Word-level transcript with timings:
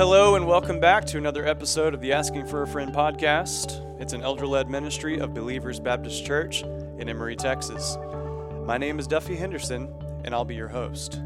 hello, 0.00 0.34
and 0.34 0.46
welcome 0.46 0.80
back 0.80 1.04
to 1.04 1.18
another 1.18 1.46
episode 1.46 1.92
of 1.92 2.00
the 2.00 2.10
Asking 2.10 2.46
for 2.46 2.62
a 2.62 2.66
Friend 2.66 2.90
podcast. 2.90 4.00
It's 4.00 4.14
an 4.14 4.22
elder 4.22 4.46
led 4.46 4.70
ministry 4.70 5.20
of 5.20 5.34
Believers 5.34 5.78
Baptist 5.78 6.24
Church 6.24 6.62
in 6.62 7.06
Emory, 7.06 7.36
Texas. 7.36 7.98
My 8.64 8.78
name 8.78 8.98
is 8.98 9.06
Duffey 9.06 9.36
Henderson, 9.36 9.92
and 10.24 10.34
I'll 10.34 10.46
be 10.46 10.54
your 10.54 10.68
host. 10.68 11.20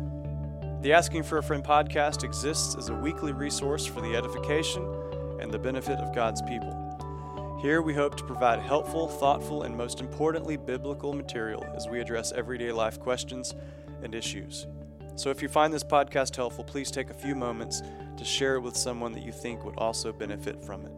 The 0.81 0.93
Asking 0.93 1.23
for 1.23 1.39
a 1.39 1.43
Friend 1.45 1.63
podcast 1.63 2.25
exists 2.25 2.75
as 2.75 2.89
a 2.89 2.95
weekly 2.95 3.31
resource 3.31 3.87
for 3.87 4.01
the 4.01 4.17
edification 4.17 4.85
and 5.39 5.53
the 5.53 5.59
benefit 5.61 6.01
of 6.01 6.13
God's 6.13 6.43
people. 6.43 7.61
Here 7.63 7.81
we 7.81 7.95
hope 7.95 8.17
to 8.17 8.25
provide 8.25 8.59
helpful, 8.59 9.07
thoughtful, 9.07 9.63
and 9.63 9.77
most 9.77 10.01
importantly, 10.01 10.57
biblical 10.57 11.13
material 11.13 11.65
as 11.77 11.87
we 11.87 12.01
address 12.01 12.33
everyday 12.33 12.73
life 12.73 12.99
questions 12.99 13.55
and 14.03 14.17
issues. 14.17 14.67
So 15.17 15.31
if 15.31 15.41
you 15.41 15.49
find 15.49 15.73
this 15.73 15.85
podcast 15.85 16.35
helpful, 16.35 16.65
please 16.65 16.91
take 16.91 17.11
a 17.11 17.15
few 17.15 17.35
moments 17.35 17.83
to 18.17 18.25
share 18.25 18.57
it 18.57 18.61
with 18.61 18.77
someone 18.77 19.13
that 19.13 19.23
you 19.23 19.33
think 19.33 19.65
would 19.65 19.79
also 19.79 20.13
benefit 20.13 20.65
from 20.65 20.85
it. 20.85 20.93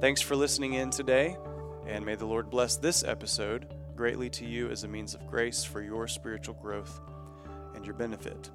Thanks 0.00 0.20
for 0.20 0.36
listening 0.36 0.74
in 0.74 0.90
today, 0.90 1.36
and 1.86 2.04
may 2.04 2.14
the 2.14 2.26
Lord 2.26 2.48
bless 2.48 2.76
this 2.76 3.02
episode 3.02 3.74
greatly 3.96 4.30
to 4.30 4.44
you 4.44 4.70
as 4.70 4.84
a 4.84 4.88
means 4.88 5.14
of 5.14 5.26
grace 5.26 5.64
for 5.64 5.82
your 5.82 6.06
spiritual 6.06 6.54
growth 6.54 7.00
and 7.74 7.84
your 7.84 7.94
benefit. 7.94 8.50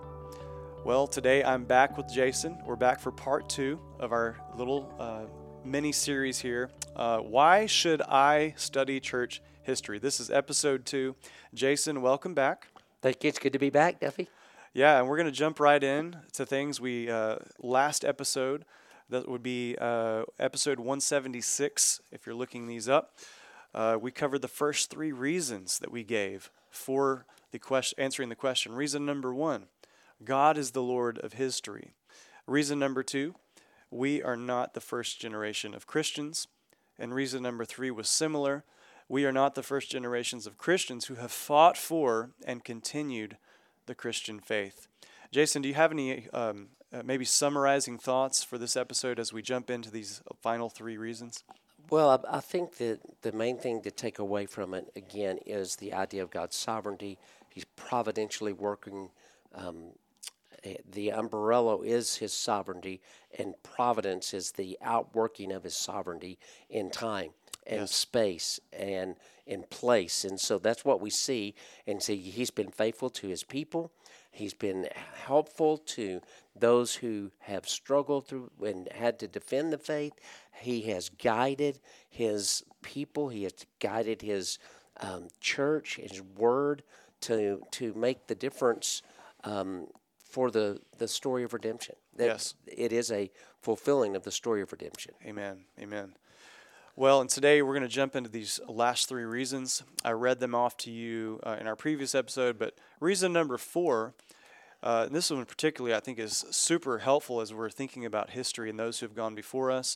Well, 0.86 1.08
today 1.08 1.44
I'm 1.44 1.66
back 1.66 1.98
with 1.98 2.08
Jason. 2.08 2.58
We're 2.66 2.78
back 2.78 3.02
for 3.02 3.12
part 3.12 3.50
two 3.50 3.80
of 4.00 4.14
our 4.14 4.38
little 4.56 4.94
uh, 4.98 5.24
mini 5.66 5.92
series 5.92 6.40
here. 6.40 6.70
Uh, 6.96 7.20
Why 7.20 7.66
should 7.66 8.02
I 8.02 8.54
study 8.56 9.02
church 9.02 9.42
history? 9.62 10.00
This 10.00 10.22
is 10.22 10.30
episode 10.30 10.86
two. 10.86 11.16
Jason, 11.54 12.02
welcome 12.02 12.34
back. 12.34 12.68
Thank 13.02 13.24
you. 13.24 13.28
It's 13.28 13.40
good 13.40 13.54
to 13.54 13.60
be 13.60 13.70
back, 13.70 14.00
Duffey. 14.00 14.28
Yeah, 14.80 14.98
and 14.98 15.10
we're 15.10 15.18
going 15.18 15.26
to 15.26 15.34
jump 15.34 15.60
right 15.60 15.84
in 15.84 16.16
to 16.32 16.46
things 16.46 16.80
we 16.80 17.12
uh, 17.12 17.40
last 17.62 18.06
episode. 18.06 18.64
That 19.10 19.28
would 19.28 19.44
be 19.44 19.76
uh, 19.78 20.24
episode 20.40 20.80
176. 20.80 22.00
If 22.14 22.26
you're 22.26 22.34
looking 22.34 22.66
these 22.66 22.88
up, 22.88 23.18
uh, 23.76 23.98
we 24.00 24.12
covered 24.12 24.42
the 24.42 24.48
first 24.48 24.90
three 24.90 25.12
reasons 25.12 25.80
that 25.80 25.92
we 25.92 26.06
gave 26.06 26.50
for 26.72 27.26
the 27.52 27.60
question, 27.60 28.02
answering 28.02 28.30
the 28.30 28.36
question. 28.36 28.72
Reason 28.72 29.06
number 29.06 29.34
one: 29.34 29.66
God 30.24 30.58
is 30.58 30.72
the 30.72 30.82
Lord 30.82 31.18
of 31.18 31.34
history. 31.34 31.92
Reason 32.48 32.80
number 32.80 33.04
two: 33.04 33.36
we 33.92 34.24
are 34.24 34.38
not 34.38 34.76
the 34.76 34.80
first 34.80 35.20
generation 35.20 35.74
of 35.74 35.88
Christians. 35.88 36.48
And 36.98 37.14
reason 37.14 37.44
number 37.44 37.66
three 37.66 37.92
was 37.92 38.08
similar. 38.08 38.64
We 39.10 39.26
are 39.26 39.34
not 39.34 39.56
the 39.56 39.62
first 39.62 39.92
generations 39.92 40.48
of 40.48 40.58
Christians 40.58 41.08
who 41.08 41.16
have 41.16 41.34
fought 41.34 41.76
for 41.76 42.30
and 42.46 42.64
continued 42.64 43.36
the 43.90 43.96
Christian 43.96 44.40
faith. 44.40 44.88
Jason, 45.32 45.64
do 45.64 45.68
you 45.68 45.74
have 45.74 45.92
any 45.92 46.30
um, 46.30 46.68
uh, 46.94 47.02
maybe 47.04 47.26
summarizing 47.26 47.98
thoughts 47.98 48.44
for 48.44 48.60
this 48.60 48.78
episode 48.78 49.20
as 49.20 49.34
we 49.34 49.42
jump 49.42 49.70
into 49.70 49.90
these 49.90 50.22
final 50.42 50.70
three 50.70 50.96
reasons? 50.96 51.44
Well, 51.90 52.10
I, 52.12 52.38
I 52.38 52.40
think 52.40 52.78
that 52.78 53.00
the 53.24 53.32
main 53.32 53.58
thing 53.58 53.82
to 53.82 53.92
take 53.92 54.20
away 54.20 54.46
from 54.46 54.76
it, 54.76 54.92
again, 54.96 55.40
is 55.46 55.76
the 55.78 55.94
idea 55.94 56.22
of 56.22 56.30
God's 56.30 56.56
sovereignty. 56.56 57.18
He's 57.50 57.66
providentially 57.66 58.54
working. 58.54 59.10
Um, 59.56 59.94
eh, 60.64 60.76
the 60.88 61.12
umbrella 61.12 61.82
is 61.82 62.18
his 62.18 62.32
sovereignty, 62.32 63.02
and 63.40 63.56
providence 63.64 64.36
is 64.36 64.52
the 64.52 64.78
outworking 64.84 65.52
of 65.52 65.64
his 65.64 65.76
sovereignty 65.76 66.38
in 66.70 66.92
time 66.92 67.32
and 67.66 67.82
Yes. 67.82 67.96
space 67.96 68.60
and 68.72 69.16
in 69.50 69.64
place. 69.70 70.24
And 70.24 70.40
so 70.40 70.60
that's 70.60 70.86
what 70.86 71.02
we 71.02 71.10
see. 71.10 71.56
And 71.88 72.02
see, 72.02 72.18
he's 72.18 72.52
been 72.52 72.70
faithful 72.72 73.10
to 73.10 73.28
his 73.28 73.44
people. 73.44 73.92
He's 74.32 74.54
been 74.54 74.88
helpful 75.26 75.78
to 75.78 76.22
those 76.56 76.96
who 76.96 77.32
have 77.40 77.68
struggled 77.68 78.28
through 78.28 78.52
and 78.64 78.88
had 78.94 79.18
to 79.20 79.28
defend 79.28 79.74
the 79.74 79.78
faith. 79.80 80.14
He 80.62 80.82
has 80.92 81.10
guided 81.10 81.80
his 82.10 82.64
people. 82.84 83.30
He 83.30 83.44
has 83.44 83.54
guided 83.80 84.22
his 84.22 84.60
um, 85.02 85.30
church, 85.42 85.96
his 85.96 86.22
word, 86.22 86.84
to 87.22 87.62
to 87.72 87.94
make 87.96 88.28
the 88.28 88.36
difference 88.36 89.02
um, 89.44 89.88
for 90.24 90.52
the 90.52 90.80
the 91.00 91.08
story 91.08 91.44
of 91.44 91.54
redemption. 91.54 91.96
That 92.16 92.28
Yes. 92.28 92.56
it 92.68 92.92
is 92.94 93.12
a 93.12 93.32
fulfilling 93.62 94.16
of 94.16 94.24
the 94.24 94.32
story 94.32 94.62
of 94.62 94.72
redemption. 94.72 95.14
Amen. 95.26 95.66
Amen. 95.80 96.14
Well, 97.00 97.22
and 97.22 97.30
today 97.30 97.62
we're 97.62 97.76
going 97.76 97.84
to 97.84 97.88
jump 97.88 98.18
into 98.18 98.30
these 98.30 98.60
last 98.68 99.08
three 99.08 99.24
reasons. 99.24 99.84
I 100.04 100.12
read 100.12 100.42
them 100.42 100.54
off 100.54 100.76
to 100.80 100.92
you 100.92 101.40
uh, 101.44 101.56
in 101.58 101.66
our 101.66 101.78
previous 101.78 102.14
episode, 102.14 102.60
but 102.60 102.78
reason 103.00 103.32
number 103.32 103.58
four, 103.58 104.16
uh, 104.84 105.06
this 105.06 105.32
one 105.32 105.46
particularly 105.46 105.96
I 105.96 106.02
think 106.02 106.20
is 106.20 106.44
super 106.52 106.98
helpful 106.98 107.40
as 107.40 107.54
we're 107.54 107.70
thinking 107.70 108.04
about 108.04 108.32
history 108.32 108.70
and 108.70 108.78
those 108.78 109.00
who 109.00 109.06
have 109.06 109.16
gone 109.16 109.34
before 109.34 109.72
us, 109.72 109.96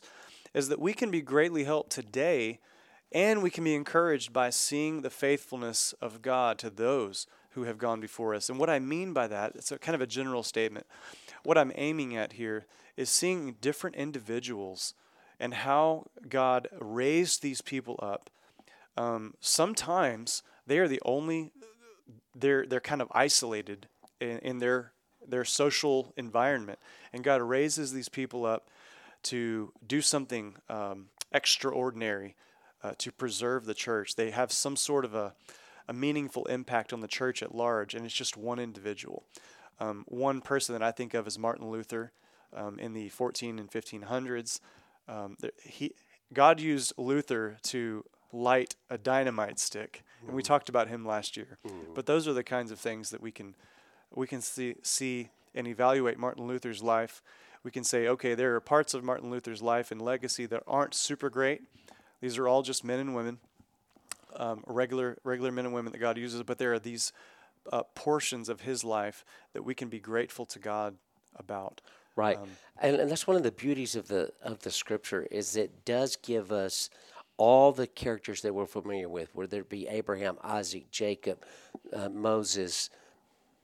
is 0.54 0.70
that 0.70 0.80
we 0.80 0.94
can 0.94 1.10
be 1.10 1.20
greatly 1.20 1.64
helped 1.64 1.90
today 1.92 2.58
and 3.12 3.42
we 3.42 3.50
can 3.50 3.64
be 3.64 3.74
encouraged 3.74 4.32
by 4.32 4.48
seeing 4.48 5.02
the 5.02 5.10
faithfulness 5.10 5.92
of 6.00 6.22
God 6.22 6.56
to 6.60 6.70
those 6.70 7.26
who 7.50 7.64
have 7.64 7.76
gone 7.76 8.00
before 8.00 8.34
us. 8.34 8.48
And 8.48 8.58
what 8.58 8.70
I 8.70 8.78
mean 8.78 9.12
by 9.12 9.26
that, 9.26 9.52
it's 9.56 9.70
a 9.70 9.78
kind 9.78 9.94
of 9.94 10.00
a 10.00 10.06
general 10.06 10.42
statement. 10.42 10.86
What 11.42 11.58
I'm 11.58 11.72
aiming 11.74 12.16
at 12.16 12.32
here 12.32 12.64
is 12.96 13.10
seeing 13.10 13.56
different 13.60 13.96
individuals 13.96 14.94
and 15.40 15.54
how 15.54 16.06
God 16.28 16.68
raised 16.80 17.42
these 17.42 17.60
people 17.60 17.98
up. 18.02 18.30
Um, 18.96 19.34
sometimes 19.40 20.42
they 20.66 20.78
are 20.78 20.88
the 20.88 21.02
only 21.04 21.52
they're 22.34 22.66
they're 22.66 22.80
kind 22.80 23.02
of 23.02 23.08
isolated 23.12 23.88
in, 24.20 24.38
in 24.38 24.58
their 24.58 24.92
their 25.26 25.44
social 25.44 26.12
environment, 26.16 26.78
and 27.12 27.24
God 27.24 27.42
raises 27.42 27.92
these 27.92 28.08
people 28.08 28.44
up 28.44 28.68
to 29.24 29.72
do 29.86 30.00
something 30.00 30.56
um, 30.68 31.06
extraordinary 31.32 32.36
uh, 32.82 32.92
to 32.98 33.10
preserve 33.10 33.64
the 33.64 33.74
church. 33.74 34.16
They 34.16 34.30
have 34.30 34.52
some 34.52 34.76
sort 34.76 35.04
of 35.04 35.14
a 35.14 35.34
a 35.88 35.92
meaningful 35.92 36.46
impact 36.46 36.92
on 36.92 37.00
the 37.00 37.08
church 37.08 37.42
at 37.42 37.54
large, 37.54 37.94
and 37.94 38.04
it's 38.04 38.14
just 38.14 38.36
one 38.36 38.58
individual. 38.58 39.24
Um, 39.80 40.04
one 40.08 40.40
person 40.40 40.72
that 40.72 40.82
I 40.82 40.92
think 40.92 41.14
of 41.14 41.26
is 41.26 41.38
Martin 41.38 41.68
Luther 41.68 42.12
um, 42.54 42.78
in 42.78 42.92
the 42.92 43.08
14 43.08 43.58
and 43.58 43.70
1500s. 43.70 44.60
Um, 45.08 45.36
he, 45.62 45.92
God 46.32 46.60
used 46.60 46.92
Luther 46.96 47.58
to 47.64 48.04
light 48.32 48.74
a 48.90 48.98
dynamite 48.98 49.58
stick, 49.58 50.02
and 50.26 50.34
we 50.34 50.42
talked 50.42 50.68
about 50.68 50.88
him 50.88 51.04
last 51.06 51.36
year. 51.36 51.58
But 51.94 52.06
those 52.06 52.26
are 52.26 52.32
the 52.32 52.44
kinds 52.44 52.70
of 52.70 52.78
things 52.78 53.10
that 53.10 53.20
we 53.20 53.30
can 53.30 53.54
we 54.14 54.26
can 54.26 54.40
see 54.40 54.76
see 54.82 55.28
and 55.54 55.66
evaluate 55.66 56.18
Martin 56.18 56.46
Luther's 56.46 56.82
life. 56.82 57.22
We 57.62 57.70
can 57.70 57.84
say, 57.84 58.08
okay, 58.08 58.34
there 58.34 58.54
are 58.54 58.60
parts 58.60 58.92
of 58.94 59.04
Martin 59.04 59.30
Luther's 59.30 59.62
life 59.62 59.90
and 59.90 60.00
legacy 60.00 60.46
that 60.46 60.62
aren't 60.66 60.94
super 60.94 61.30
great. 61.30 61.62
These 62.20 62.36
are 62.38 62.46
all 62.48 62.62
just 62.62 62.84
men 62.84 63.00
and 63.00 63.14
women 63.14 63.38
um, 64.36 64.62
regular 64.66 65.18
regular 65.24 65.52
men 65.52 65.66
and 65.66 65.74
women 65.74 65.92
that 65.92 65.98
God 65.98 66.18
uses, 66.18 66.42
but 66.42 66.58
there 66.58 66.72
are 66.72 66.78
these 66.78 67.12
uh, 67.72 67.82
portions 67.94 68.48
of 68.48 68.62
His 68.62 68.84
life 68.84 69.24
that 69.52 69.62
we 69.62 69.74
can 69.74 69.88
be 69.88 70.00
grateful 70.00 70.44
to 70.46 70.58
God 70.58 70.96
about. 71.36 71.80
Right, 72.16 72.38
and, 72.80 72.96
and 72.96 73.10
that's 73.10 73.26
one 73.26 73.36
of 73.36 73.42
the 73.42 73.52
beauties 73.52 73.96
of 73.96 74.08
the 74.08 74.32
of 74.42 74.60
the 74.60 74.70
scripture 74.70 75.26
is 75.30 75.56
it 75.56 75.84
does 75.84 76.16
give 76.16 76.52
us 76.52 76.90
all 77.36 77.72
the 77.72 77.86
characters 77.86 78.42
that 78.42 78.54
we're 78.54 78.66
familiar 78.66 79.08
with, 79.08 79.34
whether 79.34 79.60
it 79.60 79.68
be 79.68 79.88
Abraham, 79.88 80.38
Isaac, 80.42 80.90
Jacob, 80.90 81.44
uh, 81.92 82.08
Moses, 82.08 82.90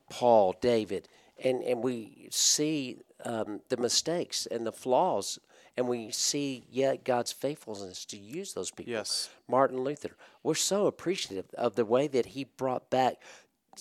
Paul, 0.08 0.56
David, 0.60 1.08
and 1.42 1.62
and 1.62 1.82
we 1.82 2.28
see 2.30 2.98
um, 3.24 3.60
the 3.68 3.76
mistakes 3.76 4.46
and 4.46 4.66
the 4.66 4.72
flaws, 4.72 5.38
and 5.76 5.88
we 5.88 6.10
see 6.10 6.64
yet 6.70 7.04
God's 7.04 7.32
faithfulness 7.32 8.04
to 8.06 8.18
use 8.18 8.54
those 8.54 8.70
people. 8.70 8.92
Yes. 8.92 9.30
Martin 9.48 9.80
Luther. 9.82 10.16
We're 10.42 10.54
so 10.54 10.86
appreciative 10.86 11.46
of 11.56 11.76
the 11.76 11.84
way 11.84 12.08
that 12.08 12.26
he 12.26 12.44
brought 12.44 12.90
back 12.90 13.16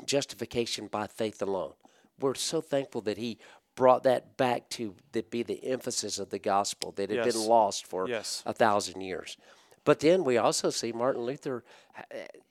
justification 0.06 0.88
by 0.88 1.08
faith 1.08 1.42
alone. 1.42 1.74
We're 2.20 2.36
so 2.36 2.62
thankful 2.62 3.02
that 3.02 3.18
he 3.18 3.38
brought 3.80 4.04
that 4.04 4.36
back 4.36 4.68
to 4.68 4.94
the, 5.14 5.22
be 5.24 5.42
the 5.42 5.64
emphasis 5.66 6.20
of 6.20 6.32
the 6.32 6.38
gospel 6.38 6.92
that 6.98 7.10
had 7.10 7.26
Yes. 7.26 7.34
been 7.34 7.46
lost 7.48 7.88
for 7.88 8.10
Yes. 8.10 8.44
a 8.46 8.52
thousand 8.52 9.00
years. 9.00 9.38
But 9.86 10.02
then 10.02 10.26
we 10.26 10.38
also 10.38 10.70
see 10.70 10.92
Martin 10.92 11.22
Luther, 11.22 11.64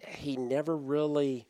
he 0.06 0.38
never 0.38 0.74
really 0.74 1.46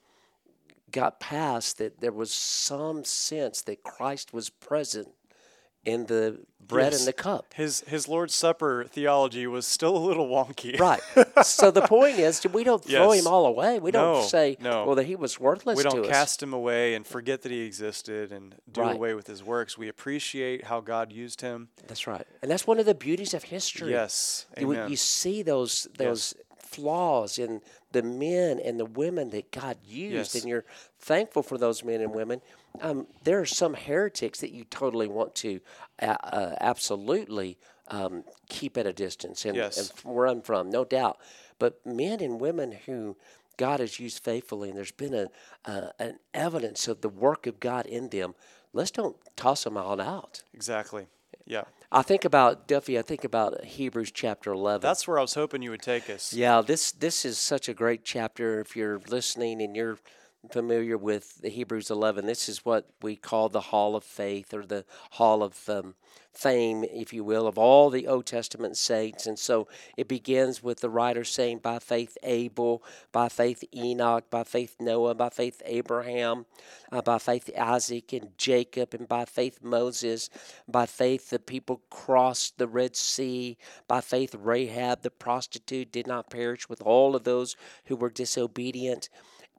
got 0.91 1.21
past 1.21 1.79
that 1.79 2.01
there 2.01 2.11
was 2.11 2.35
some 2.35 3.05
sense 3.05 3.63
that 3.63 3.85
Christ 3.85 4.33
was 4.35 4.51
present 4.51 5.15
in 5.85 6.07
the 6.07 6.41
bread 6.61 6.93
Yes. 6.93 7.01
and 7.01 7.09
the 7.09 7.13
cup. 7.15 7.55
His 7.55 7.81
His 7.87 8.09
Lord's 8.09 8.35
Supper 8.35 8.85
theology 8.85 9.47
was 9.47 9.67
still 9.67 9.97
a 9.97 10.05
little 10.05 10.29
wonky. 10.29 10.79
Right. 10.79 11.01
so 11.47 11.71
the 11.71 11.81
point 11.83 12.19
is, 12.19 12.45
we 12.53 12.63
don't 12.63 12.85
throw 12.85 13.13
Yes. 13.13 13.25
him 13.25 13.33
all 13.33 13.47
away. 13.47 13.79
We 13.79 13.91
don't 13.91 14.21
No, 14.21 14.23
say, 14.27 14.57
no. 14.61 14.85
well, 14.85 14.95
that 14.97 15.07
he 15.07 15.17
was 15.17 15.41
worthless 15.41 15.79
we 15.79 15.83
don't 15.83 16.01
us. 16.05 16.09
cast 16.11 16.43
him 16.43 16.53
away 16.53 16.95
and 16.95 17.07
forget 17.07 17.41
that 17.43 17.53
he 17.53 17.61
existed 17.63 18.33
and 18.33 18.55
do 18.71 18.83
Right. 18.83 18.95
away 18.95 19.15
with 19.15 19.27
his 19.29 19.43
works. 19.43 19.79
We 19.79 19.89
appreciate 19.89 20.65
how 20.65 20.81
God 20.81 21.11
used 21.11 21.41
him. 21.41 21.69
That's 21.87 22.07
right. 22.07 22.27
And 22.43 22.51
that's 22.51 22.67
one 22.67 22.79
of 22.79 22.85
the 22.85 22.95
beauties 22.95 23.33
of 23.33 23.45
history. 23.45 23.93
Yes. 23.93 24.45
You, 24.59 24.73
Amen. 24.73 24.91
you 24.91 24.97
see 24.97 25.43
those 25.43 25.89
those 25.97 26.35
flaws 26.63 27.39
in 27.39 27.63
the 27.93 28.03
men 28.03 28.61
and 28.61 28.79
the 28.79 28.85
women 28.85 29.31
that 29.31 29.51
God 29.51 29.79
used, 29.87 30.15
Yes. 30.15 30.35
and 30.35 30.45
you're 30.45 30.67
thankful 30.99 31.43
for 31.43 31.57
those 31.57 31.83
men 31.83 32.03
and 32.03 32.13
women. 32.15 32.43
Um, 32.81 33.07
there 33.25 33.41
are 33.41 33.47
some 33.47 33.75
heretics 33.75 34.41
that 34.41 34.53
you 34.53 34.65
totally 34.65 35.09
want 35.09 35.35
to 35.37 35.61
uh, 36.01 36.17
uh, 36.23 36.55
absolutely 36.61 37.59
um, 37.89 38.25
keep 38.49 38.77
at 38.77 38.87
a 38.87 38.93
distance 38.93 39.45
and, 39.45 39.57
Yes. 39.57 39.79
and 39.79 40.17
run 40.17 40.43
from, 40.43 40.71
no 40.71 40.85
doubt. 40.85 41.19
But 41.59 41.85
men 41.85 42.21
and 42.21 42.41
women 42.41 42.73
who 42.87 43.17
God 43.57 43.81
has 43.81 43.99
used 43.99 44.23
faithfully, 44.23 44.69
and 44.69 44.79
there's 44.79 44.93
been 44.93 45.15
a 45.15 45.29
uh, 45.65 45.91
an 45.99 46.21
evidence 46.33 46.87
of 46.87 47.01
the 47.01 47.09
work 47.09 47.47
of 47.47 47.59
God 47.59 47.87
in 47.87 48.11
them. 48.11 48.35
Let's 48.73 48.93
don't 48.93 49.17
toss 49.35 49.65
them 49.65 49.77
all 49.77 50.01
out. 50.01 50.45
Exactly. 50.55 51.07
Yeah. 51.45 51.65
I 51.91 52.03
think 52.03 52.25
about 52.25 52.69
Duffey. 52.69 52.99
I 52.99 53.03
think 53.03 53.25
about 53.25 53.65
Hebrews 53.65 54.13
chapter 54.13 54.53
eleven. 54.53 54.83
That's 54.83 55.09
where 55.09 55.19
I 55.19 55.23
was 55.23 55.35
hoping 55.35 55.63
you 55.63 55.71
would 55.71 55.83
take 55.83 56.09
us. 56.09 56.33
Yeah, 56.33 56.61
this 56.61 56.93
this 56.93 57.25
is 57.25 57.39
such 57.39 57.69
a 57.69 57.75
great 57.75 58.05
chapter. 58.05 58.61
If 58.61 58.77
you're 58.77 59.01
listening 59.09 59.61
and 59.63 59.75
you're 59.75 59.99
familiar 60.53 60.97
with 60.97 61.41
the 61.43 61.49
Hebrews 61.49 61.91
11, 61.91 62.27
this 62.27 62.49
is 62.49 62.65
what 62.65 62.89
we 63.03 63.17
call 63.17 63.49
the 63.49 63.61
Hall 63.61 63.97
of 63.97 64.05
Faith 64.05 64.55
or 64.55 64.65
the 64.65 64.85
Hall 65.13 65.43
of 65.43 65.69
um, 65.69 65.95
Fame, 66.33 66.85
if 66.85 67.13
you 67.13 67.25
will, 67.25 67.49
of 67.49 67.59
all 67.59 67.91
the 67.91 68.07
Old 68.07 68.25
Testament 68.25 68.77
saints. 68.77 69.27
And 69.27 69.37
so 69.37 69.67
it 69.97 70.07
begins 70.07 70.63
with 70.63 70.79
the 70.79 70.89
writer 70.89 71.25
saying, 71.25 71.59
"By 71.59 71.81
faith 71.81 72.17
Abel, 72.23 72.85
by 73.11 73.29
faith 73.29 73.65
Enoch, 73.75 74.31
by 74.31 74.45
faith 74.45 74.77
Noah, 74.79 75.17
by 75.17 75.31
faith 75.31 75.61
Abraham, 75.65 76.47
uh, 76.93 77.03
by 77.03 77.19
faith 77.19 77.51
Isaac 77.59 78.13
and 78.13 78.39
Jacob, 78.39 78.95
and 78.95 79.09
by 79.09 79.25
faith 79.25 79.59
Moses. 79.61 80.31
By 80.69 80.87
faith 80.87 81.31
the 81.31 81.41
people 81.41 81.83
crossed 81.91 82.59
the 82.59 82.69
Red 82.69 82.95
Sea. 82.95 83.59
By 83.89 84.01
faith 84.01 84.37
Rahab 84.37 85.03
the 85.03 85.11
prostitute 85.11 85.91
did 85.91 86.07
not 86.07 86.31
perish 86.31 86.69
with 86.69 86.81
all 86.83 87.17
of 87.17 87.25
those 87.25 87.57
who 87.87 87.97
were 87.97 88.11
disobedient." 88.11 89.09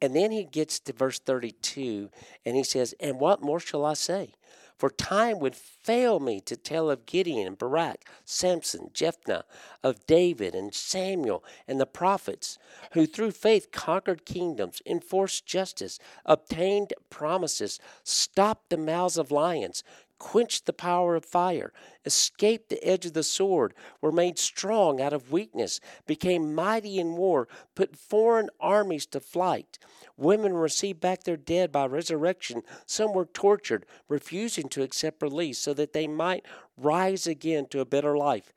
And 0.02 0.16
then 0.16 0.32
he 0.32 0.44
gets 0.46 0.80
to 0.82 0.94
verse 0.94 1.20
32 1.20 2.10
and 2.46 2.56
he 2.56 2.64
says, 2.64 2.94
And 3.00 3.20
what 3.20 3.42
more 3.42 3.60
shall 3.60 3.86
I 3.86 3.94
say? 3.94 4.34
For 4.80 4.90
time 4.90 5.40
would 5.40 5.58
fail 5.58 6.22
me 6.22 6.40
to 6.40 6.56
tell 6.56 6.90
of 6.90 7.06
Gideon 7.06 7.46
and 7.46 7.58
Barak, 7.58 8.06
Samson, 8.24 8.92
Jephthah, 8.94 9.44
of 9.84 10.08
David 10.08 10.56
and 10.56 10.74
Samuel 10.74 11.44
and 11.68 11.82
the 11.82 11.86
prophets, 11.86 12.58
who 12.94 13.06
through 13.06 13.32
faith 13.32 13.72
conquered 13.74 14.26
kingdoms, 14.26 14.82
enforced 14.86 15.46
justice, 15.46 16.00
obtained 16.26 16.94
promises, 17.10 17.78
stopped 18.06 18.70
the 18.70 18.78
mouths 18.78 19.18
of 19.18 19.32
lions, 19.32 19.84
quenched 20.20 20.66
the 20.66 20.74
power 20.74 21.16
of 21.16 21.26
fire, 21.26 21.74
escaped 22.06 22.70
the 22.70 22.84
edge 22.84 23.06
of 23.06 23.14
the 23.14 23.24
sword, 23.24 23.74
were 24.02 24.12
made 24.12 24.38
strong 24.38 25.02
out 25.02 25.14
of 25.14 25.32
weakness, 25.32 25.80
became 26.06 26.54
mighty 26.54 27.00
in 27.00 27.16
war, 27.16 27.48
put 27.74 27.96
foreign 27.96 28.50
armies 28.60 29.06
to 29.08 29.20
flight. 29.20 29.80
Women 30.18 30.54
received 30.54 31.00
back 31.00 31.24
their 31.24 31.38
dead 31.38 31.72
by 31.72 31.86
resurrection. 31.86 32.62
Some 32.86 33.14
were 33.14 33.26
tortured, 33.26 33.86
refusing 34.08 34.70
to 34.70 34.84
accept 34.84 35.22
release 35.22 35.58
so 35.58 35.74
that 35.74 35.94
they 35.94 36.08
might 36.08 36.46
rise 36.78 37.26
again 37.26 37.66
to 37.68 37.80
a 37.80 37.86
better 37.86 38.18
life. 38.18 38.54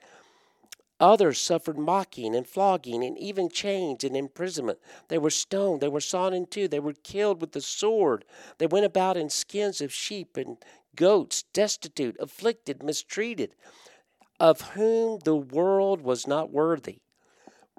Others 1.02 1.40
suffered 1.40 1.78
mocking 1.78 2.36
and 2.36 2.46
flogging 2.46 3.02
and 3.02 3.18
even 3.18 3.48
chains 3.48 4.04
and 4.04 4.16
imprisonment. 4.16 4.78
They 5.08 5.18
were 5.18 5.30
stoned, 5.30 5.80
they 5.80 5.88
were 5.88 6.00
sawn 6.00 6.32
in 6.32 6.46
two, 6.46 6.68
they 6.68 6.78
were 6.78 6.92
killed 6.92 7.40
with 7.40 7.50
the 7.50 7.60
sword. 7.60 8.24
They 8.58 8.68
went 8.68 8.86
about 8.86 9.16
in 9.16 9.28
skins 9.28 9.80
of 9.80 9.92
sheep 9.92 10.36
and 10.36 10.58
goats, 10.96 11.44
destitute, 11.52 12.16
afflicted, 12.20 12.82
mistreated, 12.82 13.54
of 14.38 14.60
whom 14.72 15.20
the 15.24 15.36
world 15.36 16.02
was 16.02 16.26
not 16.26 16.50
worthy, 16.50 16.98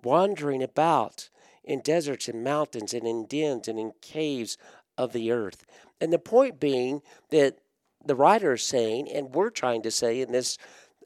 wandering 0.04 0.64
about 0.64 1.30
in 1.64 1.82
deserts 1.82 2.28
and 2.28 2.44
mountains 2.44 2.94
and 2.94 3.08
in 3.08 3.26
dens 3.26 3.68
and 3.68 3.80
in 3.80 3.92
caves 4.02 4.58
of 4.98 5.14
the 5.14 5.32
earth. 5.32 5.66
And 6.00 6.12
the 6.12 6.20
point 6.20 6.60
being 6.60 7.02
that 7.30 7.60
the 8.06 8.16
writer 8.16 8.54
is 8.54 8.66
saying, 8.66 9.10
and 9.12 9.34
we're 9.34 9.50
trying 9.50 9.82
to 9.84 9.92
say 9.92 10.22
in 10.22 10.32
this 10.32 10.58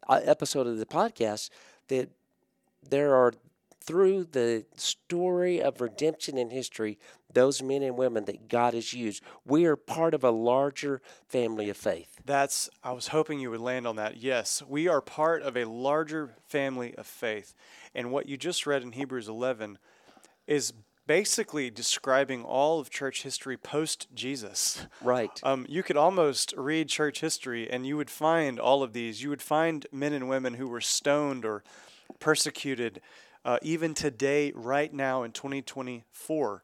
uh, 0.08 0.20
episode 0.24 0.68
of 0.68 0.78
the 0.78 0.86
podcast, 0.86 1.50
that 1.90 2.10
there 2.90 3.16
are 3.16 3.34
through 3.88 4.26
the 4.26 4.66
story 4.76 5.62
of 5.62 5.80
redemption 5.80 6.38
in 6.38 6.50
history, 6.50 7.00
those 7.34 7.64
men 7.64 7.82
and 7.82 7.98
women 7.98 8.26
that 8.26 8.50
God 8.50 8.74
has 8.74 8.94
used. 8.94 9.24
We 9.46 9.66
are 9.66 9.78
part 9.78 10.14
of 10.14 10.26
a 10.26 10.30
larger 10.30 11.02
family 11.28 11.70
of 11.70 11.78
faith. 11.78 12.20
That's, 12.26 12.70
I 12.84 12.92
was 12.92 13.08
hoping 13.08 13.40
you 13.40 13.50
would 13.50 13.62
land 13.62 13.88
on 13.88 13.96
that. 13.96 14.18
Yes, 14.18 14.62
we 14.68 14.90
are 14.90 15.00
part 15.00 15.42
of 15.42 15.56
a 15.56 15.64
larger 15.64 16.36
family 16.48 16.94
of 16.96 17.08
faith. 17.08 17.56
And 17.96 18.12
what 18.12 18.28
you 18.28 18.36
just 18.36 18.68
read 18.68 18.84
in 18.84 18.92
Hebrews 18.92 19.30
11 19.30 19.78
is 20.48 20.74
basically 21.08 21.70
describing 21.70 22.44
all 22.44 22.82
of 22.82 22.90
church 22.90 23.24
history 23.24 23.56
post 23.56 24.08
Jesus. 24.14 24.86
Right. 25.02 25.40
Um, 25.44 25.66
you 25.70 25.82
could 25.82 25.96
almost 25.96 26.54
read 26.58 26.90
church 26.90 27.22
history 27.22 27.70
and 27.70 27.88
you 27.88 27.96
would 27.96 28.10
find 28.10 28.60
all 28.60 28.84
of 28.84 28.92
these. 28.92 29.24
You 29.24 29.30
would 29.30 29.42
find 29.42 29.88
men 29.94 30.12
and 30.12 30.28
women 30.28 30.56
who 30.56 30.68
were 30.68 30.82
stoned 30.82 31.46
or 31.46 31.64
persecuted. 32.20 33.02
Uh, 33.48 33.58
even 33.62 33.94
today, 33.94 34.52
right 34.54 34.94
now 34.94 35.24
in 35.24 35.32
2024, 35.32 36.64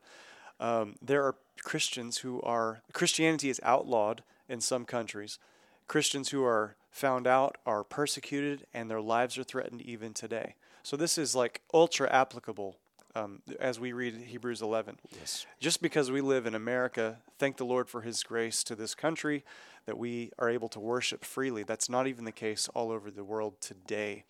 um, 0.60 0.96
there 1.02 1.24
are 1.24 1.38
Christians 1.64 2.18
who 2.18 2.42
are, 2.42 2.82
Christianity 2.92 3.50
is 3.50 3.62
outlawed 3.64 4.22
in 4.50 4.60
some 4.60 4.84
countries. 4.84 5.40
Christians 5.88 6.32
who 6.32 6.44
are 6.44 6.76
found 6.92 7.26
out 7.26 7.58
are 7.66 7.86
persecuted 7.86 8.68
and 8.74 8.92
their 8.92 9.00
lives 9.00 9.38
are 9.38 9.46
threatened 9.46 9.82
even 9.82 10.14
today. 10.14 10.56
So 10.84 10.98
this 10.98 11.18
is 11.18 11.34
like 11.34 11.62
ultra 11.74 12.12
applicable 12.12 12.76
um, 13.16 13.42
as 13.62 13.80
we 13.80 13.94
read 13.94 14.16
Hebrews 14.16 14.62
11. 14.62 14.98
Yes. 15.18 15.46
Just 15.62 15.82
because 15.82 16.12
we 16.12 16.20
live 16.20 16.46
in 16.46 16.54
America, 16.54 17.20
thank 17.40 17.56
the 17.56 17.64
Lord 17.64 17.88
for 17.88 18.02
His 18.02 18.24
grace 18.24 18.62
to 18.66 18.76
this 18.76 18.94
country 18.94 19.46
that 19.86 19.98
we 19.98 20.34
are 20.38 20.50
able 20.50 20.68
to 20.68 20.82
worship 20.82 21.24
freely. 21.24 21.64
That's 21.64 21.90
not 21.90 22.08
even 22.08 22.26
the 22.26 22.34
case 22.34 22.68
all 22.76 22.92
over 22.92 23.10
the 23.10 23.24
world 23.24 23.62
today. 23.62 24.26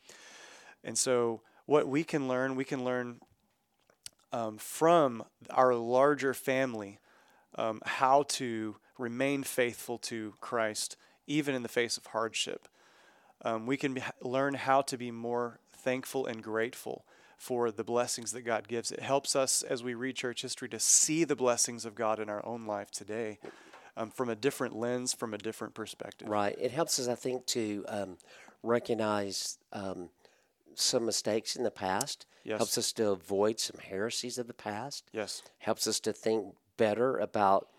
And 0.83 0.95
so, 0.95 1.41
what 1.65 1.88
we 1.88 2.04
can 2.04 2.27
learn, 2.27 2.56
we 2.56 2.65
can 2.65 2.83
learn 2.83 3.19
um, 4.31 4.57
from 4.57 5.24
our 5.50 5.75
larger 5.75 6.33
family 6.33 7.00
um, 7.56 7.81
how 7.86 8.24
to 8.24 8.77
remain 8.98 9.44
faithful 9.44 9.98
to 9.98 10.33
Christ, 10.42 10.98
even 11.27 11.56
in 11.56 11.63
the 11.63 11.69
face 11.69 11.98
of 11.98 12.07
hardship. 12.07 12.68
Um, 13.44 13.65
we 13.65 13.77
can 13.77 13.94
be, 13.94 14.01
learn 14.21 14.56
how 14.56 14.81
to 14.83 14.98
be 14.98 15.12
more 15.12 15.60
thankful 15.71 16.25
and 16.25 16.42
grateful 16.42 17.06
for 17.38 17.71
the 17.71 17.83
blessings 17.83 18.31
that 18.31 18.44
God 18.44 18.68
gives. 18.68 18.92
It 18.92 19.01
helps 19.01 19.36
us 19.36 19.63
as 19.63 19.83
we 19.83 19.94
read 19.94 20.15
church 20.15 20.42
history 20.42 20.69
to 20.69 20.80
see 20.80 21.25
the 21.25 21.36
blessings 21.36 21.86
of 21.86 21.94
God 21.94 22.19
in 22.19 22.30
our 22.30 22.45
own 22.45 22.65
life 22.65 22.89
today 22.89 23.39
um, 23.98 24.10
from 24.10 24.30
a 24.30 24.36
different 24.36 24.75
lens, 24.75 25.13
from 25.13 25.33
a 25.33 25.38
different 25.38 25.74
perspective. 25.74 26.30
Right. 26.30 26.56
It 26.60 26.71
helps 26.71 27.00
us, 27.00 27.07
I 27.07 27.15
think, 27.15 27.46
to 27.48 27.84
um, 27.89 28.17
recognize 28.63 29.58
um, 29.74 30.10
some 30.80 31.06
mistakes 31.06 31.56
in 31.56 31.63
the 31.63 31.72
past. 31.72 32.25
Yes. 32.44 32.58
Helps 32.58 32.77
us 32.77 32.92
to 32.94 33.12
avoid 33.12 33.60
some 33.60 33.80
heresies 33.80 34.38
of 34.38 34.48
the 34.48 34.53
past. 34.53 35.06
Yes. 35.13 35.42
Helps 35.60 35.88
us 35.88 36.00
to 36.01 36.12
think 36.12 36.56
better 36.77 37.18
about 37.18 37.70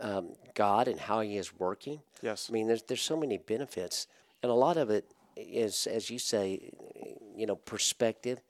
um, 0.00 0.34
God 0.54 0.88
and 0.88 0.98
how 0.98 1.20
He 1.20 1.36
is 1.36 1.58
working. 1.58 2.00
Yes. 2.20 2.48
I 2.50 2.52
mean, 2.52 2.66
there's 2.66 2.82
there's 2.82 3.02
so 3.02 3.16
many 3.16 3.38
benefits, 3.38 4.06
and 4.42 4.50
a 4.50 4.54
lot 4.54 4.76
of 4.76 4.90
it 4.90 5.12
is, 5.36 5.86
as 5.86 6.10
you 6.10 6.18
say, 6.18 6.72
you 7.34 7.46
know, 7.46 7.56
perspective. 7.56 8.40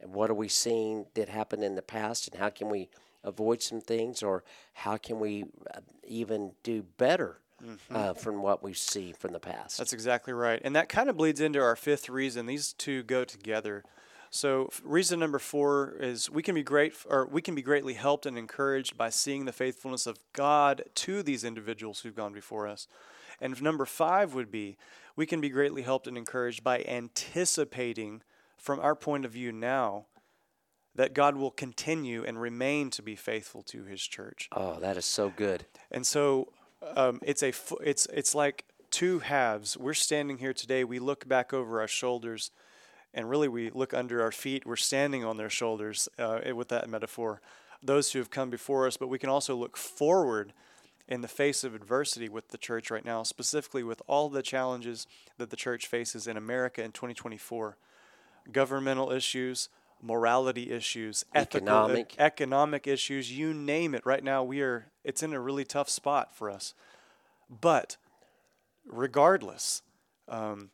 And 0.00 0.14
what 0.14 0.30
are 0.30 0.34
we 0.34 0.48
seeing 0.48 1.06
that 1.14 1.28
happened 1.28 1.64
in 1.64 1.74
the 1.74 1.82
past, 1.82 2.28
and 2.28 2.40
how 2.40 2.50
can 2.50 2.68
we 2.68 2.88
avoid 3.24 3.60
some 3.60 3.80
things, 3.80 4.22
or 4.22 4.44
how 4.72 4.96
can 4.96 5.18
we 5.18 5.44
uh, 5.74 5.80
even 6.06 6.52
do 6.62 6.84
better 6.96 7.40
uh, 7.90 8.14
from 8.14 8.42
what 8.42 8.62
we 8.62 8.74
see 8.74 9.12
from 9.12 9.32
the 9.32 9.40
past? 9.40 9.78
That's 9.78 9.92
exactly 9.92 10.32
right. 10.32 10.60
And 10.62 10.74
that 10.76 10.88
kind 10.88 11.08
of 11.08 11.16
bleeds 11.16 11.40
into 11.40 11.60
our 11.60 11.76
fifth 11.76 12.08
reason. 12.08 12.46
These 12.46 12.72
two 12.72 13.02
go 13.02 13.24
together. 13.24 13.84
So 14.30 14.68
reason 14.84 15.18
number 15.20 15.38
4 15.38 15.96
is 16.00 16.30
we 16.30 16.42
can 16.42 16.54
be 16.54 16.62
great 16.62 16.94
or 17.08 17.26
we 17.26 17.40
can 17.40 17.54
be 17.54 17.62
greatly 17.62 17.94
helped 17.94 18.26
and 18.26 18.36
encouraged 18.36 18.96
by 18.96 19.10
seeing 19.10 19.44
the 19.46 19.52
faithfulness 19.52 20.06
of 20.06 20.18
God 20.32 20.84
to 20.96 21.22
these 21.22 21.44
individuals 21.44 22.00
who've 22.00 22.14
gone 22.14 22.32
before 22.32 22.68
us. 22.68 22.88
And 23.40 23.60
number 23.62 23.86
5 23.86 24.34
would 24.34 24.50
be 24.50 24.76
we 25.16 25.26
can 25.26 25.40
be 25.40 25.48
greatly 25.48 25.82
helped 25.82 26.06
and 26.06 26.18
encouraged 26.18 26.62
by 26.62 26.82
anticipating 26.82 28.22
from 28.56 28.80
our 28.80 28.94
point 28.94 29.24
of 29.24 29.32
view 29.32 29.50
now 29.50 30.06
that 30.94 31.14
God 31.14 31.36
will 31.36 31.52
continue 31.52 32.24
and 32.24 32.40
remain 32.40 32.90
to 32.90 33.02
be 33.02 33.14
faithful 33.14 33.62
to 33.62 33.84
his 33.84 34.02
church. 34.02 34.48
oh, 34.52 34.78
that 34.80 34.96
is 34.96 35.04
so 35.04 35.30
good. 35.30 35.64
And 35.90 36.06
so 36.06 36.48
um, 36.82 37.20
it's 37.22 37.42
a 37.42 37.52
it's 37.82 38.06
it's 38.06 38.34
like 38.34 38.64
two 38.90 39.20
halves. 39.20 39.76
We're 39.76 39.94
standing 39.94 40.38
here 40.38 40.52
today. 40.52 40.84
We 40.84 40.98
look 40.98 41.28
back 41.28 41.52
over 41.52 41.80
our 41.80 41.88
shoulders, 41.88 42.50
and 43.12 43.28
really 43.28 43.48
we 43.48 43.70
look 43.70 43.92
under 43.92 44.22
our 44.22 44.32
feet. 44.32 44.66
We're 44.66 44.76
standing 44.76 45.24
on 45.24 45.36
their 45.36 45.50
shoulders 45.50 46.08
uh, 46.18 46.40
with 46.54 46.68
that 46.68 46.88
metaphor. 46.88 47.40
Those 47.82 48.12
who 48.12 48.18
have 48.18 48.30
come 48.30 48.50
before 48.50 48.86
us, 48.86 48.96
but 48.96 49.08
we 49.08 49.18
can 49.18 49.28
also 49.30 49.54
look 49.54 49.76
forward 49.76 50.52
in 51.06 51.22
the 51.22 51.28
face 51.28 51.64
of 51.64 51.74
adversity 51.74 52.28
with 52.28 52.48
the 52.48 52.58
church 52.58 52.90
right 52.90 53.04
now, 53.04 53.22
specifically 53.22 53.82
with 53.82 54.02
all 54.06 54.28
the 54.28 54.42
challenges 54.42 55.06
that 55.38 55.50
the 55.50 55.56
church 55.56 55.86
faces 55.86 56.26
in 56.26 56.36
America 56.36 56.82
in 56.82 56.92
2024 56.92 57.76
governmental 58.52 59.10
issues, 59.10 59.68
morality 60.02 60.70
issues, 60.70 61.24
ethical, 61.34 61.68
Economic. 61.68 62.14
economic 62.18 62.86
issues, 62.86 63.32
you 63.32 63.52
name 63.52 63.94
it. 63.94 64.04
Right 64.04 64.22
now, 64.22 64.44
we 64.44 64.60
are 64.60 64.86
it's 65.04 65.22
in 65.22 65.32
a 65.32 65.40
really 65.40 65.64
tough 65.64 65.88
spot 65.88 66.34
for 66.34 66.50
us. 66.50 66.74
But 67.48 67.96
regardless, 68.86 69.82
um, 70.28 70.70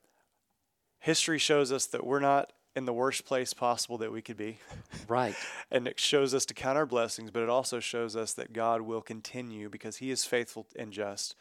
history 0.98 1.38
shows 1.38 1.70
us 1.70 1.86
that 1.86 2.04
we're 2.04 2.20
not 2.20 2.52
in 2.76 2.86
the 2.86 2.92
worst 2.92 3.24
place 3.24 3.52
possible 3.52 3.98
that 3.98 4.12
we 4.12 4.20
could 4.20 4.36
be. 4.36 4.58
Right. 5.06 5.34
and 5.70 5.86
it 5.86 6.00
shows 6.00 6.34
us 6.34 6.44
to 6.46 6.54
count 6.54 6.76
our 6.76 6.86
blessings, 6.86 7.30
but 7.30 7.42
it 7.42 7.48
also 7.48 7.80
shows 7.80 8.16
us 8.16 8.32
that 8.34 8.52
God 8.52 8.82
will 8.82 9.02
continue 9.02 9.68
because 9.68 9.98
He 9.98 10.10
is 10.10 10.24
faithful 10.24 10.66
and 10.76 10.92
just, 10.92 11.36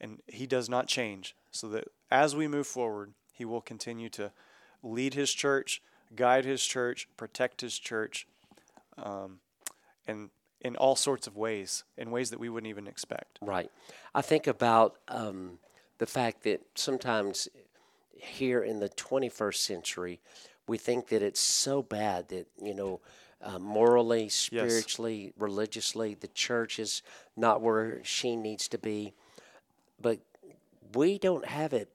and 0.00 0.20
He 0.26 0.46
does 0.46 0.68
not 0.68 0.86
change. 0.86 1.34
So 1.50 1.68
that 1.68 1.88
as 2.10 2.36
we 2.36 2.46
move 2.48 2.66
forward, 2.66 3.12
He 3.32 3.44
will 3.44 3.62
continue 3.62 4.10
to 4.10 4.32
lead 4.82 5.14
His 5.14 5.32
church, 5.32 5.80
guide 6.14 6.44
His 6.44 6.64
church, 6.64 7.08
protect 7.16 7.60
His 7.60 7.78
church, 7.78 8.26
um, 8.98 9.40
and 10.06 10.30
in 10.60 10.76
all 10.76 10.96
sorts 10.96 11.26
of 11.26 11.36
ways, 11.36 11.84
in 11.96 12.10
ways 12.10 12.30
that 12.30 12.40
we 12.40 12.48
wouldn't 12.48 12.68
even 12.68 12.86
expect. 12.86 13.38
Right. 13.40 13.70
I 14.14 14.22
think 14.22 14.46
about 14.46 14.96
um, 15.08 15.58
the 15.98 16.06
fact 16.06 16.42
that 16.44 16.62
sometimes 16.74 17.48
here 18.12 18.62
in 18.62 18.80
the 18.80 18.88
21st 18.88 19.56
century, 19.56 20.20
we 20.66 20.78
think 20.78 21.08
that 21.08 21.22
it's 21.22 21.40
so 21.40 21.82
bad 21.82 22.28
that, 22.28 22.46
you 22.60 22.74
know, 22.74 23.00
uh, 23.42 23.58
morally, 23.58 24.28
spiritually, 24.28 25.32
religiously, 25.38 26.14
the 26.14 26.28
church 26.28 26.78
is 26.78 27.02
not 27.36 27.60
where 27.60 28.00
she 28.02 28.34
needs 28.34 28.66
to 28.68 28.78
be. 28.78 29.12
But 30.00 30.20
we 30.94 31.18
don't 31.18 31.44
have 31.44 31.72
it 31.72 31.90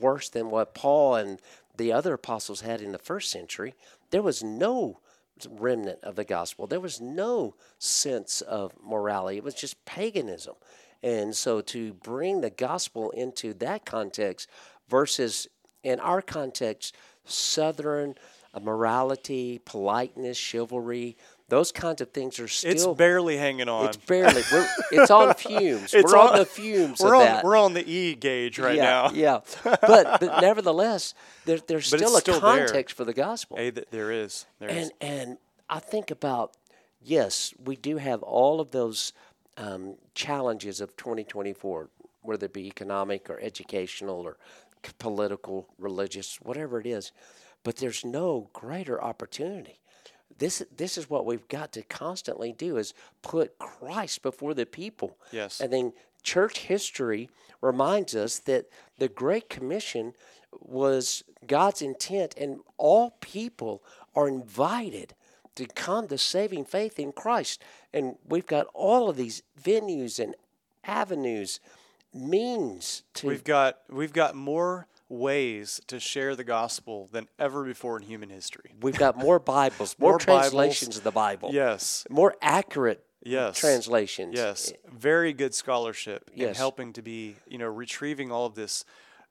worse 0.00 0.28
than 0.28 0.50
what 0.50 0.74
Paul 0.74 1.14
and 1.14 1.40
the 1.76 1.92
other 1.92 2.14
apostles 2.14 2.60
had 2.60 2.80
in 2.80 2.92
the 2.92 2.98
first 2.98 3.30
century. 3.30 3.74
There 4.10 4.22
was 4.22 4.42
no 4.42 5.00
remnant 5.48 6.00
of 6.02 6.16
the 6.16 6.24
gospel. 6.24 6.66
There 6.66 6.80
was 6.80 7.00
no 7.00 7.54
sense 7.78 8.40
of 8.42 8.74
morality. 8.82 9.38
It 9.38 9.44
was 9.44 9.54
just 9.54 9.84
paganism. 9.84 10.54
And 11.02 11.34
so 11.34 11.60
to 11.62 11.94
bring 11.94 12.40
the 12.40 12.50
gospel 12.50 13.10
into 13.10 13.54
that 13.54 13.86
context 13.86 14.48
versus 14.88 15.48
in 15.82 15.98
our 16.00 16.20
context, 16.20 16.94
Southern 17.24 18.14
morality, 18.60 19.60
politeness, 19.64 20.36
chivalry, 20.36 21.16
those 21.50 21.72
kinds 21.72 22.00
of 22.00 22.10
things 22.12 22.40
are 22.40 22.48
still. 22.48 22.70
It's 22.70 22.86
barely 22.86 23.36
hanging 23.36 23.68
on. 23.68 23.86
It's 23.86 23.96
barely. 23.96 24.42
We're, 24.52 24.68
it's 24.92 25.10
on 25.10 25.34
fumes. 25.38 25.92
It's 25.92 26.12
we're 26.12 26.18
on, 26.18 26.30
on- 26.30 26.38
the 26.38 26.46
fumes 26.46 27.00
we're 27.00 27.14
of 27.14 27.20
on 27.20 27.26
that. 27.26 27.44
we're 27.44 27.56
on 27.56 27.74
the 27.74 27.88
E 27.88 28.14
gauge 28.14 28.58
right 28.58 28.76
yeah, 28.76 28.82
now. 28.82 29.10
yeah. 29.12 29.40
But, 29.64 30.20
but 30.20 30.40
nevertheless, 30.40 31.14
there, 31.44 31.58
there's 31.66 31.86
still 31.88 32.16
a 32.16 32.20
still 32.20 32.40
there. 32.40 32.66
context 32.66 32.96
for 32.96 33.04
the 33.04 33.12
gospel. 33.12 33.56
There 33.90 34.12
is. 34.12 34.46
There 34.58 34.68
is. 34.70 34.90
And 34.90 34.92
and 35.00 35.38
I 35.68 35.80
think 35.80 36.10
about 36.10 36.56
yes, 37.02 37.52
we 37.62 37.76
do 37.76 37.96
have 37.98 38.22
all 38.22 38.60
of 38.60 38.70
those 38.70 39.12
um, 39.56 39.96
challenges 40.14 40.80
of 40.80 40.96
2024, 40.96 41.88
whether 42.22 42.46
it 42.46 42.52
be 42.52 42.66
economic 42.66 43.28
or 43.28 43.40
educational 43.40 44.20
or 44.20 44.36
political, 44.98 45.66
religious, 45.78 46.36
whatever 46.40 46.80
it 46.80 46.86
is. 46.86 47.12
But 47.62 47.76
there's 47.76 48.04
no 48.04 48.48
greater 48.52 49.02
opportunity. 49.02 49.79
This 50.38 50.62
this 50.74 50.96
is 50.96 51.10
what 51.10 51.26
we've 51.26 51.48
got 51.48 51.72
to 51.72 51.82
constantly 51.82 52.52
do 52.52 52.76
is 52.76 52.94
put 53.22 53.58
Christ 53.58 54.22
before 54.22 54.54
the 54.54 54.66
people. 54.66 55.16
Yes. 55.32 55.60
And 55.60 55.72
then 55.72 55.92
church 56.22 56.60
history 56.60 57.30
reminds 57.60 58.14
us 58.14 58.38
that 58.40 58.66
the 58.98 59.08
Great 59.08 59.48
Commission 59.48 60.14
was 60.52 61.22
God's 61.46 61.82
intent, 61.82 62.34
and 62.36 62.60
all 62.76 63.16
people 63.20 63.82
are 64.14 64.28
invited 64.28 65.14
to 65.56 65.66
come 65.66 66.08
to 66.08 66.18
saving 66.18 66.64
faith 66.64 66.98
in 66.98 67.12
Christ. 67.12 67.62
And 67.92 68.16
we've 68.26 68.46
got 68.46 68.66
all 68.74 69.08
of 69.08 69.16
these 69.16 69.42
venues 69.62 70.18
and 70.18 70.34
avenues, 70.84 71.60
means 72.14 73.02
to. 73.14 73.28
We've 73.28 73.44
got 73.44 73.78
we've 73.88 74.12
got 74.12 74.34
more 74.34 74.86
ways 75.10 75.80
to 75.88 75.98
share 76.00 76.34
the 76.36 76.44
gospel 76.44 77.08
than 77.12 77.28
ever 77.38 77.64
before 77.64 77.96
in 77.98 78.02
human 78.06 78.30
history. 78.30 78.72
we've 78.80 78.96
got 78.96 79.18
more 79.18 79.38
Bibles, 79.56 79.96
more, 79.98 80.12
More 80.12 80.18
Bibles. 80.18 80.26
translations 80.50 80.96
of 80.96 81.02
the 81.04 81.10
Bible, 81.10 81.50
Yes. 81.52 82.06
more 82.08 82.36
accurate 82.40 83.04
Yes. 83.22 83.58
translations. 83.58 84.34
Yes. 84.34 84.72
Very 84.90 85.32
good 85.34 85.52
scholarship 85.54 86.30
in 86.34 86.54
helping 86.54 86.92
to 86.94 87.02
be, 87.02 87.36
you 87.46 87.58
know, 87.58 87.66
retrieving 87.66 88.30
all 88.32 88.46
of 88.46 88.54
this 88.54 88.84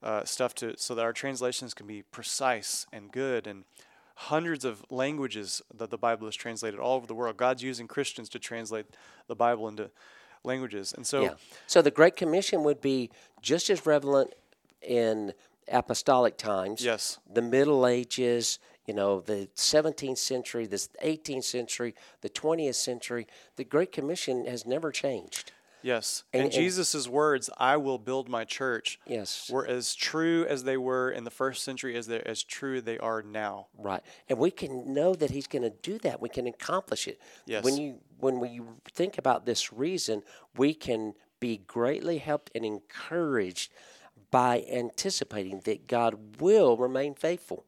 uh, 0.04 0.24
stuff 0.26 0.54
to 0.56 0.78
so 0.78 0.94
that 0.96 1.02
our 1.04 1.14
translations 1.14 1.74
can 1.74 1.88
be 1.88 2.04
precise 2.04 2.86
and 2.94 3.12
good 3.12 3.48
and 3.48 3.64
hundreds 4.16 4.64
of 4.66 4.86
languages 4.92 5.62
that 5.74 5.90
the 5.90 5.98
Bible 5.98 6.28
is 6.28 6.36
translated 6.36 6.80
all 6.80 6.98
over 6.98 7.08
the 7.08 7.16
world. 7.16 7.36
God's 7.38 7.64
using 7.64 7.88
Christians 7.88 8.30
to 8.30 8.40
translate 8.40 8.86
the 9.28 9.36
Bible 9.36 9.68
into 9.68 9.90
languages. 10.44 10.94
And 10.94 11.08
so 11.08 11.22
Yeah. 11.24 11.34
So 11.68 11.82
the 11.82 11.90
Great 11.92 12.16
Commission 12.18 12.64
would 12.64 12.82
be 12.82 13.10
just 13.42 13.70
as 13.70 13.86
relevant 13.86 14.34
in 14.82 15.34
apostolic 15.72 16.38
times. 16.38 16.84
Yes. 16.84 17.20
The 17.32 17.42
Middle 17.42 17.86
Ages, 17.88 18.60
you 18.86 18.94
know, 18.94 19.22
the 19.22 19.50
17th 19.56 20.18
century, 20.18 20.66
the 20.66 20.78
18th 21.04 21.44
century, 21.44 21.96
the 22.22 22.30
20th 22.30 22.76
century. 22.76 23.28
The 23.56 23.64
Great 23.64 23.92
Commission 23.92 24.46
has 24.46 24.66
never 24.66 24.92
changed. 24.92 25.52
Yes. 25.82 26.24
And- 26.34 26.44
And, 26.44 26.52
Jesus' 26.52 27.08
words, 27.08 27.50
I 27.58 27.78
will 27.78 27.98
build 27.98 28.28
my 28.28 28.44
church, 28.44 29.00
Yes. 29.08 29.50
were 29.50 29.66
as 29.66 29.96
true 29.96 30.46
as 30.46 30.66
they 30.66 30.76
were 30.76 31.10
in 31.10 31.24
the 31.24 31.32
first 31.32 31.64
century 31.64 31.96
as 31.96 32.06
they're 32.08 32.28
as 32.28 32.44
true 32.44 32.82
they 32.82 32.98
are 32.98 33.22
now. 33.22 33.68
Right. 33.78 34.02
And 34.28 34.38
we 34.40 34.52
can 34.52 34.94
know 34.94 35.16
that 35.16 35.32
he's 35.32 35.48
going 35.48 35.62
to 35.62 35.70
do 35.70 35.98
that. 36.00 36.20
We 36.20 36.28
can 36.28 36.48
accomplish 36.48 37.08
it. 37.08 37.22
Yes. 37.46 37.64
When 37.64 37.78
you 37.78 38.00
when 38.20 38.42
we 38.42 38.60
think 38.94 39.18
about 39.18 39.46
this 39.46 39.72
reason, 39.72 40.22
we 40.58 40.74
can 40.74 41.14
be 41.40 41.56
greatly 41.56 42.18
helped 42.18 42.52
and 42.54 42.66
encouraged 42.66 43.72
by 44.32 44.66
anticipating 44.72 45.62
that 45.66 45.88
God 45.88 46.42
will 46.42 46.78
remain 46.78 47.16
faithful. 47.16 47.66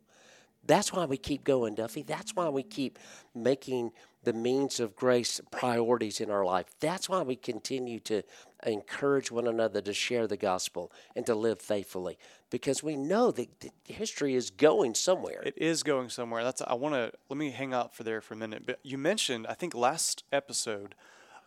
That's 0.65 0.93
why 0.93 1.05
we 1.05 1.17
keep 1.17 1.43
going, 1.43 1.75
Duffey. 1.75 2.05
That's 2.05 2.35
why 2.35 2.49
we 2.49 2.63
keep 2.63 2.99
making 3.33 3.91
the 4.23 4.33
means 4.33 4.79
of 4.79 4.95
grace 4.95 5.41
priorities 5.49 6.21
in 6.21 6.29
our 6.29 6.45
life. 6.45 6.67
That's 6.79 7.09
why 7.09 7.23
we 7.23 7.35
continue 7.35 7.99
to 8.01 8.21
encourage 8.65 9.31
one 9.31 9.47
another 9.47 9.81
to 9.81 9.93
share 9.93 10.27
the 10.27 10.37
gospel 10.37 10.91
and 11.15 11.25
to 11.25 11.33
live 11.33 11.59
faithfully 11.59 12.19
because 12.51 12.83
we 12.83 12.95
know 12.95 13.31
that 13.31 13.71
history 13.85 14.35
is 14.35 14.51
going 14.51 14.93
somewhere. 14.93 15.41
It 15.43 15.57
is 15.57 15.81
going 15.81 16.09
somewhere. 16.09 16.43
That's 16.43 16.61
I 16.61 16.75
want 16.75 16.93
to 16.93 17.11
let 17.29 17.37
me 17.37 17.49
hang 17.49 17.73
out 17.73 17.95
for 17.95 18.03
there 18.03 18.21
for 18.21 18.35
a 18.35 18.37
minute. 18.37 18.63
But 18.65 18.79
you 18.83 18.99
mentioned 18.99 19.47
I 19.47 19.55
think 19.55 19.73
last 19.73 20.23
episode 20.31 20.93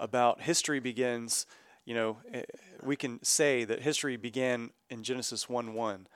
about 0.00 0.42
history 0.42 0.80
begins. 0.80 1.46
You 1.84 1.94
know, 1.94 2.16
eh, 2.32 2.42
we 2.82 2.96
can 2.96 3.22
say 3.22 3.64
that 3.64 3.82
history 3.82 4.16
began 4.16 4.70
in 4.90 5.02
Genesis 5.02 5.48
one 5.48 5.74
one, 5.74 6.06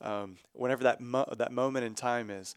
um, 0.00 0.36
whenever 0.52 0.82
that 0.84 1.00
mo- 1.00 1.32
that 1.36 1.52
moment 1.52 1.86
in 1.86 1.94
time 1.94 2.30
is. 2.30 2.54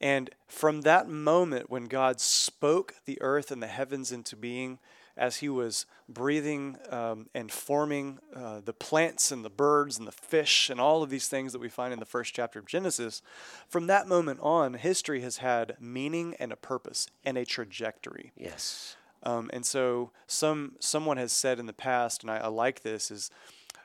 And 0.00 0.30
from 0.46 0.82
that 0.82 1.08
moment 1.08 1.70
when 1.70 1.86
God 1.86 2.20
spoke 2.20 2.94
the 3.06 3.20
earth 3.22 3.50
and 3.50 3.62
the 3.62 3.66
heavens 3.66 4.12
into 4.12 4.36
being, 4.36 4.78
as 5.16 5.36
He 5.36 5.48
was 5.48 5.86
breathing 6.08 6.76
um, 6.90 7.28
and 7.34 7.50
forming 7.50 8.18
uh, 8.34 8.60
the 8.62 8.74
plants 8.74 9.32
and 9.32 9.44
the 9.44 9.50
birds 9.50 9.98
and 9.98 10.06
the 10.06 10.12
fish 10.12 10.68
and 10.68 10.78
all 10.78 11.02
of 11.02 11.10
these 11.10 11.28
things 11.28 11.52
that 11.52 11.58
we 11.58 11.70
find 11.70 11.92
in 11.92 11.98
the 11.98 12.04
first 12.04 12.34
chapter 12.34 12.58
of 12.58 12.66
Genesis, 12.66 13.22
from 13.68 13.86
that 13.86 14.06
moment 14.06 14.38
on, 14.42 14.74
history 14.74 15.22
has 15.22 15.38
had 15.38 15.76
meaning 15.80 16.34
and 16.38 16.52
a 16.52 16.56
purpose 16.56 17.08
and 17.24 17.38
a 17.38 17.44
trajectory. 17.44 18.32
yes. 18.36 18.96
Um, 19.22 19.50
and 19.52 19.66
so, 19.66 20.10
some 20.26 20.76
someone 20.78 21.16
has 21.16 21.32
said 21.32 21.58
in 21.58 21.66
the 21.66 21.72
past, 21.72 22.22
and 22.22 22.30
I, 22.30 22.38
I 22.38 22.48
like 22.48 22.82
this, 22.82 23.10
is 23.10 23.30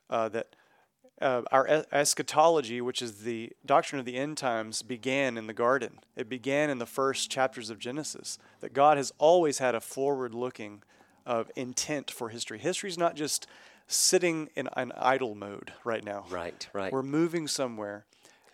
uh, 0.10 0.30
that 0.30 0.56
uh, 1.22 1.42
our 1.52 1.68
es- 1.68 1.86
eschatology, 1.92 2.82
which 2.82 3.02
is 3.02 3.24
the 3.24 3.52
doctrine 3.66 4.00
of 4.00 4.06
the 4.06 4.18
end 4.18 4.38
times, 4.38 4.82
began 4.82 5.38
in 5.38 5.48
the 5.48 5.54
garden. 5.54 6.00
It 6.16 6.30
began 6.30 6.70
in 6.70 6.80
the 6.80 6.86
first 6.86 7.32
chapters 7.32 7.70
of 7.70 7.80
Genesis. 7.80 8.38
That 8.60 8.74
God 8.74 8.98
has 8.98 9.12
always 9.18 9.60
had 9.60 9.76
a 9.76 9.82
forward-looking 9.82 10.84
uh, 11.26 11.46
intent 11.56 12.12
for 12.12 12.30
history. 12.30 12.60
History 12.60 12.90
is 12.90 12.98
not 12.98 13.16
just 13.16 13.48
sitting 13.88 14.50
in 14.56 14.70
an 14.74 14.92
idle 14.98 15.36
mode 15.36 15.74
right 15.84 16.04
now. 16.04 16.26
Right, 16.30 16.68
right. 16.74 16.92
We're 16.92 17.04
moving 17.04 17.48
somewhere. 17.48 18.06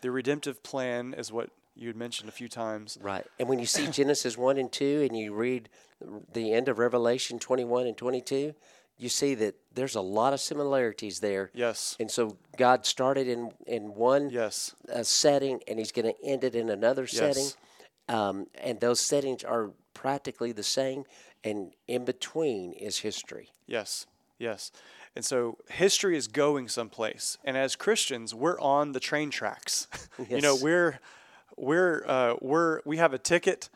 The 0.01 0.11
redemptive 0.11 0.63
plan 0.63 1.13
is 1.17 1.31
what 1.31 1.49
you 1.77 1.87
had 1.87 1.95
mentioned 1.95 2.29
a 2.29 2.31
few 2.31 2.47
times. 2.47 2.97
Right. 3.01 3.25
And 3.39 3.47
when 3.47 3.59
you 3.59 3.65
see 3.65 3.87
Genesis 3.87 4.37
1 4.37 4.57
and 4.57 4.71
2 4.71 5.05
and 5.07 5.17
you 5.17 5.33
read 5.33 5.69
the 6.33 6.53
end 6.53 6.67
of 6.67 6.79
Revelation 6.79 7.39
21 7.39 7.87
and 7.87 7.95
22, 7.97 8.53
you 8.97 9.09
see 9.09 9.35
that 9.35 9.55
there's 9.75 9.95
a 9.95 10.01
lot 10.01 10.33
of 10.33 10.39
similarities 10.39 11.19
there. 11.19 11.51
Yes. 11.53 11.95
And 11.99 12.09
so 12.09 12.37
God 12.57 12.85
started 12.85 13.27
in, 13.27 13.51
in 13.67 13.93
one 13.93 14.29
Yes. 14.31 14.75
uh, 14.91 15.03
setting 15.03 15.61
and 15.67 15.77
he's 15.77 15.91
going 15.91 16.11
to 16.11 16.25
end 16.25 16.43
it 16.43 16.55
in 16.55 16.69
another 16.69 17.05
setting. 17.05 17.47
Um, 18.09 18.47
and 18.55 18.79
those 18.79 18.99
settings 18.99 19.43
are 19.43 19.71
practically 19.93 20.51
the 20.51 20.63
same. 20.63 21.03
And 21.43 21.73
in 21.87 22.05
between 22.05 22.73
is 22.73 22.99
history. 22.99 23.49
Yes, 23.67 24.07
yes. 24.39 24.71
And 25.15 25.23
so 25.23 25.57
history 25.69 26.15
is 26.17 26.27
going 26.27 26.67
someplace, 26.67 27.37
and 27.43 27.57
as 27.57 27.75
Christians, 27.75 28.35
we're 28.35 28.59
on 28.59 28.91
the 28.91 28.99
train 28.99 29.31
tracks. 29.31 29.87
yes. 30.19 30.27
you 30.29 30.41
know, 30.41 30.55
we're 30.61 30.99
we're 31.57 32.03
uh, 32.07 32.35
we're 32.41 32.81
we 32.85 32.97
have 32.97 33.13
a 33.13 33.17
ticket. 33.17 33.69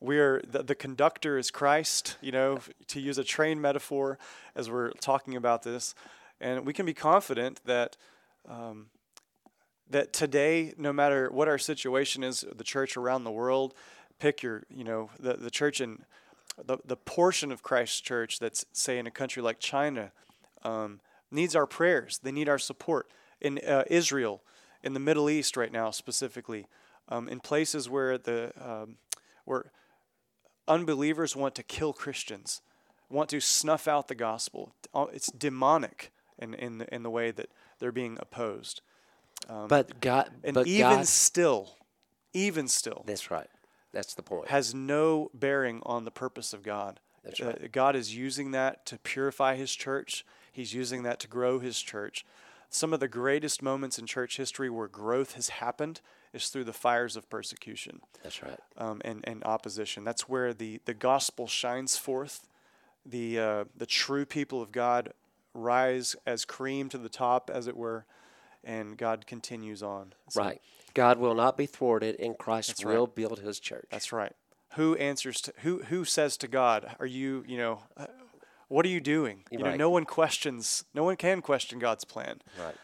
We're 0.00 0.42
the, 0.48 0.62
the 0.62 0.74
conductor 0.74 1.38
is 1.38 1.50
Christ. 1.50 2.16
You 2.20 2.32
know, 2.32 2.60
to 2.88 3.00
use 3.00 3.18
a 3.18 3.24
train 3.24 3.60
metaphor, 3.60 4.18
as 4.54 4.70
we're 4.70 4.90
talking 4.92 5.36
about 5.36 5.62
this, 5.62 5.94
And 6.40 6.64
we 6.64 6.72
can 6.72 6.86
be 6.86 6.94
confident 6.94 7.60
that 7.66 7.96
um, 8.48 8.86
that 9.90 10.12
today, 10.12 10.72
no 10.78 10.92
matter 10.92 11.28
what 11.30 11.48
our 11.48 11.58
situation 11.58 12.22
is, 12.24 12.44
the 12.56 12.64
church 12.64 12.96
around 12.96 13.24
the 13.24 13.30
world, 13.30 13.74
pick 14.18 14.42
your, 14.42 14.62
you 14.70 14.84
know, 14.84 15.10
the, 15.18 15.34
the 15.34 15.50
church 15.50 15.80
in 15.80 16.04
the, 16.64 16.78
the 16.84 16.96
portion 16.96 17.50
of 17.50 17.62
Christ's 17.62 18.00
church 18.00 18.38
that's, 18.38 18.64
say, 18.72 18.98
in 18.98 19.06
a 19.06 19.10
country 19.10 19.42
like 19.42 19.58
China, 19.58 20.12
um, 20.62 21.00
needs 21.30 21.56
our 21.56 21.66
prayers. 21.66 22.20
They 22.22 22.32
need 22.32 22.48
our 22.48 22.58
support. 22.58 23.10
In 23.40 23.58
uh, 23.66 23.84
Israel, 23.88 24.42
in 24.82 24.94
the 24.94 25.00
Middle 25.00 25.28
East 25.28 25.56
right 25.56 25.72
now 25.72 25.90
specifically, 25.90 26.66
um, 27.10 27.28
in 27.28 27.40
places 27.40 27.88
where 27.88 28.16
the 28.16 28.52
um, 28.60 28.96
where 29.44 29.72
unbelievers 30.68 31.34
want 31.34 31.54
to 31.56 31.62
kill 31.62 31.92
Christians, 31.92 32.62
want 33.08 33.28
to 33.30 33.40
snuff 33.40 33.88
out 33.88 34.08
the 34.08 34.14
gospel. 34.14 34.72
Uh, 34.94 35.06
it's 35.12 35.30
demonic 35.32 36.12
in 36.38 36.54
in 36.54 36.78
the, 36.78 36.94
in 36.94 37.02
the 37.02 37.10
way 37.10 37.30
that 37.30 37.50
they're 37.78 37.92
being 37.92 38.16
opposed. 38.20 38.80
Um, 39.48 39.68
but 39.68 40.00
God, 40.00 40.30
and 40.44 40.54
but 40.54 40.66
even 40.66 40.90
God, 40.98 41.06
still, 41.06 41.70
even 42.32 42.68
still, 42.68 43.04
that's 43.06 43.30
right. 43.30 43.48
That's 43.92 44.14
the 44.14 44.22
point. 44.22 44.48
Has 44.48 44.74
no 44.74 45.30
bearing 45.34 45.82
on 45.84 46.04
the 46.04 46.10
purpose 46.10 46.52
of 46.52 46.62
God. 46.62 47.00
That's 47.24 47.40
right. 47.40 47.64
Uh, 47.64 47.68
God 47.70 47.96
is 47.96 48.14
using 48.14 48.52
that 48.52 48.86
to 48.86 48.98
purify 48.98 49.56
His 49.56 49.74
church. 49.74 50.24
He's 50.52 50.72
using 50.72 51.02
that 51.02 51.20
to 51.20 51.28
grow 51.28 51.58
His 51.58 51.80
church. 51.80 52.24
Some 52.70 52.92
of 52.92 53.00
the 53.00 53.08
greatest 53.08 53.62
moments 53.62 53.98
in 53.98 54.06
church 54.06 54.36
history 54.36 54.70
where 54.70 54.86
growth 54.86 55.34
has 55.34 55.48
happened 55.48 56.00
is 56.32 56.48
through 56.48 56.64
the 56.64 56.72
fires 56.72 57.16
of 57.16 57.28
persecution. 57.28 58.00
That's 58.22 58.42
right. 58.42 58.60
Um, 58.78 59.02
and, 59.04 59.24
and 59.24 59.42
opposition. 59.44 60.04
That's 60.04 60.28
where 60.28 60.54
the, 60.54 60.80
the 60.84 60.94
gospel 60.94 61.48
shines 61.48 61.96
forth. 61.96 62.46
The, 63.04 63.38
uh, 63.40 63.64
the 63.76 63.86
true 63.86 64.24
people 64.24 64.62
of 64.62 64.70
God 64.70 65.12
rise 65.52 66.14
as 66.24 66.44
cream 66.44 66.88
to 66.90 66.98
the 66.98 67.08
top, 67.08 67.50
as 67.52 67.66
it 67.66 67.76
were, 67.76 68.06
and 68.62 68.96
God 68.96 69.26
continues 69.26 69.82
on. 69.82 70.12
So 70.28 70.42
right. 70.42 70.60
God 70.94 71.18
will 71.18 71.34
not 71.34 71.56
be 71.56 71.66
thwarted, 71.66 72.20
and 72.20 72.38
Christ 72.38 72.84
will 72.84 73.06
right. 73.06 73.14
build 73.14 73.40
His 73.40 73.58
church. 73.58 73.86
That's 73.90 74.12
right. 74.12 74.32
Who 74.74 74.94
answers 74.96 75.40
to 75.42 75.52
who? 75.62 75.82
Who 75.84 76.04
says 76.04 76.36
to 76.36 76.46
God, 76.46 76.94
"Are 77.00 77.06
you? 77.06 77.44
You 77.48 77.58
know, 77.58 77.82
what 78.70 78.86
are 78.86 78.88
you 78.88 79.00
doing?" 79.00 79.44
You 79.50 79.58
right. 79.58 79.72
know, 79.72 79.76
no 79.76 79.90
one 79.90 80.04
questions. 80.04 80.84
No 80.94 81.04
one 81.04 81.16
can 81.16 81.42
question 81.42 81.78
God's 81.78 82.04
plan. 82.04 82.40
Right. 82.58 82.74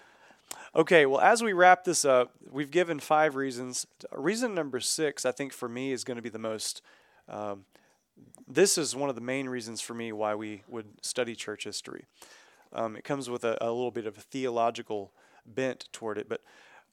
Okay, 0.74 1.06
well, 1.06 1.20
as 1.20 1.42
we 1.42 1.54
wrap 1.54 1.84
this 1.84 2.04
up, 2.04 2.34
we've 2.50 2.70
given 2.70 3.00
five 3.00 3.34
reasons. 3.34 3.86
Reason 4.12 4.54
number 4.54 4.78
six, 4.78 5.24
I 5.24 5.32
think, 5.32 5.54
for 5.54 5.70
me, 5.70 5.90
is 5.90 6.04
going 6.04 6.16
to 6.16 6.22
be 6.22 6.28
the 6.28 6.38
most. 6.38 6.82
Um, 7.28 7.64
this 8.46 8.76
is 8.76 8.94
one 8.94 9.08
of 9.08 9.14
the 9.14 9.22
main 9.22 9.48
reasons 9.48 9.80
for 9.80 9.94
me 9.94 10.12
why 10.12 10.34
we 10.34 10.62
would 10.68 10.86
study 11.02 11.34
church 11.34 11.64
history. 11.64 12.04
Um, 12.72 12.94
it 12.94 13.04
comes 13.04 13.30
with 13.30 13.42
a, 13.42 13.56
a 13.62 13.72
little 13.72 13.90
bit 13.90 14.06
of 14.06 14.18
a 14.18 14.20
theological 14.20 15.12
bent 15.46 15.88
toward 15.92 16.18
it, 16.18 16.28
but 16.28 16.42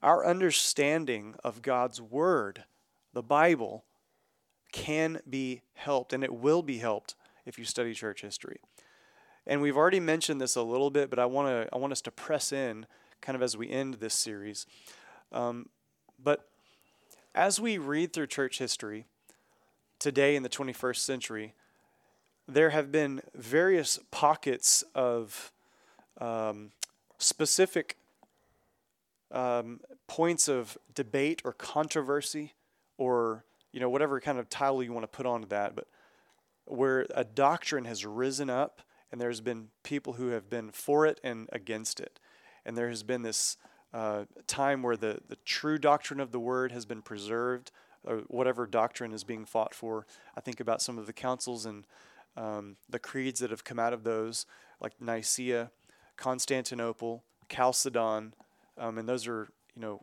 our 0.02 0.26
understanding 0.26 1.36
of 1.44 1.62
God's 1.62 2.02
Word, 2.02 2.64
the 3.14 3.24
Bible, 3.24 3.84
can 4.72 5.20
be 5.30 5.62
helped, 5.74 6.14
and 6.14 6.24
it 6.24 6.34
will 6.34 6.62
be 6.62 6.78
helped 6.78 7.16
if 7.46 7.60
you 7.60 7.66
study 7.66 7.94
church 7.94 8.22
history. 8.22 8.60
And 9.46 9.62
we've 9.62 9.78
already 9.78 10.00
mentioned 10.00 10.40
this 10.40 10.56
a 10.56 10.62
little 10.62 10.90
bit, 10.90 11.10
but 11.10 11.20
I 11.20 11.26
want 11.26 11.48
to 11.48 11.70
I 11.74 11.78
want 11.78 11.92
us 11.92 12.02
to 12.02 12.12
press 12.12 12.52
in 12.52 12.86
kind 13.22 13.36
of 13.36 13.42
as 13.42 13.58
we 13.58 13.70
end 13.70 13.96
this 13.96 14.14
series. 14.14 14.66
Um, 15.32 15.70
but 16.22 16.48
as 17.36 17.60
we 17.60 17.78
read 17.78 18.14
through 18.14 18.28
church 18.28 18.60
history 18.60 19.06
today 20.00 20.36
in 20.36 20.44
the 20.44 20.50
21st 20.50 20.98
century, 20.98 21.54
there 22.48 22.70
have 22.70 22.92
been 22.92 23.22
various 23.34 24.00
pockets 24.12 24.84
of 24.94 25.52
um, 26.20 26.72
specific 27.18 27.98
um, 29.32 29.80
points 30.08 30.48
of 30.48 30.78
debate 30.94 31.42
or 31.44 31.54
controversy 31.54 32.54
or 32.98 33.44
you 33.72 33.80
know 33.80 33.90
whatever 33.90 34.20
kind 34.20 34.38
of 34.38 34.50
title 34.50 34.84
you 34.84 34.94
want 34.94 35.04
to 35.04 35.08
put 35.08 35.26
onto 35.26 35.48
that 35.48 35.76
but 35.76 35.88
where 36.66 37.08
a 37.16 37.24
doctrine 37.24 37.86
has 37.86 38.06
risen 38.06 38.50
up 38.50 38.82
and 39.14 39.22
there's 39.22 39.42
been 39.42 39.68
people 39.84 40.14
who 40.14 40.30
have 40.30 40.50
been 40.50 40.72
for 40.72 41.06
it 41.06 41.22
and 41.24 41.48
against 41.54 42.00
it. 42.00 42.20
And 42.66 42.76
there 42.76 42.90
has 42.90 43.04
been 43.04 43.22
this 43.22 43.58
uh, 43.94 44.24
time 44.48 44.82
where 44.82 44.98
the, 44.98 45.20
the 45.30 45.38
true 45.46 45.78
doctrine 45.78 46.20
of 46.20 46.32
the 46.32 46.40
word 46.40 46.72
has 46.72 46.88
been 46.88 47.04
preserved 47.04 47.72
or 48.04 48.24
whatever 48.28 48.66
doctrine 48.66 49.14
is 49.14 49.24
being 49.24 49.46
fought 49.46 49.76
for. 49.76 50.08
I 50.36 50.42
think 50.42 50.60
about 50.60 50.82
some 50.82 50.98
of 50.98 51.06
the 51.06 51.14
councils 51.14 51.64
and 51.64 51.86
um, 52.36 52.78
the 52.90 52.98
creeds 52.98 53.40
that 53.42 53.52
have 53.52 53.64
come 53.64 53.78
out 53.78 53.94
of 53.94 54.04
those 54.04 54.48
like 54.82 55.00
nicaea 55.00 55.70
constantinople 56.18 57.24
chalcedon 57.50 58.34
um, 58.80 58.98
and 58.98 59.08
those 59.08 59.28
are 59.28 59.48
you 59.76 59.82
know 59.84 60.02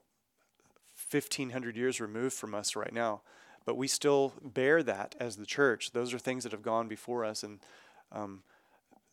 1500 1.10 1.76
years 1.76 2.00
removed 2.00 2.34
from 2.34 2.54
us 2.54 2.76
right 2.76 2.92
now. 2.92 3.22
But 3.64 3.76
we 3.76 3.88
still 3.88 4.34
bear 4.40 4.84
that 4.84 5.16
as 5.18 5.34
the 5.34 5.46
church. 5.46 5.90
Those 5.90 6.14
are 6.14 6.18
things 6.20 6.44
that 6.44 6.52
have 6.52 6.62
gone 6.62 6.86
before 6.86 7.24
us 7.24 7.42
and 7.42 7.58
um, 8.12 8.44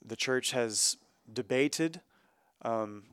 the 0.05 0.15
church 0.15 0.51
has 0.51 0.97
debated 1.31 2.01
um, 2.63 3.03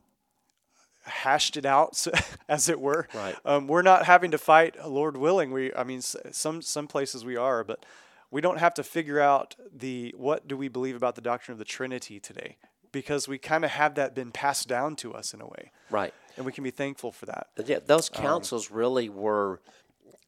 hashed 1.03 1.55
it 1.55 1.65
out 1.65 2.05
as 2.49 2.69
it 2.69 2.79
were 2.79 3.07
right. 3.13 3.35
Um, 3.45 3.67
we're 3.67 3.81
not 3.81 4.05
having 4.05 4.31
to 4.31 4.37
fight 4.37 4.75
lord 4.87 5.17
willing 5.17 5.51
we 5.51 5.73
i 5.75 5.83
mean 5.83 6.01
some 6.01 6.61
some 6.61 6.87
places 6.87 7.23
we 7.23 7.35
are 7.35 7.63
but 7.63 7.85
we 8.31 8.41
don't 8.41 8.57
have 8.59 8.73
to 8.73 8.83
figure 8.83 9.19
out 9.19 9.55
the 9.73 10.13
what 10.17 10.47
do 10.47 10.57
we 10.57 10.67
believe 10.67 10.95
about 10.95 11.15
the 11.15 11.21
doctrine 11.21 11.53
of 11.53 11.59
the 11.59 11.65
trinity 11.65 12.19
today 12.19 12.57
because 12.91 13.27
we 13.27 13.37
kind 13.37 13.65
of 13.65 13.71
have 13.71 13.95
that 13.95 14.15
been 14.15 14.31
passed 14.31 14.67
down 14.67 14.95
to 14.95 15.13
us 15.13 15.33
in 15.33 15.41
a 15.41 15.47
way 15.47 15.71
right 15.91 16.13
and 16.37 16.45
we 16.45 16.51
can 16.51 16.63
be 16.63 16.71
thankful 16.71 17.11
for 17.11 17.25
that. 17.27 17.47
Yeah, 17.65 17.79
those 17.85 18.09
um, 18.15 18.21
councils 18.21 18.71
um, 18.71 18.77
really 18.77 19.09
were 19.09 19.61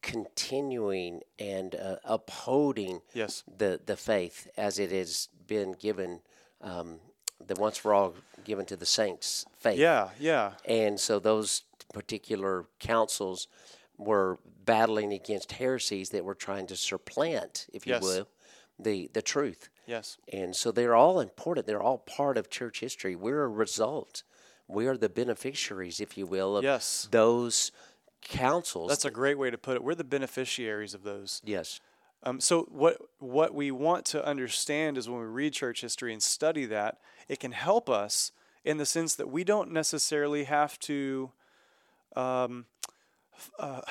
continuing 0.02 1.20
and 1.38 1.74
uh, 1.74 1.96
upholding 2.04 3.00
yes. 3.14 3.42
the 3.56 3.80
the 3.84 3.96
faith 3.96 4.48
as 4.56 4.78
it 4.78 4.90
has 4.90 5.28
been 5.46 5.72
given, 5.72 6.20
um, 6.60 7.00
the 7.46 7.54
once 7.54 7.76
for 7.76 7.94
all 7.94 8.14
given 8.44 8.66
to 8.66 8.76
the 8.76 8.86
saints 8.86 9.44
faith. 9.58 9.78
Yeah, 9.78 10.10
yeah. 10.18 10.52
And 10.64 10.98
so 10.98 11.18
those 11.18 11.62
particular 11.92 12.66
councils 12.78 13.48
were 13.96 14.38
battling 14.64 15.12
against 15.12 15.52
heresies 15.52 16.10
that 16.10 16.24
were 16.24 16.34
trying 16.34 16.66
to 16.68 16.76
supplant, 16.76 17.66
if 17.72 17.86
you 17.86 17.94
yes. 17.94 18.02
will, 18.02 18.28
the 18.78 19.10
the 19.12 19.22
truth. 19.22 19.68
Yes. 19.86 20.18
And 20.32 20.54
so 20.54 20.70
they're 20.70 20.94
all 20.94 21.20
important. 21.20 21.66
They're 21.66 21.82
all 21.82 21.98
part 21.98 22.36
of 22.36 22.50
church 22.50 22.80
history. 22.80 23.16
We're 23.16 23.42
a 23.42 23.48
result 23.48 24.22
we 24.68 24.86
are 24.86 24.96
the 24.96 25.08
beneficiaries, 25.08 25.98
if 25.98 26.16
you 26.18 26.26
will, 26.26 26.58
of 26.58 26.64
yes. 26.64 27.08
those 27.10 27.72
councils. 28.20 28.90
That's 28.90 29.06
a 29.06 29.10
great 29.10 29.38
way 29.38 29.50
to 29.50 29.58
put 29.58 29.76
it. 29.76 29.82
We're 29.82 29.94
the 29.94 30.04
beneficiaries 30.04 30.92
of 30.92 31.02
those. 31.02 31.40
Yes. 31.44 31.80
Um, 32.22 32.40
so 32.40 32.62
what 32.70 32.98
what 33.18 33.54
we 33.54 33.70
want 33.70 34.04
to 34.06 34.24
understand 34.24 34.98
is 34.98 35.08
when 35.08 35.20
we 35.20 35.26
read 35.26 35.52
church 35.52 35.80
history 35.80 36.12
and 36.12 36.22
study 36.22 36.64
that, 36.66 36.98
it 37.28 37.38
can 37.38 37.52
help 37.52 37.88
us 37.88 38.32
in 38.64 38.76
the 38.76 38.86
sense 38.86 39.14
that 39.14 39.30
we 39.30 39.44
don't 39.44 39.70
necessarily 39.70 40.44
have 40.44 40.78
to. 40.80 41.30
Um, 42.16 42.66
uh, 43.58 43.82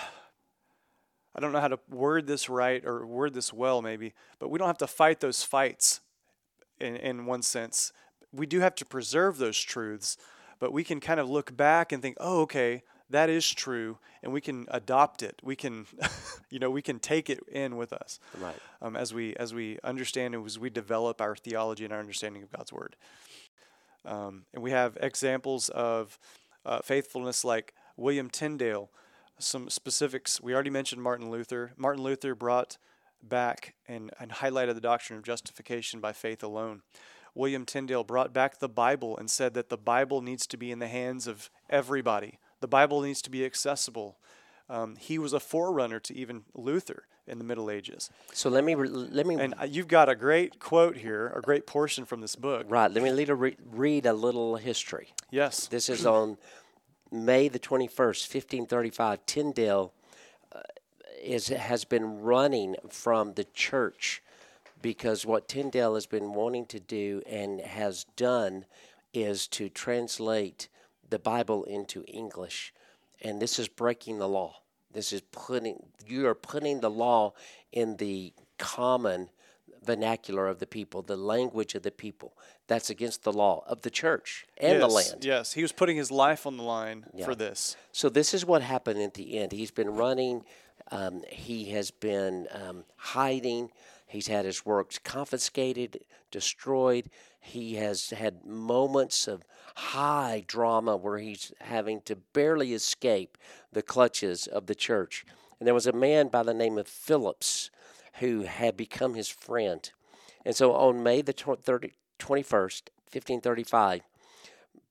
I 1.35 1.39
don't 1.39 1.51
know 1.51 1.61
how 1.61 1.69
to 1.69 1.79
word 1.89 2.27
this 2.27 2.49
right 2.49 2.83
or 2.83 3.05
word 3.05 3.33
this 3.33 3.53
well, 3.53 3.81
maybe, 3.81 4.13
but 4.39 4.49
we 4.49 4.57
don't 4.57 4.67
have 4.67 4.77
to 4.79 4.87
fight 4.87 5.19
those 5.19 5.43
fights. 5.43 6.01
In 6.79 6.95
in 6.97 7.25
one 7.25 7.41
sense, 7.41 7.93
we 8.33 8.45
do 8.45 8.59
have 8.59 8.75
to 8.75 8.85
preserve 8.85 9.37
those 9.37 9.57
truths, 9.57 10.17
but 10.59 10.73
we 10.73 10.83
can 10.83 10.99
kind 10.99 11.19
of 11.19 11.29
look 11.29 11.55
back 11.55 11.91
and 11.91 12.01
think, 12.01 12.17
oh, 12.19 12.41
okay, 12.41 12.83
that 13.09 13.29
is 13.29 13.49
true, 13.49 13.97
and 14.21 14.33
we 14.33 14.41
can 14.41 14.65
adopt 14.69 15.23
it. 15.23 15.39
We 15.43 15.55
can, 15.55 15.85
you 16.49 16.59
know, 16.59 16.69
we 16.69 16.81
can 16.81 16.99
take 16.99 17.29
it 17.29 17.39
in 17.49 17.77
with 17.77 17.93
us, 17.93 18.19
right? 18.39 18.55
Um, 18.81 18.95
as 18.95 19.13
we 19.13 19.35
as 19.35 19.53
we 19.53 19.79
understand 19.83 20.35
and 20.35 20.45
as 20.45 20.59
we 20.59 20.69
develop 20.69 21.21
our 21.21 21.35
theology 21.35 21.83
and 21.85 21.93
our 21.93 21.99
understanding 21.99 22.43
of 22.43 22.51
God's 22.51 22.73
word. 22.73 22.95
Um, 24.05 24.45
and 24.53 24.63
we 24.63 24.71
have 24.71 24.97
examples 25.01 25.69
of 25.69 26.17
uh, 26.65 26.79
faithfulness 26.79 27.43
like 27.43 27.73
William 27.95 28.29
Tyndale. 28.29 28.89
Some 29.39 29.69
specifics 29.69 30.41
we 30.41 30.53
already 30.53 30.69
mentioned. 30.69 31.01
Martin 31.01 31.29
Luther. 31.29 31.73
Martin 31.77 32.03
Luther 32.03 32.33
brought 32.35 32.77
back 33.21 33.75
and, 33.87 34.11
and 34.19 34.31
highlighted 34.31 34.75
the 34.75 34.81
doctrine 34.81 35.17
of 35.17 35.25
justification 35.25 35.99
by 35.99 36.13
faith 36.13 36.43
alone. 36.43 36.81
William 37.35 37.65
Tyndale 37.65 38.03
brought 38.03 38.33
back 38.33 38.59
the 38.59 38.69
Bible 38.69 39.15
and 39.17 39.29
said 39.29 39.53
that 39.53 39.69
the 39.69 39.77
Bible 39.77 40.21
needs 40.21 40.47
to 40.47 40.57
be 40.57 40.71
in 40.71 40.79
the 40.79 40.87
hands 40.87 41.27
of 41.27 41.51
everybody. 41.69 42.39
The 42.59 42.67
Bible 42.67 43.01
needs 43.01 43.21
to 43.23 43.29
be 43.29 43.45
accessible. 43.45 44.17
Um, 44.69 44.95
he 44.97 45.17
was 45.17 45.33
a 45.33 45.39
forerunner 45.39 45.99
to 46.01 46.15
even 46.15 46.43
Luther 46.53 47.03
in 47.25 47.37
the 47.37 47.43
Middle 47.43 47.69
Ages. 47.69 48.09
So 48.33 48.49
let 48.49 48.63
me 48.63 48.75
re- 48.75 48.89
let 48.89 49.25
me 49.25 49.35
and 49.35 49.53
uh, 49.59 49.65
you've 49.65 49.87
got 49.87 50.09
a 50.09 50.15
great 50.15 50.59
quote 50.59 50.97
here, 50.97 51.27
a 51.35 51.41
great 51.41 51.65
portion 51.65 52.05
from 52.05 52.21
this 52.21 52.35
book. 52.35 52.65
Right. 52.69 52.91
Let 52.91 53.03
me 53.03 53.11
read 53.11 53.29
a, 53.29 53.35
re- 53.35 53.57
read 53.65 54.05
a 54.05 54.13
little 54.13 54.55
history. 54.57 55.13
Yes. 55.31 55.67
This 55.67 55.89
is 55.89 56.05
on 56.05 56.37
May 57.11 57.47
the 57.47 57.59
twenty 57.59 57.87
first, 57.87 58.27
fifteen 58.27 58.65
thirty 58.65 58.89
five. 58.89 59.25
Tyndale 59.25 59.93
uh, 60.53 60.59
is 61.21 61.47
has 61.47 61.85
been 61.85 62.19
running 62.21 62.75
from 62.89 63.33
the 63.33 63.45
church 63.45 64.21
because 64.81 65.25
what 65.25 65.47
Tyndale 65.47 65.95
has 65.95 66.05
been 66.05 66.33
wanting 66.33 66.65
to 66.67 66.79
do 66.79 67.21
and 67.25 67.61
has 67.61 68.05
done 68.15 68.65
is 69.13 69.47
to 69.47 69.69
translate 69.69 70.67
the 71.09 71.19
Bible 71.19 71.63
into 71.63 72.03
English. 72.07 72.73
And 73.21 73.41
this 73.41 73.59
is 73.59 73.67
breaking 73.67 74.19
the 74.19 74.27
law. 74.27 74.61
This 74.91 75.11
is 75.11 75.21
putting, 75.31 75.83
you 76.05 76.27
are 76.27 76.35
putting 76.35 76.79
the 76.81 76.89
law 76.89 77.33
in 77.71 77.97
the 77.97 78.33
common 78.57 79.29
vernacular 79.83 80.47
of 80.47 80.59
the 80.59 80.67
people, 80.67 81.01
the 81.01 81.17
language 81.17 81.75
of 81.75 81.83
the 81.83 81.91
people. 81.91 82.37
That's 82.67 82.89
against 82.89 83.23
the 83.23 83.31
law 83.33 83.63
of 83.67 83.81
the 83.81 83.89
church 83.89 84.45
and 84.57 84.73
yes, 84.73 84.81
the 84.81 84.87
land. 84.87 85.25
Yes, 85.25 85.53
he 85.53 85.61
was 85.61 85.71
putting 85.71 85.97
his 85.97 86.11
life 86.11 86.45
on 86.45 86.57
the 86.57 86.63
line 86.63 87.05
Yeah. 87.13 87.25
for 87.25 87.35
this. 87.35 87.75
So 87.91 88.09
this 88.09 88.33
is 88.33 88.45
what 88.45 88.61
happened 88.61 89.01
at 89.01 89.13
the 89.13 89.37
end. 89.37 89.51
He's 89.51 89.71
been 89.71 89.91
running. 89.91 90.43
Um, 90.91 91.23
he 91.29 91.71
has 91.71 91.91
been 91.91 92.47
um, 92.51 92.83
hiding. 92.97 93.71
He's 94.05 94.27
had 94.27 94.45
his 94.45 94.65
works 94.65 94.99
confiscated, 94.99 95.99
destroyed. 96.31 97.09
He 97.39 97.75
has 97.75 98.09
had 98.11 98.45
moments 98.45 99.27
of 99.27 99.43
high 99.77 100.43
drama 100.47 100.97
where 100.97 101.19
he's 101.19 101.51
having 101.61 102.01
to 102.01 102.15
barely 102.15 102.73
escape 102.73 103.37
the 103.71 103.83
clutches 103.83 104.47
of 104.47 104.65
the 104.65 104.73
church. 104.73 105.23
And 105.59 105.67
there 105.67 105.73
was 105.75 105.85
a 105.85 105.93
man 105.93 106.29
by 106.29 106.41
the 106.41 106.53
name 106.53 106.79
of 106.79 106.87
Phillips 106.87 107.69
who 108.15 108.41
had 108.41 108.75
become 108.75 109.13
his 109.13 109.29
friend. 109.29 109.87
And 110.43 110.55
so 110.55 110.73
on 110.73 111.03
May 111.03 111.21
the 111.21 111.31
tw- 111.31 111.61
30, 111.61 111.93
21st, 112.17 112.89
1535, 113.11 114.01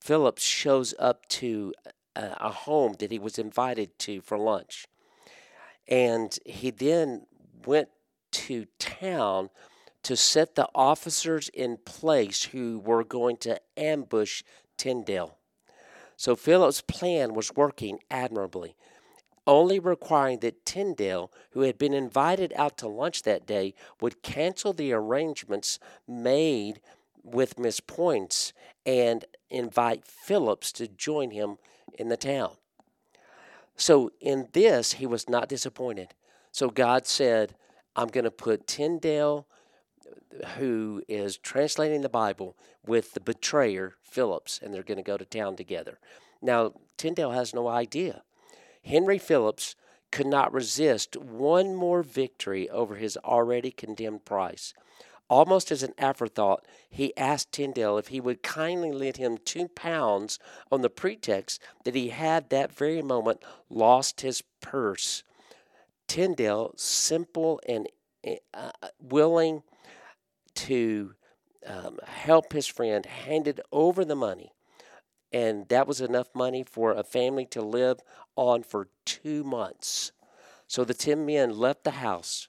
Phillips 0.00 0.44
shows 0.44 0.94
up 1.00 1.26
to 1.30 1.74
a 2.14 2.50
home 2.50 2.94
that 3.00 3.10
he 3.10 3.18
was 3.18 3.40
invited 3.40 3.98
to 3.98 4.20
for 4.20 4.38
lunch. 4.38 4.86
And 5.88 6.38
he 6.46 6.70
then 6.70 7.26
went 7.66 7.88
to 8.30 8.66
town 8.78 9.50
to 10.04 10.16
set 10.16 10.54
the 10.54 10.68
officers 10.72 11.48
in 11.48 11.78
place 11.78 12.44
who 12.44 12.78
were 12.78 13.02
going 13.02 13.36
to 13.38 13.60
ambush 13.76 14.44
Tyndale. 14.76 15.36
So 16.16 16.34
Phillips' 16.34 16.80
plan 16.80 17.34
was 17.34 17.54
working 17.54 17.98
admirably, 18.10 18.74
only 19.46 19.78
requiring 19.78 20.40
that 20.40 20.64
Tyndale, 20.64 21.30
who 21.50 21.60
had 21.60 21.78
been 21.78 21.94
invited 21.94 22.52
out 22.56 22.78
to 22.78 22.88
lunch 22.88 23.22
that 23.22 23.46
day, 23.46 23.74
would 24.00 24.22
cancel 24.22 24.72
the 24.72 24.92
arrangements 24.92 25.78
made 26.08 26.80
with 27.22 27.58
Miss 27.58 27.80
Poyntz 27.80 28.52
and 28.84 29.24
invite 29.50 30.04
Phillips 30.04 30.72
to 30.72 30.88
join 30.88 31.30
him 31.30 31.58
in 31.98 32.08
the 32.08 32.16
town. 32.16 32.52
So 33.76 34.10
in 34.20 34.48
this, 34.52 34.94
he 34.94 35.06
was 35.06 35.28
not 35.28 35.48
disappointed. 35.48 36.14
So 36.50 36.70
God 36.70 37.06
said, 37.06 37.54
I'm 37.94 38.08
going 38.08 38.24
to 38.24 38.30
put 38.30 38.66
Tyndale, 38.66 39.46
who 40.56 41.02
is 41.08 41.38
translating 41.38 42.02
the 42.02 42.08
Bible, 42.08 42.56
with 42.84 43.14
the 43.14 43.20
betrayer, 43.20 43.94
Phillips, 44.02 44.60
and 44.62 44.72
they're 44.72 44.82
going 44.82 44.96
to 44.96 45.02
go 45.02 45.16
to 45.16 45.24
town 45.24 45.56
together. 45.56 45.98
Now, 46.40 46.72
Tyndale 46.96 47.32
has 47.32 47.54
no 47.54 47.68
idea. 47.68 48.22
Henry 48.84 49.18
Phillips 49.18 49.74
could 50.12 50.26
not 50.26 50.52
resist 50.52 51.16
one 51.16 51.74
more 51.74 52.02
victory 52.02 52.70
over 52.70 52.94
his 52.96 53.16
already 53.18 53.70
condemned 53.70 54.24
price. 54.24 54.72
Almost 55.28 55.72
as 55.72 55.82
an 55.82 55.92
afterthought, 55.98 56.64
he 56.88 57.16
asked 57.16 57.50
Tyndale 57.50 57.98
if 57.98 58.08
he 58.08 58.20
would 58.20 58.44
kindly 58.44 58.92
lend 58.92 59.16
him 59.16 59.38
two 59.38 59.66
pounds 59.66 60.38
on 60.70 60.82
the 60.82 60.90
pretext 60.90 61.60
that 61.84 61.96
he 61.96 62.10
had 62.10 62.50
that 62.50 62.72
very 62.72 63.02
moment 63.02 63.42
lost 63.68 64.20
his 64.20 64.42
purse. 64.60 65.24
Tyndale, 66.06 66.72
simple 66.76 67.60
and 67.68 67.88
uh, 68.54 68.70
willing 69.00 69.64
to 70.56 71.14
um, 71.66 71.98
help 72.04 72.52
his 72.52 72.66
friend, 72.66 73.06
handed 73.06 73.60
over 73.72 74.04
the 74.04 74.16
money. 74.16 74.52
And 75.32 75.68
that 75.68 75.86
was 75.86 76.00
enough 76.00 76.28
money 76.34 76.64
for 76.64 76.92
a 76.92 77.02
family 77.02 77.46
to 77.46 77.62
live 77.62 77.98
on 78.36 78.62
for 78.62 78.88
two 79.04 79.44
months. 79.44 80.12
So 80.66 80.84
the 80.84 80.94
10 80.94 81.26
men 81.26 81.56
left 81.56 81.84
the 81.84 81.92
house. 81.92 82.48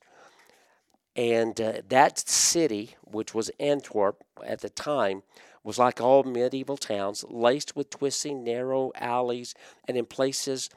And 1.15 1.59
uh, 1.59 1.81
that 1.89 2.19
city, 2.19 2.95
which 3.03 3.33
was 3.33 3.49
Antwerp 3.59 4.23
at 4.45 4.61
the 4.61 4.69
time, 4.69 5.23
was 5.63 5.79
like 5.79 5.99
all 5.99 6.23
medieval 6.23 6.77
towns, 6.77 7.25
laced 7.27 7.75
with 7.75 7.89
twisting, 7.89 8.43
narrow 8.43 8.91
alleys, 8.95 9.55
and 9.87 9.97
in 9.97 10.05
places 10.05 10.69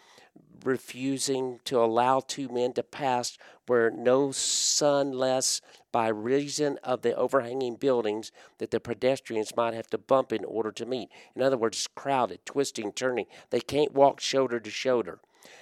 refusing 0.64 1.60
to 1.64 1.78
allow 1.78 2.20
two 2.20 2.48
men 2.48 2.72
to 2.74 2.82
pass 2.82 3.38
where 3.66 3.90
no 3.90 4.32
sun 4.32 5.12
less 5.12 5.60
by 5.92 6.08
reason 6.08 6.78
of 6.82 7.02
the 7.02 7.14
overhanging 7.14 7.76
buildings 7.76 8.32
that 8.58 8.70
the 8.70 8.80
pedestrians 8.80 9.56
might 9.56 9.74
have 9.74 9.88
to 9.88 9.98
bump 9.98 10.32
in 10.32 10.44
order 10.44 10.72
to 10.72 10.86
meet. 10.86 11.08
In 11.34 11.42
other 11.42 11.56
words, 11.56 11.88
crowded, 11.94 12.44
twisting, 12.44 12.92
turning. 12.92 13.26
They 13.50 13.60
can't 13.60 13.92
walk 13.92 14.20
shoulder 14.20 14.60
to 14.60 14.70
shoulder. 14.70 15.20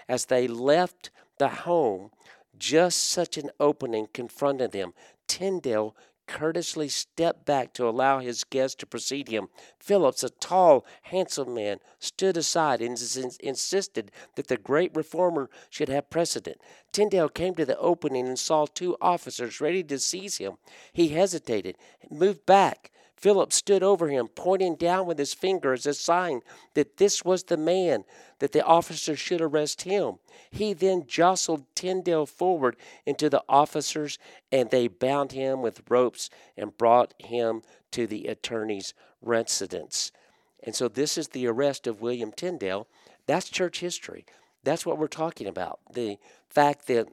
As 0.08 0.26
they 0.26 0.48
left 0.48 1.10
the 1.38 1.48
home, 1.48 2.10
just 2.58 3.08
such 3.08 3.36
an 3.36 3.50
opening 3.60 4.08
confronted 4.12 4.72
them. 4.72 4.94
Tyndale 5.26 5.94
courteously 6.28 6.88
stepped 6.88 7.44
back 7.44 7.72
to 7.72 7.88
allow 7.88 8.20
his 8.20 8.44
guest 8.44 8.78
to 8.78 8.86
precede 8.86 9.28
him. 9.28 9.48
Phillips, 9.80 10.22
a 10.22 10.30
tall, 10.30 10.84
handsome 11.02 11.54
man, 11.54 11.78
stood 11.98 12.36
aside 12.36 12.80
and 12.80 12.90
ins- 12.90 13.38
insisted 13.38 14.12
that 14.36 14.46
the 14.46 14.56
great 14.56 14.94
reformer 14.94 15.50
should 15.70 15.88
have 15.88 16.10
precedent. 16.10 16.60
Tyndale 16.92 17.28
came 17.28 17.54
to 17.54 17.64
the 17.64 17.78
opening 17.78 18.28
and 18.28 18.38
saw 18.38 18.66
two 18.66 18.96
officers 19.00 19.60
ready 19.60 19.82
to 19.82 19.98
seize 19.98 20.36
him. 20.36 20.58
He 20.92 21.08
hesitated, 21.08 21.76
moved 22.10 22.46
back. 22.46 22.92
Phillips 23.18 23.56
stood 23.56 23.82
over 23.82 24.08
him, 24.08 24.28
pointing 24.28 24.76
down 24.76 25.06
with 25.06 25.18
his 25.18 25.34
finger 25.34 25.72
as 25.72 25.86
a 25.86 25.94
sign 25.94 26.40
that 26.74 26.98
this 26.98 27.24
was 27.24 27.44
the 27.44 27.56
man, 27.56 28.04
that 28.38 28.52
the 28.52 28.64
officer 28.64 29.16
should 29.16 29.40
arrest 29.40 29.82
him. 29.82 30.18
He 30.52 30.72
then 30.72 31.04
jostled 31.06 31.64
Tyndale 31.74 32.26
forward 32.26 32.76
into 33.04 33.28
the 33.28 33.42
officers, 33.48 34.20
and 34.52 34.70
they 34.70 34.86
bound 34.86 35.32
him 35.32 35.62
with 35.62 35.82
ropes 35.88 36.30
and 36.56 36.78
brought 36.78 37.12
him 37.18 37.62
to 37.90 38.06
the 38.06 38.28
attorney's 38.28 38.94
residence. 39.20 40.12
And 40.62 40.76
so, 40.76 40.86
this 40.86 41.18
is 41.18 41.28
the 41.28 41.48
arrest 41.48 41.88
of 41.88 42.00
William 42.00 42.30
Tyndale. 42.30 42.86
That's 43.26 43.48
church 43.48 43.80
history. 43.80 44.26
That's 44.62 44.86
what 44.86 44.98
we're 44.98 45.08
talking 45.08 45.48
about. 45.48 45.80
The 45.92 46.18
fact 46.48 46.86
that 46.86 47.08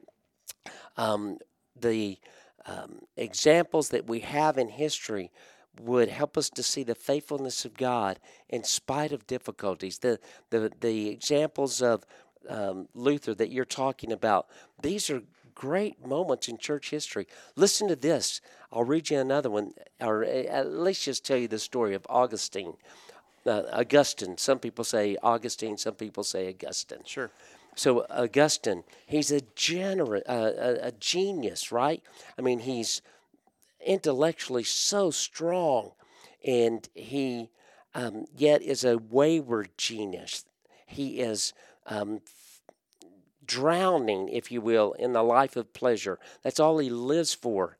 um, 0.96 1.38
the 1.74 2.18
um, 2.64 3.00
examples 3.16 3.88
that 3.88 4.06
we 4.06 4.20
have 4.20 4.56
in 4.56 4.68
history 4.68 5.30
would 5.80 6.08
help 6.08 6.36
us 6.36 6.50
to 6.50 6.62
see 6.62 6.82
the 6.82 6.94
faithfulness 6.94 7.64
of 7.64 7.74
God 7.74 8.18
in 8.48 8.64
spite 8.64 9.12
of 9.12 9.26
difficulties. 9.26 9.98
The 9.98 10.18
the 10.50 10.72
the 10.80 11.08
examples 11.08 11.82
of 11.82 12.04
um, 12.48 12.88
Luther 12.94 13.34
that 13.34 13.50
you're 13.50 13.64
talking 13.64 14.12
about, 14.12 14.46
these 14.80 15.10
are 15.10 15.22
great 15.54 16.06
moments 16.06 16.48
in 16.48 16.58
church 16.58 16.90
history. 16.90 17.26
Listen 17.56 17.88
to 17.88 17.96
this. 17.96 18.40
I'll 18.72 18.84
read 18.84 19.10
you 19.10 19.18
another 19.18 19.50
one, 19.50 19.74
or 20.00 20.22
at 20.24 20.70
least 20.70 21.04
just 21.04 21.24
tell 21.24 21.38
you 21.38 21.48
the 21.48 21.58
story 21.58 21.94
of 21.94 22.06
Augustine. 22.08 22.74
Uh, 23.44 23.62
Augustine. 23.72 24.36
Some 24.38 24.58
people 24.58 24.84
say 24.84 25.16
Augustine. 25.22 25.78
Some 25.78 25.94
people 25.94 26.24
say 26.24 26.48
Augustine. 26.48 27.00
Sure. 27.04 27.30
So 27.76 28.06
Augustine, 28.10 28.84
he's 29.06 29.30
a 29.30 29.42
generous, 29.54 30.22
uh, 30.26 30.78
a, 30.82 30.88
a 30.88 30.92
genius, 30.92 31.70
right? 31.70 32.02
I 32.38 32.42
mean, 32.42 32.60
he's 32.60 33.02
intellectually 33.86 34.64
so 34.64 35.10
strong, 35.10 35.92
and 36.44 36.88
he 36.94 37.50
um, 37.94 38.26
yet 38.36 38.60
is 38.60 38.84
a 38.84 38.98
wayward 38.98 39.70
genius. 39.78 40.44
He 40.86 41.20
is 41.20 41.54
um, 41.86 42.20
drowning, 43.46 44.28
if 44.28 44.52
you 44.52 44.60
will, 44.60 44.92
in 44.92 45.12
the 45.12 45.22
life 45.22 45.56
of 45.56 45.72
pleasure. 45.72 46.18
That's 46.42 46.60
all 46.60 46.78
he 46.78 46.90
lives 46.90 47.32
for. 47.32 47.78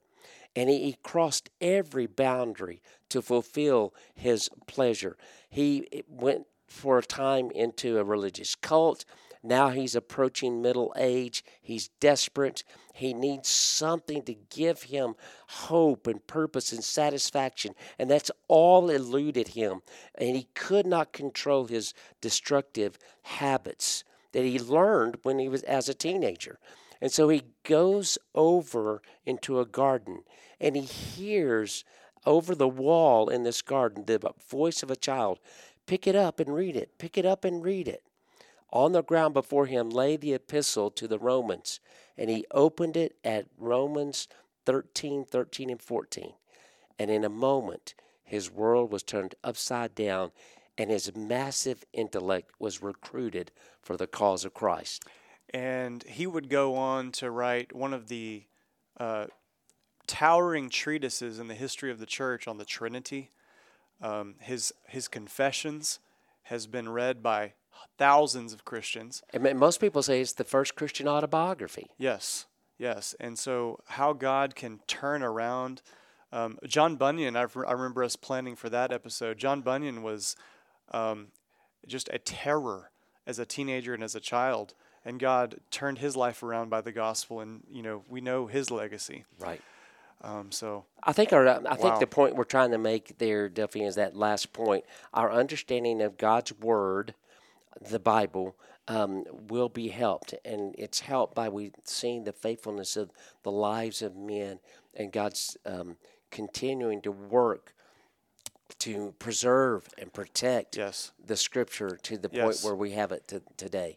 And 0.55 0.69
he, 0.69 0.79
he 0.79 0.97
crossed 1.03 1.49
every 1.61 2.07
boundary 2.07 2.81
to 3.09 3.21
fulfill 3.21 3.93
his 4.15 4.49
pleasure. 4.65 5.17
He 5.49 6.03
went 6.07 6.47
for 6.67 6.97
a 6.97 7.03
time 7.03 7.51
into 7.51 7.97
a 7.97 8.03
religious 8.03 8.55
cult. 8.55 9.05
Now 9.47 9.69
he's 9.69 9.95
approaching 9.95 10.61
middle 10.61 10.93
age. 10.97 11.43
He's 11.61 11.87
desperate. 12.01 12.65
He 12.93 13.13
needs 13.13 13.47
something 13.47 14.23
to 14.23 14.35
give 14.49 14.83
him 14.83 15.15
hope 15.47 16.05
and 16.05 16.25
purpose 16.27 16.73
and 16.73 16.83
satisfaction. 16.83 17.73
And 17.97 18.11
that's 18.11 18.29
all 18.49 18.89
eluded 18.89 19.49
him. 19.49 19.83
And 20.15 20.35
he 20.35 20.49
could 20.53 20.85
not 20.85 21.13
control 21.13 21.65
his 21.65 21.93
destructive 22.19 22.97
habits 23.21 24.03
that 24.33 24.43
he 24.43 24.59
learned 24.59 25.19
when 25.23 25.39
he 25.39 25.47
was 25.47 25.63
as 25.63 25.87
a 25.87 25.93
teenager. 25.93 26.59
And 26.99 27.09
so 27.09 27.29
he 27.29 27.43
goes 27.63 28.17
over 28.35 29.01
into 29.25 29.61
a 29.61 29.65
garden 29.65 30.23
and 30.59 30.75
he 30.75 30.81
hears 30.81 31.85
over 32.25 32.53
the 32.53 32.67
wall 32.67 33.29
in 33.29 33.43
this 33.43 33.61
garden 33.61 34.03
the 34.05 34.19
voice 34.49 34.83
of 34.83 34.91
a 34.91 34.95
child 34.97 35.39
pick 35.85 36.05
it 36.05 36.15
up 36.15 36.41
and 36.41 36.53
read 36.53 36.75
it, 36.75 36.97
pick 36.97 37.17
it 37.17 37.25
up 37.25 37.45
and 37.45 37.63
read 37.63 37.87
it. 37.87 38.03
On 38.71 38.91
the 38.91 39.03
ground 39.03 39.33
before 39.33 39.65
him 39.65 39.89
lay 39.89 40.17
the 40.17 40.33
epistle 40.33 40.91
to 40.91 41.07
the 41.07 41.19
Romans, 41.19 41.79
and 42.17 42.29
he 42.29 42.45
opened 42.51 42.97
it 42.97 43.15
at 43.23 43.47
Romans 43.57 44.27
13, 44.65 45.25
13, 45.25 45.69
and 45.69 45.81
14. 45.81 46.33
And 46.99 47.09
in 47.09 47.23
a 47.23 47.29
moment, 47.29 47.93
his 48.23 48.51
world 48.51 48.91
was 48.91 49.03
turned 49.03 49.35
upside 49.43 49.95
down, 49.95 50.31
and 50.77 50.89
his 50.89 51.15
massive 51.15 51.85
intellect 51.93 52.51
was 52.59 52.83
recruited 52.83 53.51
for 53.81 53.95
the 53.95 54.07
cause 54.07 54.43
of 54.43 54.53
Christ. 54.53 55.05
And 55.53 56.03
he 56.03 56.27
would 56.27 56.49
go 56.49 56.75
on 56.75 57.13
to 57.13 57.31
write 57.31 57.73
one 57.73 57.93
of 57.93 58.09
the 58.09 58.43
uh, 58.99 59.27
towering 60.07 60.69
treatises 60.69 61.39
in 61.39 61.47
the 61.47 61.55
history 61.55 61.89
of 61.89 61.99
the 61.99 62.05
church 62.05 62.47
on 62.47 62.57
the 62.57 62.65
Trinity. 62.65 63.29
Um, 64.01 64.35
his 64.39 64.73
his 64.87 65.07
confessions 65.07 65.99
has 66.43 66.67
been 66.67 66.89
read 66.89 67.23
by 67.23 67.53
thousands 67.97 68.53
of 68.53 68.65
Christians. 68.65 69.21
And 69.33 69.57
most 69.59 69.79
people 69.79 70.01
say 70.03 70.21
it's 70.21 70.33
the 70.33 70.43
first 70.43 70.75
Christian 70.75 71.07
autobiography. 71.07 71.87
Yes, 71.97 72.45
yes. 72.77 73.15
And 73.19 73.37
so, 73.37 73.79
how 73.85 74.13
God 74.13 74.55
can 74.55 74.79
turn 74.87 75.23
around. 75.23 75.81
Um, 76.31 76.59
John 76.65 76.97
Bunyan, 76.97 77.35
I, 77.37 77.43
re- 77.43 77.65
I 77.67 77.71
remember 77.71 78.03
us 78.03 78.15
planning 78.17 78.55
for 78.57 78.69
that 78.69 78.91
episode. 78.91 79.37
John 79.37 79.61
Bunyan 79.61 80.03
was 80.03 80.35
um, 80.91 81.27
just 81.87 82.09
a 82.11 82.19
terror 82.19 82.91
as 83.25 83.39
a 83.39 83.45
teenager 83.45 83.93
and 83.93 84.03
as 84.03 84.13
a 84.15 84.19
child. 84.19 84.73
And 85.05 85.19
God 85.21 85.61
turned 85.71 85.99
his 85.99 86.17
life 86.17 86.43
around 86.43 86.69
by 86.69 86.81
the 86.81 86.91
gospel, 86.91 87.39
and 87.39 87.61
you 87.71 87.81
know 87.81 88.03
we 88.09 88.19
know 88.19 88.47
his 88.47 88.69
legacy. 88.69 89.23
Right. 89.39 89.61
Um, 90.21 90.51
so 90.51 90.83
I 91.03 91.13
think 91.13 91.31
our 91.31 91.47
I 91.47 91.75
think 91.75 91.93
Wow. 91.93 91.99
the 91.99 92.07
point 92.07 92.35
we're 92.35 92.43
trying 92.43 92.71
to 92.71 92.77
make 92.77 93.17
there, 93.17 93.47
Duffey, 93.49 93.87
is 93.87 93.95
that 93.95 94.17
last 94.17 94.51
point. 94.51 94.83
Our 95.13 95.31
understanding 95.31 96.01
of 96.01 96.17
God's 96.17 96.51
word, 96.59 97.13
the 97.81 97.99
Bible, 97.99 98.55
um, 98.87 99.25
will 99.49 99.69
be 99.69 99.89
helped, 99.89 100.33
and 100.45 100.73
it's 100.77 101.01
helped 101.01 101.35
by 101.35 101.49
we 101.49 101.71
seeing 101.83 102.23
the 102.23 102.31
faithfulness 102.31 102.95
of 102.95 103.11
the 103.43 103.51
lives 103.51 104.01
of 104.01 104.15
men 104.15 104.59
and 104.93 105.11
God's 105.11 105.57
um, 105.65 105.97
continuing 106.31 107.01
to 107.01 107.11
work 107.11 107.73
to 108.79 109.13
preserve 109.19 109.87
and 109.97 110.11
protect 110.13 110.77
yes, 110.77 111.11
the 111.25 111.37
Scripture 111.37 111.97
to 112.03 112.17
the 112.17 112.29
point 112.29 112.59
where 112.61 112.75
we 112.75 112.91
have 112.91 113.11
it 113.11 113.27
to, 113.27 113.41
today. 113.55 113.95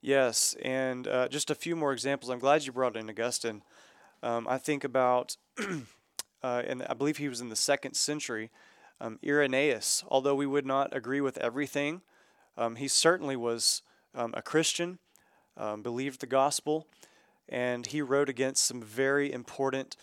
yes, 0.00 0.56
and 0.62 1.06
uh, 1.06 1.28
just 1.28 1.50
a 1.50 1.54
few 1.54 1.76
more 1.76 1.92
examples. 1.92 2.30
I'm 2.30 2.38
glad 2.38 2.64
you 2.64 2.72
brought 2.72 2.96
in 2.96 3.08
Augustine. 3.08 3.62
Um, 4.22 4.46
I 4.48 4.58
think 4.58 4.84
about, 4.84 5.36
uh, 6.42 6.62
and 6.66 6.82
I 6.88 6.94
believe 6.94 7.16
he 7.16 7.28
was 7.28 7.40
in 7.40 7.48
the 7.48 7.56
second 7.56 7.94
century. 7.94 8.50
Um, 9.00 9.18
Irenaeus, 9.24 10.04
although 10.08 10.34
we 10.34 10.46
would 10.46 10.66
not 10.66 10.94
agree 10.94 11.22
with 11.22 11.38
everything, 11.38 12.02
um, 12.60 12.76
he 12.76 12.88
certainly 12.88 13.36
was 13.36 13.82
um, 14.14 14.34
a 14.36 14.42
Christian, 14.42 14.98
um, 15.56 15.82
believed 15.82 16.20
the 16.20 16.26
gospel, 16.26 16.86
and 17.48 17.86
he 17.86 18.02
wrote 18.02 18.28
against 18.28 18.64
some 18.64 18.82
very 18.82 19.32
important 19.32 19.96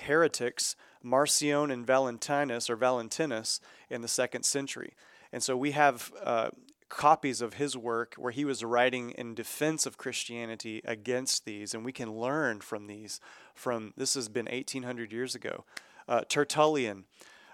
heretics, 0.00 0.76
Marcion 1.02 1.70
and 1.70 1.86
Valentinus 1.86 2.68
or 2.68 2.76
Valentinus 2.76 3.60
in 3.88 4.02
the 4.02 4.08
second 4.08 4.44
century. 4.44 4.92
And 5.32 5.42
so 5.42 5.56
we 5.56 5.70
have 5.72 6.12
uh, 6.22 6.50
copies 6.88 7.40
of 7.40 7.54
his 7.54 7.76
work 7.76 8.14
where 8.16 8.32
he 8.32 8.44
was 8.44 8.62
writing 8.62 9.10
in 9.12 9.34
defense 9.34 9.86
of 9.86 9.96
Christianity 9.96 10.82
against 10.84 11.46
these, 11.46 11.72
and 11.72 11.84
we 11.84 11.92
can 11.92 12.12
learn 12.12 12.60
from 12.60 12.86
these. 12.86 13.20
From 13.54 13.94
this 13.96 14.14
has 14.14 14.28
been 14.28 14.46
1800 14.46 15.12
years 15.12 15.34
ago. 15.34 15.64
Uh, 16.06 16.20
Tertullian 16.28 17.04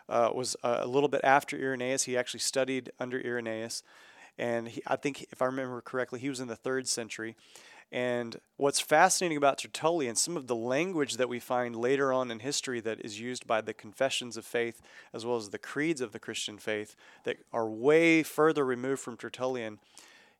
uh, 0.08 0.30
was 0.34 0.56
uh, 0.62 0.78
a 0.80 0.86
little 0.86 1.08
bit 1.08 1.22
after 1.24 1.56
Irenaeus. 1.56 2.04
He 2.04 2.16
actually 2.16 2.40
studied 2.40 2.90
under 2.98 3.24
Irenaeus, 3.24 3.82
and 4.38 4.68
he, 4.68 4.82
I 4.86 4.96
think, 4.96 5.26
if 5.30 5.42
I 5.42 5.46
remember 5.46 5.80
correctly, 5.80 6.20
he 6.20 6.28
was 6.28 6.40
in 6.40 6.48
the 6.48 6.56
third 6.56 6.88
century. 6.88 7.36
And 7.92 8.36
what's 8.56 8.80
fascinating 8.80 9.36
about 9.36 9.58
Tertullian, 9.58 10.16
some 10.16 10.38
of 10.38 10.46
the 10.46 10.56
language 10.56 11.18
that 11.18 11.28
we 11.28 11.38
find 11.38 11.76
later 11.76 12.10
on 12.10 12.30
in 12.30 12.38
history 12.38 12.80
that 12.80 13.04
is 13.04 13.20
used 13.20 13.46
by 13.46 13.60
the 13.60 13.74
confessions 13.74 14.38
of 14.38 14.46
faith 14.46 14.80
as 15.12 15.26
well 15.26 15.36
as 15.36 15.50
the 15.50 15.58
creeds 15.58 16.00
of 16.00 16.12
the 16.12 16.18
Christian 16.18 16.56
faith 16.56 16.96
that 17.24 17.36
are 17.52 17.68
way 17.68 18.22
further 18.22 18.64
removed 18.64 19.02
from 19.02 19.18
Tertullian, 19.18 19.78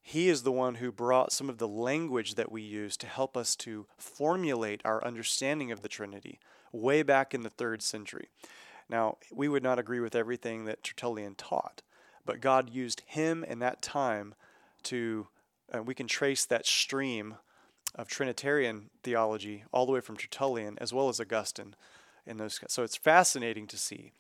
he 0.03 0.31
is 0.31 0.43
the 0.43 0.51
one 0.51 0.77
who 0.77 0.91
brought 0.91 1.31
some 1.31 1.51
of 1.51 1.59
the 1.59 1.69
language 1.69 2.35
that 2.37 2.51
we 2.51 2.63
use 2.63 2.97
to 2.97 3.07
help 3.07 3.37
us 3.37 3.55
to 3.57 3.87
formulate 3.99 4.81
our 4.85 5.05
understanding 5.05 5.71
of 5.71 5.83
the 5.83 5.89
Trinity 5.89 6.41
way 6.73 7.03
back 7.03 7.35
in 7.35 7.43
the 7.43 7.51
third 7.51 7.83
century. 7.83 8.29
Now, 8.89 9.19
we 9.31 9.49
would 9.49 9.63
not 9.63 9.79
agree 9.79 10.01
with 10.01 10.17
everything 10.17 10.65
that 10.65 10.83
Tertullian 10.83 11.35
taught, 11.35 11.83
but 12.25 12.41
God 12.41 12.71
used 12.71 13.03
him 13.07 13.45
in 13.45 13.59
that 13.61 13.83
time 13.83 14.35
to, 14.85 15.29
uh, 15.73 15.83
we 15.83 15.95
can 15.95 16.07
trace 16.07 16.45
that 16.45 16.67
stream 16.67 17.37
of 17.95 18.09
Trinitarian 18.09 18.91
theology 19.03 19.65
all 19.73 19.87
the 19.87 19.93
way 19.93 20.01
from 20.01 20.17
Tertullian 20.17 20.79
as 20.81 20.93
well 20.93 21.09
as 21.09 21.21
Augustine. 21.21 21.75
In 22.25 22.37
those, 22.37 22.61
so 22.69 22.85
it's 22.85 22.97
fascinating 22.97 23.67
to 23.67 23.77
see. 23.77 24.13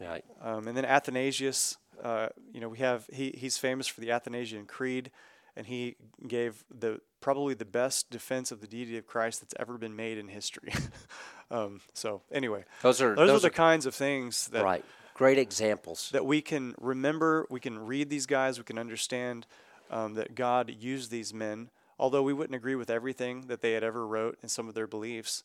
Right. 0.00 0.24
Um, 0.42 0.66
and 0.66 0.76
then 0.76 0.84
Athanasius, 0.84 1.76
uh, 2.02 2.28
you 2.52 2.60
know, 2.60 2.68
we 2.68 2.78
have 2.78 3.06
he, 3.12 3.34
he's 3.36 3.56
famous 3.56 3.86
for 3.86 4.00
the 4.00 4.10
Athanasian 4.10 4.66
Creed, 4.66 5.10
and 5.56 5.66
he 5.66 5.96
gave 6.26 6.64
the 6.76 7.00
probably 7.20 7.54
the 7.54 7.64
best 7.64 8.10
defense 8.10 8.52
of 8.52 8.60
the 8.60 8.66
deity 8.66 8.98
of 8.98 9.06
Christ 9.06 9.40
that's 9.40 9.54
ever 9.58 9.78
been 9.78 9.96
made 9.96 10.18
in 10.18 10.28
history. 10.28 10.72
um, 11.50 11.80
so 11.94 12.22
anyway, 12.30 12.64
Those 12.82 13.00
are 13.00 13.14
those, 13.14 13.28
those 13.28 13.44
are 13.44 13.48
the 13.48 13.54
kinds 13.54 13.86
of 13.86 13.94
things 13.94 14.48
that 14.48 14.64
right. 14.64 14.84
Great 15.16 15.38
examples. 15.38 16.10
that 16.12 16.26
we 16.26 16.42
can 16.42 16.74
remember. 16.78 17.46
We 17.48 17.58
can 17.58 17.78
read 17.78 18.10
these 18.10 18.26
guys. 18.26 18.58
We 18.58 18.64
can 18.64 18.78
understand 18.78 19.46
um, 19.90 20.12
that 20.14 20.34
God 20.34 20.70
used 20.78 21.10
these 21.10 21.32
men, 21.32 21.70
although 21.98 22.22
we 22.22 22.34
wouldn't 22.34 22.54
agree 22.54 22.74
with 22.74 22.90
everything 22.90 23.46
that 23.46 23.62
they 23.62 23.72
had 23.72 23.82
ever 23.82 24.06
wrote 24.06 24.36
and 24.42 24.50
some 24.50 24.68
of 24.68 24.74
their 24.74 24.86
beliefs. 24.86 25.42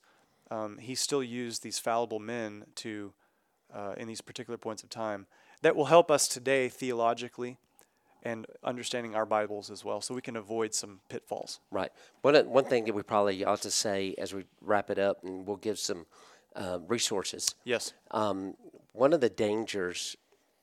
Um, 0.50 0.78
he 0.78 0.94
still 0.94 1.24
used 1.24 1.64
these 1.64 1.80
fallible 1.80 2.20
men 2.20 2.66
to, 2.76 3.14
uh, 3.74 3.94
in 3.96 4.10
these 4.10 4.20
particular 4.20 4.58
points 4.58 4.84
of 4.84 4.90
time, 4.90 5.26
that 5.62 5.74
will 5.74 5.86
help 5.86 6.12
us 6.12 6.28
today 6.28 6.68
theologically 6.68 7.58
and 8.24 8.46
understanding 8.64 9.16
our 9.16 9.26
Bibles 9.26 9.72
as 9.72 9.86
well, 9.86 10.02
so 10.02 10.14
we 10.14 10.22
can 10.22 10.36
avoid 10.36 10.74
some 10.74 11.00
pitfalls. 11.08 11.62
Right. 11.72 11.92
One 12.24 12.36
one 12.50 12.66
thing 12.66 12.84
that 12.86 12.94
we 12.94 13.04
probably 13.04 13.46
ought 13.46 13.62
to 13.62 13.72
say 13.72 14.16
as 14.18 14.34
we 14.34 14.44
wrap 14.60 14.90
it 14.90 15.00
up, 15.00 15.24
and 15.24 15.48
we'll 15.48 15.56
give 15.58 15.80
some 15.80 16.06
uh, 16.56 16.80
resources. 16.88 17.56
Yes. 17.64 17.94
Um, 18.12 18.56
one 18.94 19.14
of 19.14 19.22
the 19.22 19.30
dangers, 19.30 20.16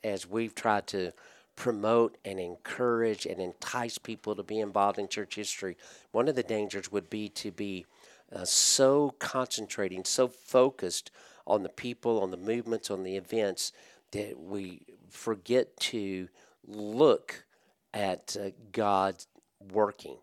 as 0.04 0.28
we've 0.28 0.54
tried 0.54 0.86
to 0.88 1.12
promote 1.56 2.16
and 2.24 2.38
encourage 2.38 3.26
and 3.26 3.40
entice 3.40 3.98
people 3.98 4.36
to 4.36 4.42
be 4.42 4.60
involved 4.60 4.98
in 4.98 5.08
church 5.08 5.34
history, 5.34 5.76
one 6.12 6.28
of 6.28 6.36
the 6.36 6.42
dangers 6.42 6.92
would 6.92 7.10
be 7.10 7.28
to 7.30 7.50
be 7.50 7.84
uh, 8.32 8.44
so 8.44 9.14
concentrating, 9.18 10.04
so 10.04 10.28
focused 10.28 11.10
on 11.46 11.62
the 11.62 11.68
people, 11.68 12.22
on 12.22 12.30
the 12.30 12.36
movements, 12.36 12.90
on 12.90 13.02
the 13.02 13.16
events 13.16 13.72
that 14.12 14.38
we 14.38 14.82
forget 15.08 15.76
to 15.78 16.28
look 16.66 17.44
at 17.94 18.36
uh, 18.40 18.50
God 18.72 19.24
working. 19.72 20.18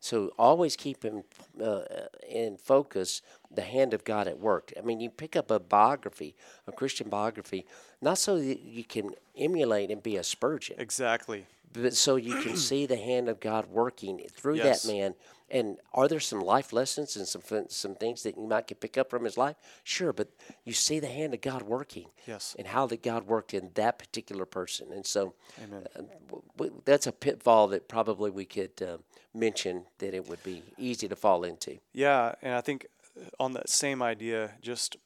So 0.00 0.32
always 0.38 0.76
keep 0.76 1.04
in, 1.04 1.24
uh, 1.62 1.82
in 2.28 2.56
focus 2.56 3.20
the 3.50 3.62
hand 3.62 3.92
of 3.92 4.02
God 4.02 4.26
at 4.26 4.38
work. 4.38 4.72
I 4.78 4.80
mean, 4.80 4.98
you 4.98 5.10
pick 5.10 5.36
up 5.36 5.50
a 5.50 5.60
biography, 5.60 6.34
a 6.66 6.72
Christian 6.72 7.08
biography, 7.10 7.66
not 8.00 8.16
so 8.16 8.38
that 8.38 8.60
you 8.60 8.82
can 8.82 9.10
emulate 9.36 9.90
and 9.90 10.02
be 10.02 10.16
a 10.16 10.24
Spurgeon, 10.24 10.76
Exactly. 10.80 11.46
but 11.72 11.94
so 11.94 12.16
you 12.16 12.34
can 12.36 12.56
see 12.56 12.86
the 12.86 12.96
hand 12.96 13.28
of 13.28 13.40
God 13.40 13.66
working 13.66 14.20
through 14.34 14.56
Yes. 14.56 14.82
that 14.84 14.92
man. 14.92 15.14
And 15.50 15.78
are 15.92 16.06
there 16.06 16.20
some 16.20 16.40
life 16.40 16.72
lessons 16.72 17.16
and 17.16 17.26
some 17.26 17.42
some 17.68 17.94
things 17.94 18.22
that 18.22 18.36
you 18.36 18.46
might 18.46 18.66
get 18.66 18.80
pick 18.80 18.96
up 18.96 19.10
from 19.10 19.24
his 19.24 19.36
life? 19.36 19.56
Sure, 19.82 20.12
but 20.12 20.28
you 20.64 20.72
see 20.72 21.00
the 21.00 21.08
hand 21.08 21.34
of 21.34 21.40
God 21.40 21.62
working. 21.62 22.06
Yes. 22.26 22.54
And 22.58 22.68
how 22.68 22.86
that 22.86 23.02
God 23.02 23.26
worked 23.26 23.52
in 23.54 23.70
that 23.74 23.98
particular 23.98 24.44
person. 24.46 24.92
And 24.92 25.04
so 25.04 25.34
Amen. 25.62 25.86
uh, 25.98 26.66
that's 26.84 27.06
a 27.06 27.12
pitfall 27.12 27.68
that 27.68 27.88
probably 27.88 28.30
we 28.30 28.44
could 28.44 28.80
uh, 28.82 28.98
mention 29.34 29.86
that 29.98 30.14
it 30.14 30.28
would 30.28 30.42
be 30.42 30.62
easy 30.78 31.08
to 31.08 31.16
fall 31.16 31.44
into. 31.44 31.78
Yeah, 31.92 32.34
and 32.42 32.54
I 32.54 32.60
think 32.60 32.86
uh, 33.18 33.24
on 33.38 33.52
that 33.54 33.68
same 33.68 34.02
idea, 34.02 34.52
just 34.62 34.96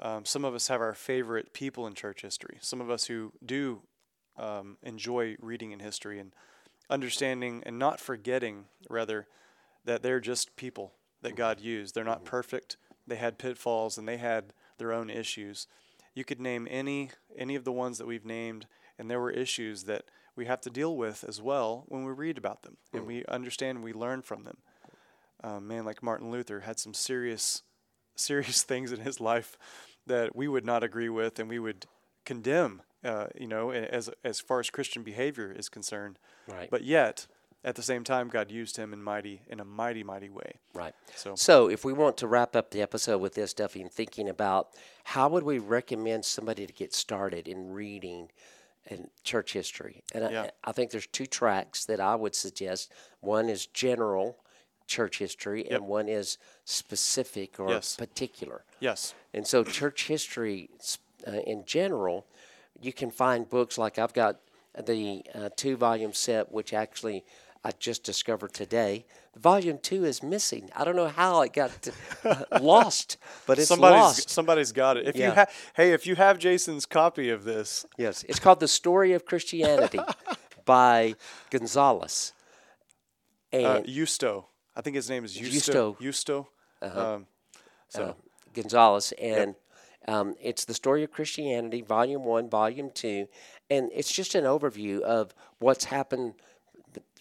um, 0.00 0.24
some 0.24 0.44
of 0.44 0.54
us 0.54 0.68
have 0.68 0.80
our 0.80 0.94
favorite 0.94 1.52
people 1.52 1.86
in 1.86 1.94
church 1.94 2.22
history. 2.22 2.58
Some 2.60 2.80
of 2.80 2.90
us 2.90 3.06
who 3.06 3.32
do 3.44 3.82
um, 4.36 4.76
enjoy 4.82 5.36
reading 5.40 5.72
in 5.72 5.80
history 5.80 6.18
and 6.18 6.32
understanding 6.88 7.62
and 7.66 7.78
not 7.78 8.00
forgetting, 8.00 8.66
rather, 8.88 9.26
that 9.88 10.02
they're 10.02 10.20
just 10.20 10.54
people 10.56 10.94
that 11.22 11.34
God 11.34 11.60
used. 11.60 11.94
They're 11.94 12.04
not 12.04 12.24
perfect. 12.24 12.76
They 13.06 13.16
had 13.16 13.38
pitfalls 13.38 13.98
and 13.98 14.06
they 14.06 14.18
had 14.18 14.52
their 14.78 14.92
own 14.92 15.10
issues. 15.10 15.66
You 16.14 16.24
could 16.24 16.40
name 16.40 16.68
any 16.70 17.10
any 17.36 17.54
of 17.54 17.64
the 17.64 17.72
ones 17.72 17.98
that 17.98 18.06
we've 18.06 18.24
named, 18.24 18.66
and 18.98 19.10
there 19.10 19.20
were 19.20 19.30
issues 19.30 19.84
that 19.84 20.04
we 20.36 20.46
have 20.46 20.60
to 20.62 20.70
deal 20.70 20.96
with 20.96 21.24
as 21.26 21.42
well 21.42 21.84
when 21.88 22.04
we 22.04 22.12
read 22.12 22.38
about 22.38 22.62
them 22.62 22.76
and 22.92 23.06
we 23.06 23.24
understand 23.26 23.82
we 23.82 23.92
learn 23.92 24.22
from 24.22 24.44
them 24.44 24.58
uh, 25.42 25.60
man 25.60 25.84
like 25.84 26.02
Martin 26.02 26.30
Luther 26.30 26.60
had 26.60 26.78
some 26.78 26.94
serious, 26.94 27.62
serious 28.16 28.62
things 28.64 28.92
in 28.92 29.00
his 29.00 29.20
life 29.20 29.56
that 30.06 30.34
we 30.34 30.48
would 30.48 30.64
not 30.64 30.82
agree 30.82 31.08
with 31.08 31.38
and 31.38 31.48
we 31.48 31.58
would 31.58 31.86
condemn. 32.24 32.82
Uh, 33.04 33.26
you 33.38 33.46
know, 33.46 33.70
as 33.70 34.10
as 34.24 34.40
far 34.40 34.58
as 34.58 34.70
Christian 34.70 35.04
behavior 35.04 35.52
is 35.52 35.68
concerned. 35.68 36.18
Right. 36.48 36.68
But 36.68 36.82
yet, 36.82 37.28
at 37.64 37.74
the 37.74 37.82
same 37.82 38.04
time, 38.04 38.28
God 38.28 38.50
used 38.50 38.76
him 38.76 38.92
in 38.92 39.02
mighty 39.02 39.42
in 39.48 39.60
a 39.60 39.64
mighty 39.64 40.02
mighty 40.04 40.28
way. 40.30 40.58
Right. 40.74 40.94
So 41.16 41.34
So, 41.34 41.68
if 41.68 41.84
we 41.84 41.92
want 41.92 42.16
to 42.18 42.26
wrap 42.28 42.54
up 42.54 42.70
the 42.70 42.80
episode 42.82 43.18
with 43.18 43.34
this, 43.34 43.52
Duffey, 43.52 43.80
and 43.80 43.90
thinking 43.90 44.28
about 44.28 44.68
how 45.04 45.28
would 45.28 45.42
we 45.42 45.58
recommend 45.58 46.24
somebody 46.24 46.66
to 46.66 46.72
get 46.72 46.94
started 46.94 47.48
in 47.48 47.70
reading 47.72 48.30
in 48.86 49.10
church 49.24 49.52
history? 49.52 50.02
And 50.14 50.30
Yeah. 50.30 50.42
I, 50.64 50.70
I 50.70 50.72
think 50.72 50.90
there's 50.92 51.06
two 51.08 51.26
tracks 51.26 51.84
that 51.86 52.00
I 52.00 52.14
would 52.14 52.34
suggest. 52.34 52.92
One 53.20 53.48
is 53.48 53.66
general 53.66 54.38
church 54.86 55.18
history, 55.18 55.64
Yep. 55.64 55.72
and 55.72 55.86
one 55.86 56.08
is 56.08 56.38
specific 56.64 57.58
or 57.60 57.70
Yes. 57.70 57.96
particular. 57.96 58.64
yes, 58.80 59.14
And 59.34 59.46
so, 59.46 59.64
church 59.64 60.06
history 60.06 60.70
uh, 61.26 61.32
in 61.32 61.64
general, 61.66 62.24
you 62.80 62.92
can 62.92 63.10
find 63.10 63.48
books 63.48 63.76
like 63.76 63.98
I've 63.98 64.14
got 64.14 64.40
the 64.86 65.24
uh, 65.34 65.50
two 65.56 65.76
volume 65.76 66.12
set, 66.12 66.52
which 66.52 66.72
actually 66.72 67.24
I 67.64 67.72
just 67.78 68.04
discovered 68.04 68.52
today. 68.54 69.04
Volume 69.36 69.78
two 69.78 70.04
is 70.04 70.22
missing. 70.22 70.70
I 70.74 70.84
don't 70.84 70.96
know 70.96 71.08
how 71.08 71.42
it 71.42 71.52
got 71.52 71.70
to, 71.82 71.92
uh, 72.24 72.58
lost, 72.60 73.16
but 73.46 73.58
it's 73.58 73.68
somebody's 73.68 73.96
lost. 74.00 74.30
somebody's 74.30 74.72
got 74.72 74.96
it. 74.96 75.06
If 75.08 75.16
you 75.16 75.30
ha- 75.30 75.46
hey, 75.74 75.92
if 75.92 76.06
you 76.06 76.16
have 76.16 76.38
Jason's 76.38 76.86
copy 76.86 77.30
of 77.30 77.44
this, 77.44 77.84
Yes, 77.96 78.24
it's 78.28 78.38
called 78.38 78.60
The 78.60 78.68
Story 78.68 79.12
of 79.12 79.24
Christianity 79.24 80.00
by 80.64 81.14
Gonzalez. 81.50 82.32
And 83.52 83.64
uh, 83.66 83.82
Justo, 83.82 84.46
I 84.76 84.80
think 84.82 84.96
his 84.96 85.08
name 85.08 85.24
is 85.24 85.34
Justo. 85.34 85.96
Justo. 86.00 86.48
Um, 86.82 87.26
so 87.88 88.02
uh, 88.04 88.12
Gonzalez, 88.54 89.12
and 89.20 89.54
um, 90.06 90.34
it's 90.40 90.64
the 90.64 90.74
story 90.74 91.02
of 91.04 91.10
Christianity, 91.10 91.82
Volume 91.82 92.24
One, 92.24 92.48
Volume 92.50 92.90
Two, 92.90 93.28
and 93.70 93.90
it's 93.94 94.12
just 94.12 94.34
an 94.34 94.44
overview 94.44 95.00
of 95.00 95.34
what's 95.58 95.84
happened 95.84 96.34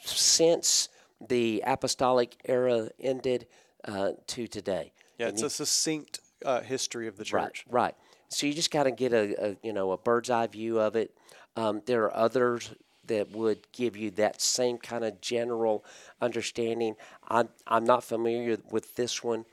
since 0.03 0.89
the 1.27 1.63
apostolic 1.65 2.35
era 2.45 2.89
ended 2.99 3.47
uh, 3.85 4.11
to 4.27 4.47
today. 4.47 4.91
yeah, 5.17 5.27
And 5.27 5.33
it's 5.33 5.41
you- 5.41 5.47
a 5.47 5.49
succinct 5.49 6.19
uh, 6.45 6.61
history 6.61 7.07
of 7.07 7.17
the 7.17 7.25
Right, 7.31 7.45
church. 7.53 7.65
right. 7.69 7.95
So 8.29 8.45
you 8.45 8.53
just 8.53 8.71
got 8.71 8.83
to 8.83 8.91
get 8.91 9.13
a, 9.13 9.51
a 9.51 9.57
you 9.63 9.73
know 9.73 9.91
a 9.91 9.97
bird's 9.97 10.29
eye 10.29 10.47
view 10.47 10.79
of 10.79 10.95
it. 10.95 11.15
Um, 11.55 11.81
there 11.85 12.03
are 12.03 12.15
others 12.15 12.71
that 13.07 13.31
would 13.31 13.59
give 13.71 13.95
you 13.95 14.11
that 14.11 14.41
same 14.41 14.77
kind 14.77 15.03
of 15.05 15.21
general 15.21 15.83
understanding. 16.21 16.95
I'm 17.27 17.49
I'm 17.65 17.85
not 17.85 18.03
familiar 18.03 18.57
with 18.69 18.95
this 18.95 19.23
one, 19.23 19.45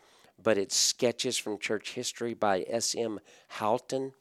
but 0.43 0.59
it's 0.59 0.77
Sketches 0.77 1.39
from 1.39 1.59
Church 1.59 1.93
History 1.93 2.35
by 2.35 2.65
S. 2.69 2.95
M. 2.99 3.21
Houghton. 3.49 4.13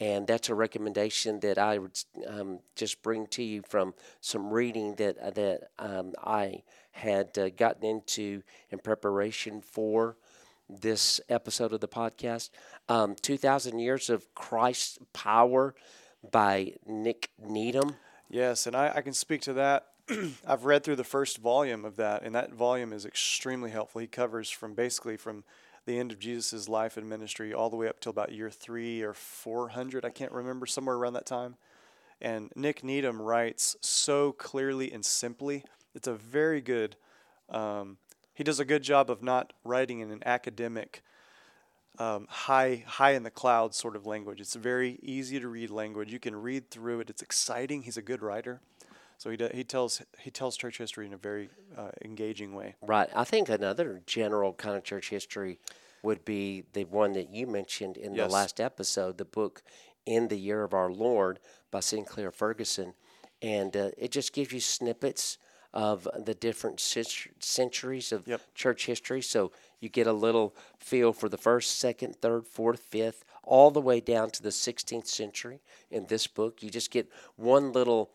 And 0.00 0.26
that's 0.26 0.48
a 0.48 0.54
recommendation 0.54 1.40
that 1.40 1.58
I 1.58 1.78
would 1.78 1.98
um, 2.26 2.60
just 2.74 3.02
bring 3.02 3.26
to 3.28 3.42
you 3.42 3.62
from 3.68 3.94
some 4.20 4.50
reading 4.50 4.94
that 4.94 5.34
that 5.34 5.68
um, 5.78 6.14
I 6.24 6.62
had 6.92 7.36
uh, 7.38 7.50
gotten 7.50 7.84
into 7.84 8.42
in 8.70 8.78
preparation 8.78 9.60
for 9.60 10.16
this 10.68 11.20
episode 11.28 11.72
of 11.72 11.80
the 11.80 11.88
podcast. 11.88 12.50
Um, 12.88 13.14
2,000 13.20 13.78
Years 13.78 14.08
of 14.08 14.34
Christ's 14.34 14.98
Power 15.12 15.74
by 16.30 16.74
Nick 16.86 17.30
Needham. 17.38 17.96
Yes, 18.28 18.66
and 18.66 18.76
I, 18.76 18.92
I 18.96 19.00
can 19.02 19.12
speak 19.12 19.42
to 19.42 19.52
that. 19.54 19.86
I've 20.46 20.64
read 20.64 20.84
through 20.84 20.96
the 20.96 21.04
first 21.04 21.38
volume 21.38 21.84
of 21.84 21.96
that, 21.96 22.22
and 22.22 22.34
that 22.34 22.52
volume 22.52 22.92
is 22.92 23.04
extremely 23.04 23.70
helpful. 23.70 24.00
He 24.00 24.06
covers 24.06 24.50
from 24.50 24.74
basically 24.74 25.16
from 25.16 25.44
the 25.86 25.98
end 25.98 26.12
of 26.12 26.18
Jesus' 26.18 26.68
life 26.68 26.96
and 26.96 27.08
ministry 27.08 27.52
all 27.52 27.70
the 27.70 27.76
way 27.76 27.88
up 27.88 28.00
till 28.00 28.10
about 28.10 28.32
year 28.32 28.50
three 28.50 29.02
or 29.02 29.14
400. 29.14 30.04
I 30.04 30.10
can't 30.10 30.32
remember, 30.32 30.66
somewhere 30.66 30.96
around 30.96 31.14
that 31.14 31.26
time. 31.26 31.56
And 32.20 32.52
Nick 32.54 32.84
Needham 32.84 33.20
writes 33.20 33.76
so 33.80 34.32
clearly 34.32 34.92
and 34.92 35.04
simply. 35.04 35.64
It's 35.94 36.06
a 36.06 36.14
very 36.14 36.60
good, 36.60 36.96
um, 37.48 37.96
he 38.34 38.44
does 38.44 38.60
a 38.60 38.64
good 38.64 38.82
job 38.82 39.10
of 39.10 39.22
not 39.22 39.52
writing 39.64 40.00
in 40.00 40.10
an 40.10 40.22
academic, 40.26 41.02
um, 41.98 42.26
high 42.28 42.84
high 42.86 43.12
in 43.12 43.22
the 43.22 43.30
clouds 43.30 43.76
sort 43.76 43.96
of 43.96 44.06
language. 44.06 44.40
It's 44.40 44.54
very 44.54 44.98
easy 45.02 45.40
to 45.40 45.48
read 45.48 45.70
language. 45.70 46.12
You 46.12 46.20
can 46.20 46.36
read 46.36 46.70
through 46.70 47.00
it. 47.00 47.10
It's 47.10 47.22
exciting. 47.22 47.82
He's 47.82 47.96
a 47.96 48.02
good 48.02 48.22
writer, 48.22 48.60
so 49.20 49.28
he 49.28 49.36
he 49.52 49.64
tells 49.64 50.00
he 50.18 50.30
tells 50.30 50.56
church 50.56 50.78
history 50.78 51.04
in 51.06 51.12
a 51.12 51.18
very 51.18 51.50
uh, 51.76 51.90
engaging 52.02 52.54
way. 52.54 52.74
Right. 52.80 53.10
I 53.14 53.24
think 53.24 53.50
another 53.50 54.00
general 54.06 54.54
kind 54.54 54.76
of 54.76 54.82
church 54.82 55.10
history 55.10 55.58
would 56.02 56.24
be 56.24 56.64
the 56.72 56.84
one 56.84 57.12
that 57.12 57.28
you 57.30 57.46
mentioned 57.46 57.98
in 57.98 58.14
Yes. 58.14 58.26
the 58.28 58.32
last 58.32 58.60
episode, 58.60 59.18
the 59.18 59.26
book 59.26 59.62
In 60.06 60.28
the 60.28 60.38
Year 60.38 60.64
of 60.64 60.72
Our 60.72 60.90
Lord 60.90 61.38
by 61.70 61.80
Sinclair 61.80 62.30
Ferguson. 62.30 62.94
And 63.42 63.76
uh, 63.76 63.90
it 63.98 64.10
just 64.10 64.32
gives 64.32 64.52
you 64.52 64.60
snippets 64.60 65.36
of 65.74 66.08
the 66.18 66.32
different 66.34 66.80
cent- 66.80 67.28
centuries 67.40 68.10
of 68.12 68.26
Yep. 68.26 68.40
church 68.54 68.86
history. 68.86 69.20
So 69.20 69.52
you 69.80 69.90
get 69.90 70.06
a 70.06 70.14
little 70.14 70.56
feel 70.78 71.12
for 71.12 71.28
the 71.28 71.36
first, 71.38 71.78
second, 71.78 72.16
third, 72.16 72.46
fourth, 72.46 72.80
fifth, 72.80 73.22
all 73.44 73.70
the 73.70 73.80
way 73.82 74.00
down 74.00 74.30
to 74.30 74.42
the 74.42 74.50
16th 74.52 75.06
century 75.06 75.60
in 75.90 76.06
this 76.06 76.26
book. 76.26 76.62
You 76.62 76.70
just 76.70 76.90
get 76.90 77.10
one 77.36 77.72
little 77.72 78.10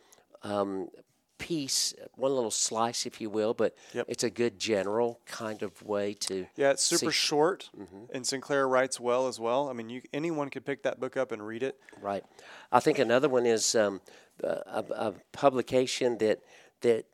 um, 0.46 0.90
piece, 1.38 1.94
one 2.16 2.34
little 2.34 2.52
slice, 2.52 3.06
if 3.06 3.20
you 3.20 3.30
will, 3.30 3.54
but 3.54 3.76
Yep. 3.94 4.06
it's 4.08 4.24
a 4.24 4.30
good 4.30 4.58
general 4.58 5.20
kind 5.26 5.62
of 5.64 5.82
way 5.84 6.14
to. 6.14 6.48
Yeah, 6.56 6.72
it's 6.72 6.84
super 6.84 7.00
See- 7.00 7.06
Mm-hmm. 7.08 7.12
short, 7.12 7.70
and 8.14 8.26
Sinclair 8.26 8.68
writes 8.68 9.00
well 9.00 9.28
as 9.28 9.40
well. 9.40 9.70
I 9.70 9.74
mean, 9.74 9.90
you, 9.90 10.02
anyone 10.14 10.50
could 10.50 10.66
pick 10.66 10.84
that 10.84 11.00
book 11.00 11.18
up 11.18 11.32
and 11.32 11.46
read 11.46 11.62
it. 11.64 11.78
Right. 12.02 12.24
I 12.72 12.80
think 12.80 13.00
another 13.00 13.28
one 13.28 13.46
is 13.46 13.76
um, 13.76 14.00
a, 14.44 14.84
a 14.96 15.14
publication 15.34 16.18
that 16.20 16.40
that 16.82 17.06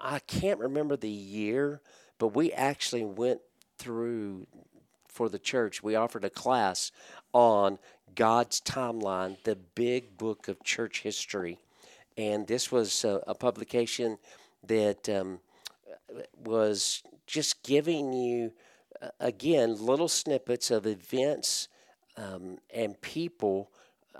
I 0.00 0.18
can't 0.20 0.58
remember 0.60 0.96
the 0.96 1.08
year, 1.08 1.80
but 2.18 2.28
we 2.28 2.52
actually 2.52 3.04
went 3.04 3.40
through 3.78 4.46
for 5.08 5.28
the 5.28 5.38
church. 5.38 5.82
We 5.82 5.94
offered 5.94 6.24
a 6.24 6.30
class 6.30 6.90
on 7.32 7.78
God's 8.14 8.60
timeline, 8.60 9.36
the 9.44 9.56
big 9.56 10.16
book 10.18 10.48
of 10.48 10.62
church 10.62 11.02
history, 11.02 11.58
and 12.16 12.46
this 12.46 12.70
was 12.72 13.04
a, 13.04 13.20
a 13.26 13.34
publication 13.34 14.18
that 14.66 15.08
um, 15.08 15.40
was 16.44 17.02
just 17.26 17.62
giving 17.62 18.12
you 18.12 18.52
uh, 19.00 19.08
again 19.20 19.76
little 19.84 20.08
snippets 20.08 20.70
of 20.70 20.86
events 20.86 21.68
um, 22.16 22.58
and 22.72 23.00
people 23.00 23.70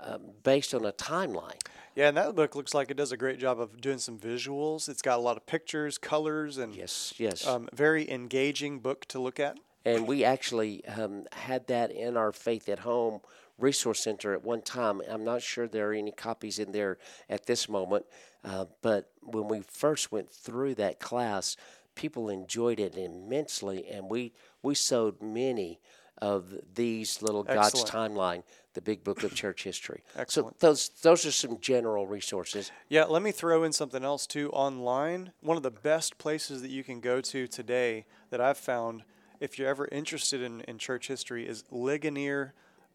um, 0.01 0.21
based 0.43 0.73
on 0.73 0.85
a 0.85 0.91
timeline. 0.91 1.59
Yeah, 1.95 2.07
and 2.07 2.17
that 2.17 2.33
book 2.35 2.55
looks 2.55 2.73
like 2.73 2.89
it 2.89 2.97
does 2.97 3.11
a 3.11 3.17
great 3.17 3.37
job 3.37 3.59
of 3.59 3.79
doing 3.79 3.99
some 3.99 4.17
visuals. 4.17 4.89
It's 4.89 5.03
got 5.03 5.19
a 5.19 5.21
lot 5.21 5.37
of 5.37 5.45
pictures, 5.45 5.99
colors, 5.99 6.57
and 6.57 6.73
Yes, 6.75 7.13
yes. 7.17 7.45
um, 7.45 7.69
very 7.71 8.09
engaging 8.09 8.79
book 8.79 9.05
to 9.09 9.19
look 9.19 9.39
at. 9.39 9.59
and 9.85 10.07
we 10.07 10.23
actually 10.23 10.83
um, 10.87 11.25
had 11.33 11.67
that 11.67 11.91
in 11.91 12.17
our 12.17 12.31
Faith 12.31 12.67
at 12.67 12.79
Home 12.79 13.19
Resource 13.57 14.01
Center 14.01 14.33
at 14.33 14.43
one 14.43 14.61
time. 14.61 15.01
I'm 15.09 15.23
not 15.23 15.41
sure 15.41 15.67
there 15.67 15.91
are 15.91 15.93
any 15.93 16.11
copies 16.11 16.59
in 16.59 16.71
there 16.71 16.97
at 17.29 17.45
this 17.45 17.69
moment, 17.69 18.05
uh, 18.43 18.65
but 18.81 19.11
when 19.21 19.47
we 19.47 19.61
first 19.61 20.11
went 20.11 20.31
through 20.31 20.75
that 20.75 20.99
class, 20.99 21.55
people 21.95 22.29
enjoyed 22.29 22.79
it 22.79 22.95
immensely, 22.95 23.87
and 23.87 24.09
we 24.09 24.33
we 24.61 24.75
sowed 24.75 25.21
many 25.21 25.79
of 26.19 26.53
these 26.75 27.21
little 27.21 27.43
God's 27.43 27.83
timeline, 27.83 28.43
the 28.73 28.81
Big 28.81 29.03
Book 29.03 29.23
of 29.23 29.33
Church 29.33 29.63
History. 29.63 30.03
Excellent. 30.15 30.59
So 30.59 30.67
those 30.67 30.89
those 31.01 31.25
are 31.25 31.31
some 31.31 31.59
general 31.59 32.07
resources. 32.07 32.71
Yeah, 32.89 33.05
let 33.05 33.21
me 33.21 33.31
throw 33.31 33.63
in 33.63 33.73
something 33.73 34.03
else 34.03 34.25
too. 34.25 34.49
Online, 34.51 35.31
one 35.41 35.57
of 35.57 35.63
the 35.63 35.71
best 35.71 36.17
places 36.17 36.61
that 36.61 36.71
you 36.71 36.83
can 36.83 36.99
go 36.99 37.21
to 37.21 37.47
today 37.47 38.05
that 38.29 38.41
I've 38.41 38.57
found, 38.57 39.03
if 39.39 39.59
you're 39.59 39.67
ever 39.67 39.87
interested 39.91 40.41
in, 40.41 40.61
in 40.61 40.77
church 40.77 41.07
history, 41.07 41.47
is 41.47 41.63
Ligonier. 41.71 42.53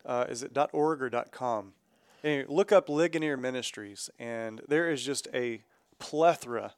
Uh, 0.09 0.25
is 0.29 0.43
it 0.43 0.57
.org 0.73 1.03
or 1.03 1.11
.com? 1.31 1.75
Anyway, 2.25 2.47
look 2.49 2.73
up 2.73 2.89
Ligonier 2.89 3.37
Ministries, 3.37 4.11
and 4.19 4.61
there 4.67 4.91
is 4.91 5.05
just 5.05 5.29
a 5.33 5.63
plethora 6.01 6.75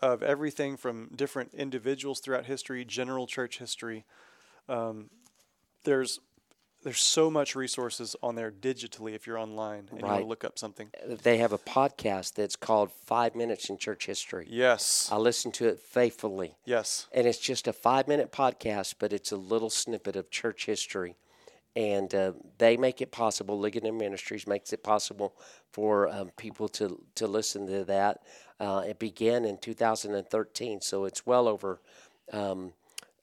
of 0.00 0.22
everything 0.22 0.76
from 0.76 1.10
different 1.14 1.54
individuals 1.54 2.20
throughout 2.20 2.46
history, 2.46 2.84
general 2.84 3.26
church 3.26 3.58
history. 3.58 4.04
Um, 4.68 5.10
there's 5.84 6.20
there's 6.82 7.00
so 7.00 7.30
much 7.30 7.54
resources 7.54 8.16
on 8.22 8.36
there 8.36 8.50
digitally 8.50 9.14
if 9.14 9.26
you're 9.26 9.36
online 9.36 9.86
and 9.90 10.00
you 10.00 10.06
want 10.06 10.12
Right. 10.14 10.20
to 10.20 10.26
look 10.26 10.44
up 10.44 10.58
something. 10.58 10.88
They 11.06 11.36
have 11.36 11.52
a 11.52 11.58
podcast 11.58 12.32
that's 12.32 12.56
called 12.56 12.90
Five 12.90 13.34
Minutes 13.34 13.68
in 13.68 13.76
Church 13.76 14.06
History. 14.06 14.46
Yes. 14.48 15.06
I 15.12 15.16
listen 15.18 15.52
to 15.52 15.68
it 15.68 15.78
faithfully. 15.78 16.56
Yes. 16.64 17.06
And 17.12 17.26
it's 17.26 17.38
just 17.38 17.68
a 17.68 17.74
five 17.74 18.08
minute 18.08 18.32
podcast, 18.32 18.94
but 18.98 19.12
it's 19.12 19.30
a 19.30 19.36
little 19.36 19.68
snippet 19.68 20.16
of 20.16 20.30
church 20.30 20.64
history. 20.64 21.16
And 21.76 22.12
uh, 22.14 22.32
they 22.58 22.76
make 22.76 23.00
it 23.00 23.12
possible, 23.12 23.58
Ligonier 23.58 23.92
Ministries 23.92 24.46
makes 24.46 24.72
it 24.72 24.82
possible 24.82 25.34
for 25.70 26.08
um, 26.08 26.30
people 26.36 26.68
to, 26.70 27.00
to 27.14 27.26
listen 27.26 27.66
to 27.68 27.84
that. 27.84 28.22
Uh, 28.58 28.82
it 28.86 28.98
began 28.98 29.44
in 29.44 29.56
2013, 29.56 30.80
so 30.80 31.04
it's 31.04 31.24
well 31.24 31.46
over, 31.46 31.80
um, 32.32 32.72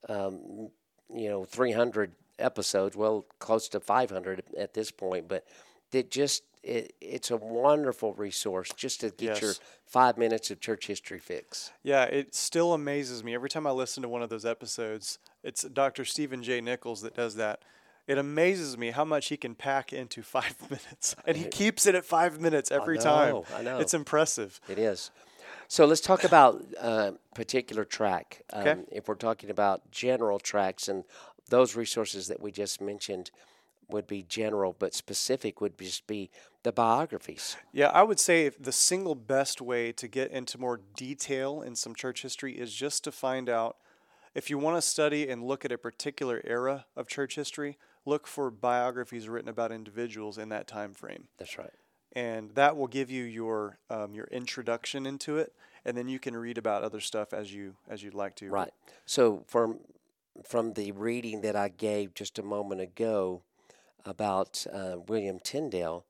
um, 0.08 0.70
you 1.14 1.30
know, 1.30 1.44
300 1.44 2.14
episodes, 2.40 2.96
well, 2.96 3.26
close 3.40 3.68
to 3.70 3.80
500 3.80 4.44
at 4.58 4.74
this 4.74 4.92
point. 4.92 5.28
But 5.28 5.46
it 5.92 6.10
just 6.10 6.44
it, 6.64 6.94
it's 7.00 7.32
a 7.32 7.38
wonderful 7.38 8.14
resource 8.14 8.72
just 8.76 9.00
to 9.02 9.10
get 9.10 9.42
your 9.42 9.54
five 9.86 10.18
minutes 10.18 10.52
of 10.52 10.60
church 10.60 10.88
history 10.88 11.20
fix. 11.20 11.72
Yeah, 11.82 12.04
it 12.04 12.36
still 12.36 12.74
amazes 12.74 13.24
me 13.24 13.34
every 13.34 13.50
time 13.50 13.66
I 13.66 13.72
listen 13.72 14.04
to 14.04 14.10
one 14.10 14.22
of 14.22 14.30
those 14.30 14.46
episodes. 14.46 15.18
It's 15.44 15.64
Dr. 15.64 16.04
Stephen 16.04 16.44
J. 16.44 16.60
Nichols 16.62 17.02
that 17.02 17.16
does 17.16 17.36
that. 17.36 17.62
It 18.08 18.18
amazes 18.18 18.78
me 18.78 18.92
how 18.92 19.04
much 19.04 19.28
he 19.28 19.38
can 19.38 19.54
pack 19.54 19.92
into 19.92 20.24
five 20.38 20.56
minutes, 20.70 21.16
and 21.26 21.38
he 21.38 21.46
keeps 21.46 21.86
it 21.86 21.94
at 21.96 22.06
five 22.06 22.40
minutes 22.40 22.72
every 22.72 22.98
time. 22.98 23.34
know, 23.34 23.46
I 23.56 23.62
know. 23.62 23.80
It's 23.80 23.94
impressive. 23.94 24.60
It 24.68 24.80
is. 24.80 25.12
So 25.68 25.86
let's 25.86 26.00
talk 26.00 26.24
about 26.24 26.64
uh, 26.80 27.12
particular 27.36 27.84
track. 27.84 28.42
Um, 28.54 28.62
Okay. 28.62 28.82
If 28.92 29.08
we're 29.08 29.16
talking 29.16 29.50
about 29.50 29.92
general 29.92 30.40
tracks, 30.40 30.88
and 30.88 31.04
those 31.50 31.76
resources 31.76 32.28
that 32.28 32.42
we 32.42 32.52
just 32.52 32.82
mentioned 32.82 33.32
would 33.90 34.08
be 34.08 34.24
general, 34.24 34.76
but 34.78 34.94
specific 34.94 35.62
would 35.62 35.78
just 35.78 36.08
be 36.08 36.30
the 36.64 36.72
biographies. 36.72 37.56
Yeah, 37.72 37.88
I 37.88 38.04
would 38.04 38.20
say 38.20 38.50
the 38.50 38.72
single 38.72 39.16
best 39.16 39.62
way 39.62 39.92
to 39.94 40.08
get 40.08 40.32
into 40.32 40.58
more 40.58 40.82
detail 40.96 41.62
in 41.62 41.76
some 41.76 41.96
church 41.96 42.22
history 42.22 42.54
is 42.58 42.74
just 42.74 43.04
to 43.06 43.12
find 43.12 43.50
out 43.50 43.78
if 44.36 44.50
you 44.50 44.58
want 44.58 44.78
to 44.78 44.82
study 44.82 45.30
and 45.30 45.44
look 45.44 45.64
at 45.64 45.72
a 45.72 45.78
particular 45.78 46.42
era 46.44 46.86
of 46.96 47.08
church 47.08 47.36
history, 47.36 47.78
look 48.08 48.26
for 48.26 48.50
biographies 48.50 49.28
written 49.28 49.50
about 49.50 49.72
individuals 49.72 50.38
in 50.38 50.50
that 50.50 50.66
time 50.68 50.94
frame. 50.94 51.28
That's 51.38 51.58
right. 51.58 51.74
and 52.14 52.52
that 52.56 52.76
will 52.78 52.88
give 52.88 53.12
you 53.12 53.24
your 53.24 53.78
um, 53.90 54.14
your 54.14 54.28
introduction 54.32 55.06
into 55.06 55.38
it, 55.38 55.54
and 55.86 55.96
then 55.98 56.08
you 56.08 56.20
can 56.20 56.36
read 56.36 56.58
about 56.58 56.84
other 56.84 57.02
stuff 57.02 57.34
as 57.34 57.54
you 57.54 57.76
as 57.90 58.02
you'd 58.04 58.14
like 58.16 58.36
to. 58.38 58.50
Right. 58.50 58.72
So 59.06 59.44
from 59.48 59.80
from 60.44 60.74
the 60.74 60.92
reading 60.92 61.42
that 61.42 61.56
I 61.56 61.68
gave 61.70 62.14
just 62.14 62.40
a 62.40 62.44
moment 62.44 62.82
ago 62.82 63.42
about 64.06 64.66
uh, 64.72 64.96
William 65.08 65.40
Tyndale, 65.40 66.06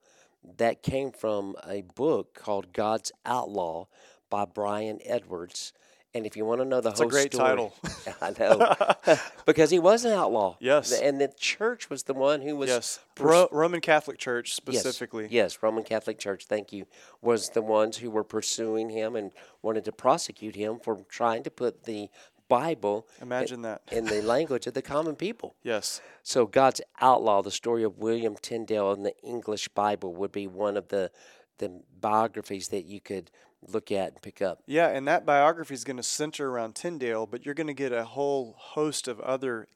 that 0.57 0.83
came 0.83 1.11
from 1.11 1.55
a 1.67 1.81
book 1.95 2.33
called 2.35 2.73
God's 2.73 3.11
Outlaw 3.25 3.85
by 4.29 4.45
Brian 4.45 4.99
Edwards. 5.03 5.73
And 6.13 6.25
if 6.25 6.35
you 6.37 6.45
want 6.45 6.61
to 6.61 6.65
know 6.65 6.81
the 6.81 6.89
It's 6.89 6.99
a 6.99 7.03
whole 7.03 7.09
great 7.11 7.33
story, 7.33 7.49
title. 7.49 7.73
I 8.21 8.33
know, 8.39 9.17
because 9.45 9.69
he 9.69 9.77
was 9.77 10.05
an 10.05 10.13
outlaw. 10.13 10.55
Yes. 10.59 10.91
and 10.91 11.19
the 11.21 11.31
church 11.37 11.89
was 11.89 12.03
the 12.03 12.13
one 12.13 12.41
who 12.41 12.55
was 12.55 12.69
Yes, 12.69 12.99
Ro- 13.19 13.49
Roman 13.51 13.81
Catholic 13.81 14.17
Church 14.17 14.53
specifically. 14.55 15.27
Yes, 15.29 15.59
Roman 15.61 15.83
Catholic 15.83 16.17
Church, 16.17 16.45
thank 16.45 16.71
you, 16.71 16.85
was 17.21 17.49
the 17.49 17.61
ones 17.61 17.97
who 17.97 18.09
were 18.09 18.23
pursuing 18.23 18.89
him 18.89 19.15
and 19.15 19.31
wanted 19.61 19.85
to 19.85 19.91
prosecute 19.91 20.55
him 20.55 20.79
for 20.79 20.97
trying 21.09 21.43
to 21.43 21.51
put 21.51 21.83
the 21.83 22.09
Bible 22.49 23.05
Imagine 23.21 23.61
that. 23.63 23.81
in 23.91 24.05
the 24.05 24.21
language 24.21 24.65
of 24.67 24.73
the 24.73 24.81
common 24.81 25.17
people. 25.17 25.55
Yes. 25.63 25.99
So 26.23 26.45
God's 26.45 26.79
outlaw, 27.01 27.41
the 27.41 27.51
story 27.51 27.83
of 27.83 27.97
William 27.97 28.37
Tyndale 28.41 28.93
in 28.93 29.03
the 29.03 29.13
English 29.21 29.67
Bible 29.67 30.15
would 30.15 30.31
be 30.31 30.47
one 30.47 30.77
of 30.77 30.87
the 30.87 31.11
the 31.59 31.81
biographies 31.99 32.67
that 32.69 32.85
you 32.85 33.01
could 33.01 33.31
look 33.65 33.91
at 33.91 34.13
and 34.13 34.21
pick 34.21 34.41
up. 34.41 34.61
Yeah, 34.65 34.87
and 34.89 35.07
that 35.07 35.25
biography 35.25 35.73
is 35.73 35.83
going 35.83 35.97
to 35.97 36.03
center 36.03 36.49
around 36.49 36.75
Tyndale, 36.75 37.25
but 37.25 37.45
you're 37.45 37.55
going 37.55 37.67
to 37.67 37.73
get 37.73 37.91
a 37.91 38.05
whole 38.05 38.55
host 38.57 39.07
of 39.07 39.19
other 39.21 39.67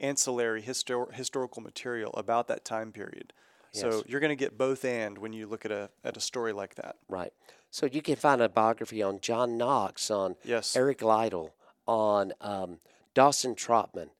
ancillary 0.00 0.62
histor- 0.62 1.12
historical 1.12 1.62
material 1.62 2.12
about 2.14 2.48
that 2.48 2.64
time 2.64 2.92
period. 2.92 3.32
So 3.72 4.02
you're 4.06 4.20
going 4.20 4.30
to 4.30 4.36
get 4.36 4.58
both 4.58 4.84
and 4.84 5.18
when 5.18 5.32
you 5.32 5.46
look 5.46 5.64
at 5.64 5.70
a 5.70 5.90
at 6.02 6.16
a 6.16 6.20
story 6.20 6.52
like 6.52 6.74
that. 6.76 6.96
Right. 7.08 7.32
So 7.70 7.86
you 7.86 8.02
can 8.02 8.16
find 8.16 8.40
a 8.40 8.48
biography 8.48 9.02
on 9.02 9.20
John 9.20 9.56
Knox, 9.56 10.10
on 10.10 10.36
Yes. 10.42 10.74
Eric 10.74 11.02
Liddell, 11.02 11.54
on 11.86 12.32
um, 12.40 12.78
Dawson 13.14 13.54
Trotman. 13.54 14.10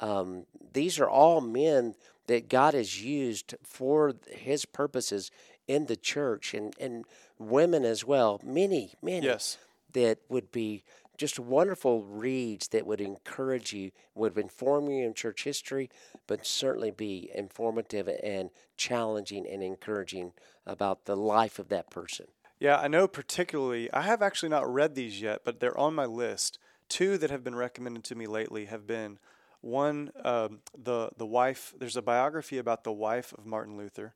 Um, 0.00 0.44
these 0.72 0.98
are 0.98 1.08
all 1.08 1.40
men 1.40 1.94
that 2.26 2.48
God 2.48 2.74
has 2.74 3.02
used 3.02 3.54
for 3.64 4.14
his 4.30 4.64
purposes 4.64 5.30
in 5.66 5.86
the 5.86 5.96
church 5.96 6.54
and, 6.54 6.74
and 6.78 7.04
women 7.40 7.84
as 7.84 8.04
well. 8.04 8.40
Many, 8.44 8.92
many 9.02 9.26
Yes. 9.26 9.58
that 9.92 10.18
would 10.28 10.52
be 10.52 10.84
just 11.16 11.38
wonderful 11.38 12.02
reads 12.04 12.68
that 12.68 12.86
would 12.86 13.00
encourage 13.00 13.72
you, 13.72 13.90
would 14.14 14.38
inform 14.38 14.88
you 14.88 15.04
in 15.04 15.12
church 15.12 15.44
history, 15.44 15.90
but 16.26 16.46
certainly 16.46 16.90
be 16.90 17.30
informative 17.34 18.08
and 18.22 18.50
challenging 18.76 19.46
and 19.46 19.62
encouraging 19.62 20.32
about 20.66 21.04
the 21.04 21.16
life 21.16 21.58
of 21.58 21.68
that 21.68 21.90
person. 21.90 22.26
Yeah, 22.58 22.78
I 22.78 22.88
know 22.88 23.06
particularly, 23.06 23.92
I 23.92 24.02
have 24.02 24.22
actually 24.22 24.48
not 24.48 24.72
read 24.72 24.94
these 24.94 25.20
yet, 25.20 25.42
but 25.44 25.60
they're 25.60 25.76
on 25.76 25.94
my 25.94 26.06
list. 26.06 26.58
Two 26.88 27.18
that 27.18 27.30
have 27.30 27.44
been 27.44 27.54
recommended 27.54 28.04
to 28.04 28.14
me 28.14 28.26
lately 28.26 28.66
have 28.66 28.86
been 28.86 29.18
one, 29.60 30.12
um, 30.24 30.60
the, 30.76 31.10
the 31.16 31.26
wife, 31.26 31.74
there's 31.78 31.96
a 31.96 32.02
biography 32.02 32.56
about 32.56 32.84
the 32.84 32.92
wife 32.92 33.34
of 33.36 33.44
Martin 33.44 33.76
Luther, 33.76 34.14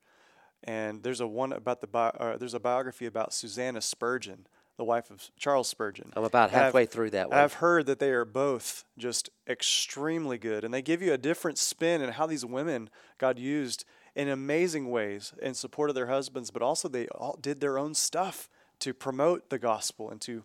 and 0.65 1.03
there's 1.03 1.21
a 1.21 1.27
one 1.27 1.53
about 1.53 1.81
the, 1.81 1.87
bi- 1.87 2.09
uh, 2.19 2.37
there's 2.37 2.55
a 2.55 2.61
biography 2.61 3.07
about 3.07 3.33
Susanna 3.33 3.81
Spurgeon, 3.81 4.47
the 4.77 4.85
wife 4.85 5.11
of 5.11 5.31
Charles 5.37 5.69
Spurgeon. 5.69 6.13
I'm 6.17 6.25
about 6.25 6.49
And 6.51 6.57
I've- 6.57 6.65
halfway 6.65 6.87
through 6.87 7.11
that 7.11 7.29
one. 7.31 7.39
I've 7.39 7.55
heard 7.55 7.87
that 7.87 7.99
they 7.99 8.11
are 8.11 8.25
both 8.25 8.85
just 8.99 9.31
extremely 9.47 10.39
good, 10.39 10.65
and 10.65 10.73
they 10.75 10.83
give 10.83 11.01
you 11.03 11.13
a 11.13 11.19
different 11.19 11.59
spin 11.59 12.03
in 12.03 12.11
how 12.13 12.27
these 12.27 12.45
women 12.45 12.91
God 13.19 13.39
used 13.39 13.85
in 14.15 14.29
amazing 14.29 14.91
ways 14.91 15.33
in 15.43 15.55
support 15.55 15.91
of 15.91 15.95
their 15.97 16.07
husbands, 16.07 16.51
but 16.51 16.63
also 16.63 16.89
they 16.89 17.07
all 17.09 17.37
did 17.41 17.61
their 17.61 17.79
own 17.79 17.95
stuff 17.95 18.49
to 18.81 18.93
promote 18.95 19.51
the 19.51 19.59
gospel 19.59 20.11
and 20.11 20.21
to. 20.23 20.45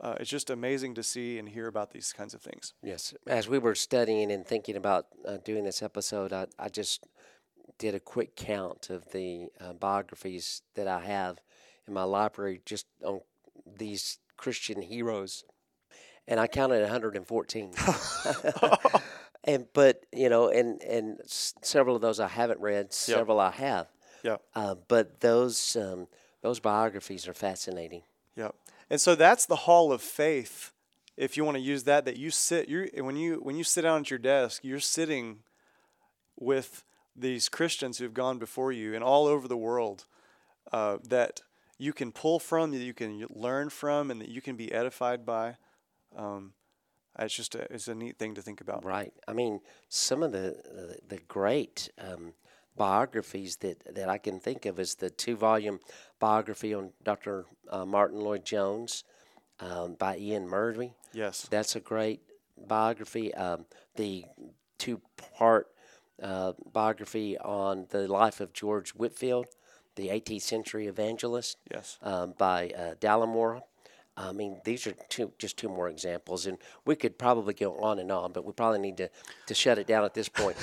Uh, 0.00 0.16
it's 0.18 0.28
just 0.28 0.50
amazing 0.50 0.92
to 0.94 1.02
see 1.04 1.38
and 1.38 1.48
hear 1.48 1.68
about 1.68 1.92
these 1.92 2.12
kinds 2.12 2.34
of 2.34 2.42
things. 2.42 2.74
Yes. 2.82 3.14
As 3.28 3.48
we 3.48 3.58
were 3.60 3.76
studying 3.76 4.32
and 4.32 4.44
thinking 4.44 4.74
about 4.76 5.06
uh, 5.26 5.36
doing 5.44 5.62
this 5.64 5.82
episode, 5.82 6.32
I, 6.32 6.46
I 6.58 6.68
just 6.68 7.06
did 7.78 7.94
a 7.94 8.00
quick 8.00 8.36
count 8.36 8.90
of 8.90 9.10
the 9.12 9.48
uh, 9.60 9.72
biographies 9.72 10.62
that 10.74 10.86
I 10.88 11.00
have 11.00 11.38
in 11.86 11.94
my 11.94 12.04
library 12.04 12.60
just 12.64 12.86
on 13.04 13.20
these 13.78 14.18
Christian 14.36 14.82
heroes. 14.82 15.44
And 16.26 16.40
I 16.40 16.46
counted 16.46 16.80
114. 16.82 17.72
and 19.44 19.66
but 19.72 20.06
you 20.12 20.28
know, 20.28 20.48
and 20.48 20.82
and 20.82 21.20
s- 21.20 21.54
several 21.62 21.96
of 21.96 22.02
those 22.02 22.20
I 22.20 22.28
haven't 22.28 22.60
read. 22.60 22.92
Several 22.92 23.40
I 23.40 23.50
have. 23.50 23.88
Yeah, 24.22 24.36
Uh, 24.54 24.74
but 24.88 25.20
those 25.20 25.76
um, 25.76 26.06
those 26.42 26.60
biographies 26.60 27.28
are 27.28 27.34
fascinating. 27.34 28.02
yeah. 28.36 28.50
And 28.90 29.00
so 29.00 29.14
that's 29.14 29.46
the 29.46 29.56
hall 29.56 29.92
of 29.92 30.00
faith. 30.02 30.72
If 31.16 31.36
you 31.36 31.44
want 31.44 31.56
to 31.56 31.62
use 31.62 31.84
that, 31.84 32.04
that 32.06 32.16
you 32.16 32.30
sit, 32.30 32.68
you 32.68 32.88
when 33.04 33.16
you 33.16 33.36
when 33.42 33.56
you 33.56 33.64
sit 33.64 33.82
down 33.82 34.00
at 34.00 34.10
your 34.10 34.18
desk, 34.18 34.62
you're 34.64 34.80
sitting 34.80 35.40
with 36.38 36.84
these 37.16 37.48
Christians 37.48 37.98
who 37.98 38.04
have 38.04 38.14
gone 38.14 38.38
before 38.38 38.72
you 38.72 38.94
and 38.94 39.04
all 39.04 39.26
over 39.26 39.46
the 39.46 39.56
world 39.56 40.06
uh, 40.72 40.98
that 41.08 41.42
you 41.78 41.92
can 41.92 42.12
pull 42.12 42.38
from, 42.38 42.70
that 42.72 42.78
you 42.78 42.94
can 42.94 43.26
learn 43.30 43.70
from, 43.70 44.10
and 44.10 44.20
that 44.20 44.28
you 44.28 44.40
can 44.40 44.56
be 44.56 44.72
edified 44.72 45.26
by. 45.26 45.56
Um, 46.16 46.52
it's 47.18 47.34
just 47.34 47.54
a, 47.54 47.72
it's 47.72 47.88
a 47.88 47.94
neat 47.94 48.18
thing 48.18 48.34
to 48.34 48.42
think 48.42 48.60
about. 48.60 48.84
Right. 48.84 49.12
I 49.28 49.32
mean, 49.32 49.60
some 49.88 50.22
of 50.22 50.32
the 50.32 50.98
the 51.08 51.18
great 51.28 51.90
um, 51.98 52.34
biographies 52.76 53.56
that, 53.56 53.94
that 53.94 54.08
I 54.08 54.18
can 54.18 54.40
think 54.40 54.66
of 54.66 54.78
is 54.78 54.96
the 54.96 55.10
two 55.10 55.36
volume 55.36 55.80
biography 56.18 56.74
on 56.74 56.90
Dr. 57.02 57.46
Uh, 57.70 57.84
Martyn 57.84 58.20
Lloyd 58.20 58.44
Jones 58.44 59.04
um, 59.60 59.94
by 59.94 60.16
Iain 60.16 60.48
Murray. 60.48 60.94
Yes. 61.12 61.46
That's 61.50 61.76
a 61.76 61.80
great 61.80 62.22
biography. 62.66 63.32
Um, 63.34 63.66
the 63.96 64.24
two 64.78 65.00
part 65.38 65.68
uh, 66.22 66.52
biography 66.72 67.36
on 67.38 67.86
the 67.90 68.06
life 68.08 68.40
of 68.40 68.52
George 68.52 68.90
Whitefield, 68.90 69.46
the 69.96 70.08
18th 70.08 70.42
century 70.42 70.86
evangelist 70.86 71.58
Yes. 71.70 71.98
um, 72.02 72.34
by 72.38 72.70
uh, 72.70 72.94
Dallimore. 72.94 73.62
I 74.16 74.30
mean, 74.30 74.60
these 74.64 74.86
are 74.86 74.92
two, 75.08 75.32
just 75.38 75.56
two 75.56 75.68
more 75.68 75.88
examples, 75.88 76.46
and 76.46 76.58
we 76.84 76.94
could 76.94 77.18
probably 77.18 77.52
go 77.52 77.76
on 77.80 77.98
and 77.98 78.12
on, 78.12 78.30
but 78.32 78.44
we 78.44 78.52
probably 78.52 78.78
need 78.78 78.96
to, 78.98 79.10
to 79.48 79.54
shut 79.54 79.76
it 79.76 79.88
down 79.88 80.04
at 80.04 80.14
this 80.14 80.28
point. 80.28 80.56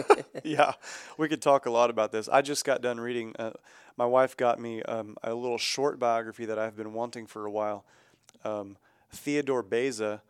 yeah, 0.44 0.72
we 1.16 1.26
could 1.26 1.40
talk 1.40 1.64
a 1.64 1.70
lot 1.70 1.88
about 1.88 2.12
this. 2.12 2.28
I 2.28 2.42
just 2.42 2.66
got 2.66 2.82
done 2.82 3.00
reading. 3.00 3.34
Uh, 3.38 3.52
my 3.96 4.04
wife 4.04 4.36
got 4.36 4.58
me 4.60 4.82
um, 4.82 5.16
a 5.22 5.34
little 5.34 5.56
short 5.56 5.98
biography 5.98 6.44
that 6.44 6.58
I've 6.58 6.76
been 6.76 6.92
wanting 6.92 7.26
for 7.26 7.46
a 7.46 7.50
while. 7.50 7.86
Um, 8.44 8.76
Theodore 9.10 9.62
Beza 9.62 10.20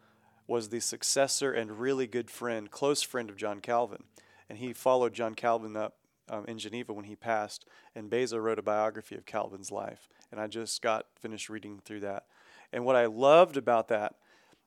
was 0.47 0.69
the 0.69 0.79
successor 0.81 1.53
and 1.53 1.81
really 1.81 2.07
good 2.07 2.31
friend, 2.31 2.71
close 2.71 3.03
friend 3.03 3.29
of 3.29 3.37
John 3.37 3.59
Calvin, 3.61 4.05
and 4.49 4.59
he 4.59 4.73
followed 4.73 5.15
John 5.15 5.35
Calvin 5.35 5.77
up 5.77 5.95
um, 6.29 6.45
in 6.47 6.59
Geneva 6.59 6.93
when 6.93 7.05
he 7.05 7.17
passed. 7.17 7.65
And 7.95 8.11
Beza 8.11 8.41
wrote 8.41 8.59
a 8.59 8.63
biography 8.63 9.15
of 9.17 9.27
Calvin's 9.27 9.71
life, 9.71 10.09
and 10.31 10.41
I 10.41 10.47
just 10.47 10.83
got 10.83 11.07
finished 11.19 11.49
reading 11.49 11.81
through 11.85 12.01
that. 12.01 12.25
And 12.73 12.85
what 12.85 12.97
I 12.97 13.07
loved 13.07 13.57
about 13.57 13.89
that 13.89 14.15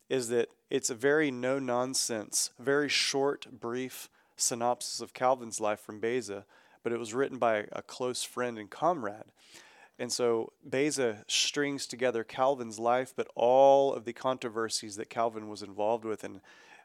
is 0.09 0.29
that 0.29 0.49
it's 0.69 0.89
a 0.89 0.95
very 0.95 1.31
no 1.31 1.59
nonsense, 1.59 2.51
very 2.59 2.89
short, 2.89 3.47
brief 3.59 4.09
synopsis 4.35 4.99
of 4.99 5.13
Calvin's 5.13 5.61
life 5.61 5.79
from 5.79 5.99
Beza, 5.99 6.45
but 6.83 6.91
it 6.91 6.99
was 6.99 7.13
written 7.13 7.37
by 7.37 7.65
a 7.71 7.81
close 7.81 8.23
friend 8.23 8.57
and 8.57 8.69
comrade. 8.69 9.31
And 9.99 10.11
so 10.11 10.51
Beza 10.67 11.23
strings 11.27 11.85
together 11.85 12.23
Calvin's 12.23 12.79
life, 12.79 13.13
but 13.15 13.27
all 13.35 13.93
of 13.93 14.05
the 14.05 14.13
controversies 14.13 14.95
that 14.95 15.09
Calvin 15.09 15.47
was 15.47 15.61
involved 15.61 16.05
with, 16.05 16.23
and 16.23 16.41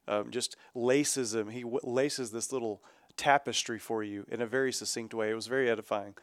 um, 0.09 0.31
just 0.31 0.57
laces 0.75 1.33
them. 1.33 1.51
He 1.51 1.63
w- 1.63 1.81
laces 1.83 2.31
this 2.31 2.53
little 2.53 2.83
tapestry 3.17 3.79
for 3.79 4.03
you 4.03 4.27
in 4.29 4.41
a 4.41 4.47
very 4.47 4.73
succinct 4.73 5.15
way. 5.15 5.31
It 5.31 5.35
was 5.35 5.47
very 5.47 5.71
edifying. 5.71 6.15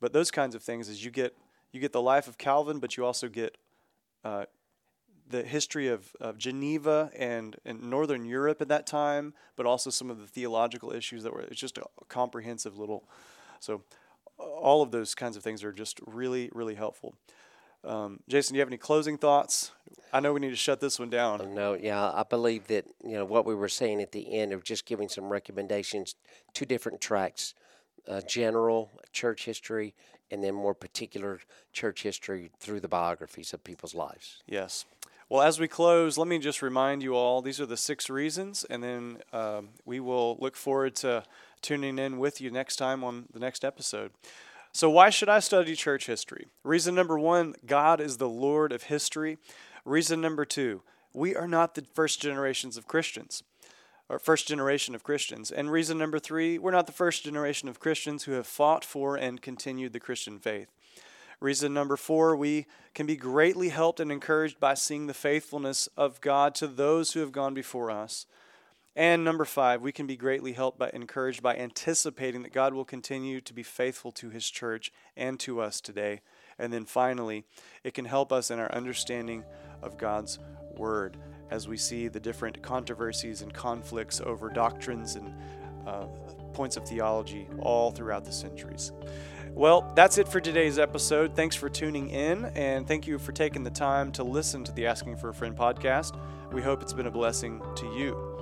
But 0.00 0.12
those 0.12 0.30
kinds 0.30 0.54
of 0.54 0.62
things 0.62 0.88
is 0.88 1.04
you 1.04 1.10
get 1.10 1.36
you 1.72 1.80
get 1.80 1.92
the 1.92 2.02
life 2.02 2.28
of 2.28 2.38
Calvin, 2.38 2.78
but 2.78 2.96
you 2.96 3.04
also 3.04 3.28
get 3.28 3.56
uh, 4.24 4.44
the 5.28 5.42
history 5.42 5.88
of, 5.88 6.14
of 6.20 6.38
Geneva 6.38 7.10
and, 7.16 7.56
and 7.64 7.82
Northern 7.82 8.24
Europe 8.24 8.60
at 8.60 8.68
that 8.68 8.86
time, 8.86 9.34
but 9.56 9.66
also 9.66 9.90
some 9.90 10.08
of 10.08 10.20
the 10.20 10.26
theological 10.26 10.92
issues 10.92 11.24
that 11.24 11.32
were. 11.32 11.40
It's 11.40 11.60
just 11.60 11.78
a 11.78 11.84
comprehensive 12.08 12.78
little. 12.78 13.08
So 13.58 13.82
all 14.38 14.82
of 14.82 14.92
those 14.92 15.14
kinds 15.14 15.36
of 15.36 15.42
things 15.42 15.64
are 15.64 15.72
just 15.72 16.00
really 16.06 16.50
really 16.52 16.74
helpful. 16.74 17.14
Um, 17.84 18.20
Jason, 18.28 18.54
do 18.54 18.58
you 18.58 18.60
have 18.60 18.68
any 18.68 18.78
closing 18.78 19.18
thoughts? 19.18 19.72
I 20.12 20.20
know 20.20 20.32
we 20.32 20.40
need 20.40 20.50
to 20.50 20.56
shut 20.56 20.80
this 20.80 20.98
one 20.98 21.10
down. 21.10 21.54
No, 21.54 21.74
yeah, 21.74 22.10
I 22.12 22.22
believe 22.22 22.68
that 22.68 22.86
you 23.02 23.12
know 23.12 23.24
what 23.24 23.44
we 23.44 23.54
were 23.54 23.68
saying 23.68 24.00
at 24.00 24.12
the 24.12 24.32
end 24.32 24.52
of 24.52 24.62
just 24.62 24.86
giving 24.86 25.08
some 25.08 25.24
recommendations, 25.24 26.14
two 26.52 26.64
different 26.64 27.00
tracks, 27.00 27.54
uh, 28.08 28.20
general 28.20 28.90
church 29.12 29.44
history, 29.44 29.94
and 30.30 30.42
then 30.42 30.54
more 30.54 30.74
particular 30.74 31.40
church 31.72 32.02
history 32.04 32.50
through 32.60 32.80
the 32.80 32.88
biographies 32.88 33.52
of 33.52 33.64
people's 33.64 33.94
lives. 33.94 34.42
Yes. 34.46 34.84
Well, 35.28 35.42
as 35.42 35.58
we 35.58 35.68
close, 35.68 36.16
let 36.18 36.28
me 36.28 36.38
just 36.38 36.62
remind 36.62 37.02
you 37.02 37.16
all 37.16 37.42
these 37.42 37.60
are 37.60 37.66
the 37.66 37.76
six 37.76 38.10
reasons, 38.10 38.64
and 38.68 38.82
then 38.84 39.18
um, 39.32 39.70
we 39.84 39.98
will 39.98 40.36
look 40.38 40.54
forward 40.54 40.94
to 40.96 41.24
tuning 41.60 41.98
in 41.98 42.18
with 42.18 42.40
you 42.40 42.50
next 42.50 42.76
time 42.76 43.02
on 43.02 43.24
the 43.32 43.40
next 43.40 43.64
episode. 43.64 44.12
So, 44.74 44.90
why 44.90 45.10
should 45.10 45.28
I 45.28 45.38
study 45.38 45.76
church 45.76 46.06
history? 46.06 46.48
Reason 46.64 46.96
number 46.96 47.16
one 47.16 47.54
God 47.64 48.00
is 48.00 48.16
the 48.16 48.28
Lord 48.28 48.72
of 48.72 48.82
history. 48.84 49.38
Reason 49.84 50.20
number 50.20 50.44
two 50.44 50.82
we 51.12 51.36
are 51.36 51.46
not 51.46 51.76
the 51.76 51.86
first 51.94 52.20
generations 52.20 52.76
of 52.76 52.88
Christians, 52.88 53.44
or 54.08 54.18
first 54.18 54.48
generation 54.48 54.96
of 54.96 55.04
Christians. 55.04 55.52
And 55.52 55.70
reason 55.70 55.96
number 55.96 56.18
three 56.18 56.58
we're 56.58 56.72
not 56.72 56.86
the 56.86 56.92
first 56.92 57.22
generation 57.22 57.68
of 57.68 57.78
Christians 57.78 58.24
who 58.24 58.32
have 58.32 58.48
fought 58.48 58.84
for 58.84 59.14
and 59.14 59.40
continued 59.40 59.92
the 59.92 60.00
Christian 60.00 60.40
faith. 60.40 60.72
Reason 61.38 61.72
number 61.72 61.96
four, 61.96 62.34
we 62.34 62.66
can 62.94 63.06
be 63.06 63.16
greatly 63.16 63.68
helped 63.68 64.00
and 64.00 64.10
encouraged 64.10 64.58
by 64.58 64.74
seeing 64.74 65.06
the 65.06 65.14
faithfulness 65.14 65.88
of 65.96 66.20
God 66.20 66.52
to 66.56 66.66
those 66.66 67.12
who 67.12 67.20
have 67.20 67.32
gone 67.32 67.54
before 67.54 67.92
us. 67.92 68.26
And 68.96 69.24
number 69.24 69.44
five, 69.44 69.82
we 69.82 69.90
can 69.90 70.06
be 70.06 70.16
greatly 70.16 70.52
helped 70.52 70.78
by 70.78 70.90
encouraged 70.90 71.42
by 71.42 71.56
anticipating 71.56 72.42
that 72.42 72.52
God 72.52 72.74
will 72.74 72.84
continue 72.84 73.40
to 73.40 73.52
be 73.52 73.64
faithful 73.64 74.12
to 74.12 74.30
his 74.30 74.48
church 74.48 74.92
and 75.16 75.38
to 75.40 75.60
us 75.60 75.80
today. 75.80 76.20
And 76.58 76.72
then 76.72 76.84
finally, 76.84 77.44
it 77.82 77.94
can 77.94 78.04
help 78.04 78.32
us 78.32 78.50
in 78.50 78.60
our 78.60 78.72
understanding 78.72 79.44
of 79.82 79.98
God's 79.98 80.38
word 80.76 81.16
as 81.50 81.66
we 81.66 81.76
see 81.76 82.08
the 82.08 82.20
different 82.20 82.62
controversies 82.62 83.42
and 83.42 83.52
conflicts 83.52 84.20
over 84.20 84.48
doctrines 84.48 85.16
and 85.16 85.34
uh, 85.86 86.06
points 86.52 86.76
of 86.76 86.88
theology 86.88 87.48
all 87.60 87.90
throughout 87.90 88.24
the 88.24 88.32
centuries. 88.32 88.92
Well, 89.50 89.92
that's 89.94 90.18
it 90.18 90.26
for 90.26 90.40
today's 90.40 90.78
episode. 90.78 91.36
Thanks 91.36 91.54
for 91.54 91.68
tuning 91.68 92.10
in, 92.10 92.46
and 92.56 92.88
thank 92.88 93.06
you 93.06 93.18
for 93.18 93.32
taking 93.32 93.62
the 93.62 93.70
time 93.70 94.10
to 94.12 94.24
listen 94.24 94.64
to 94.64 94.72
the 94.72 94.86
Asking 94.86 95.16
for 95.16 95.28
a 95.28 95.34
Friend 95.34 95.56
podcast. 95.56 96.18
We 96.52 96.62
hope 96.62 96.82
it's 96.82 96.92
been 96.92 97.06
a 97.06 97.10
blessing 97.10 97.62
to 97.76 97.86
you. 97.86 98.33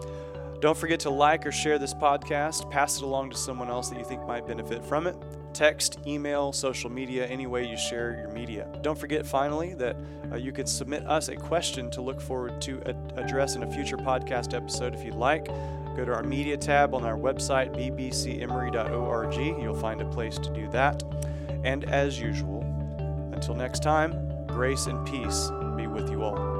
Don't 0.63 0.79
forget 0.79 1.01
to 1.01 1.11
like 1.11 1.45
or 1.45 1.51
share 1.51 1.77
this 1.77 1.93
podcast. 1.93 2.71
Pass 2.71 2.97
it 2.99 3.03
along 3.03 3.31
to 3.31 3.37
someone 3.37 3.69
else 3.69 3.89
that 3.89 3.99
you 3.99 4.05
think 4.05 4.25
might 4.29 4.47
benefit 4.47 4.85
from 4.85 5.09
it. 5.09 5.17
Text, 5.53 5.99
email, 6.07 6.53
social 6.53 6.89
media, 6.89 7.27
any 7.27 7.49
way 7.49 7.67
you 7.67 7.77
share 7.77 8.17
your 8.17 8.29
media. 8.29 8.69
Don't 8.81 8.97
forget, 8.97 9.27
finally, 9.27 9.75
that 9.75 9.97
uh, 10.31 10.37
you 10.37 10.53
can 10.53 10.65
submit 10.67 11.05
us 11.05 11.31
a 11.31 11.35
question 11.35 11.91
to 11.91 12.01
look 12.01 12.21
forward 12.21 12.61
to 12.63 12.81
ad- 12.87 13.13
address 13.17 13.57
in 13.57 13.65
a 13.65 13.73
future 13.73 13.97
podcast 13.97 14.55
episode 14.55 14.95
if 14.95 15.05
you'd 15.05 15.17
like. 15.17 15.47
Go 15.97 16.05
to 16.05 16.15
our 16.15 16.23
media 16.23 16.57
tab 16.57 16.95
on 16.95 17.03
our 17.03 17.17
website, 17.17 17.75
bbcemory.org. 17.75 19.35
You'll 19.35 19.75
find 19.75 20.01
a 20.01 20.09
place 20.11 20.39
to 20.39 20.55
do 20.55 20.71
that. 20.71 21.03
And 21.65 21.91
as 21.91 22.21
usual, 22.21 22.63
until 23.33 23.57
next 23.57 23.83
time, 23.83 24.47
grace 24.47 24.87
and 24.87 25.05
peace 25.09 25.51
be 25.77 25.89
with 25.89 26.09
you 26.09 26.23
all. 26.23 26.52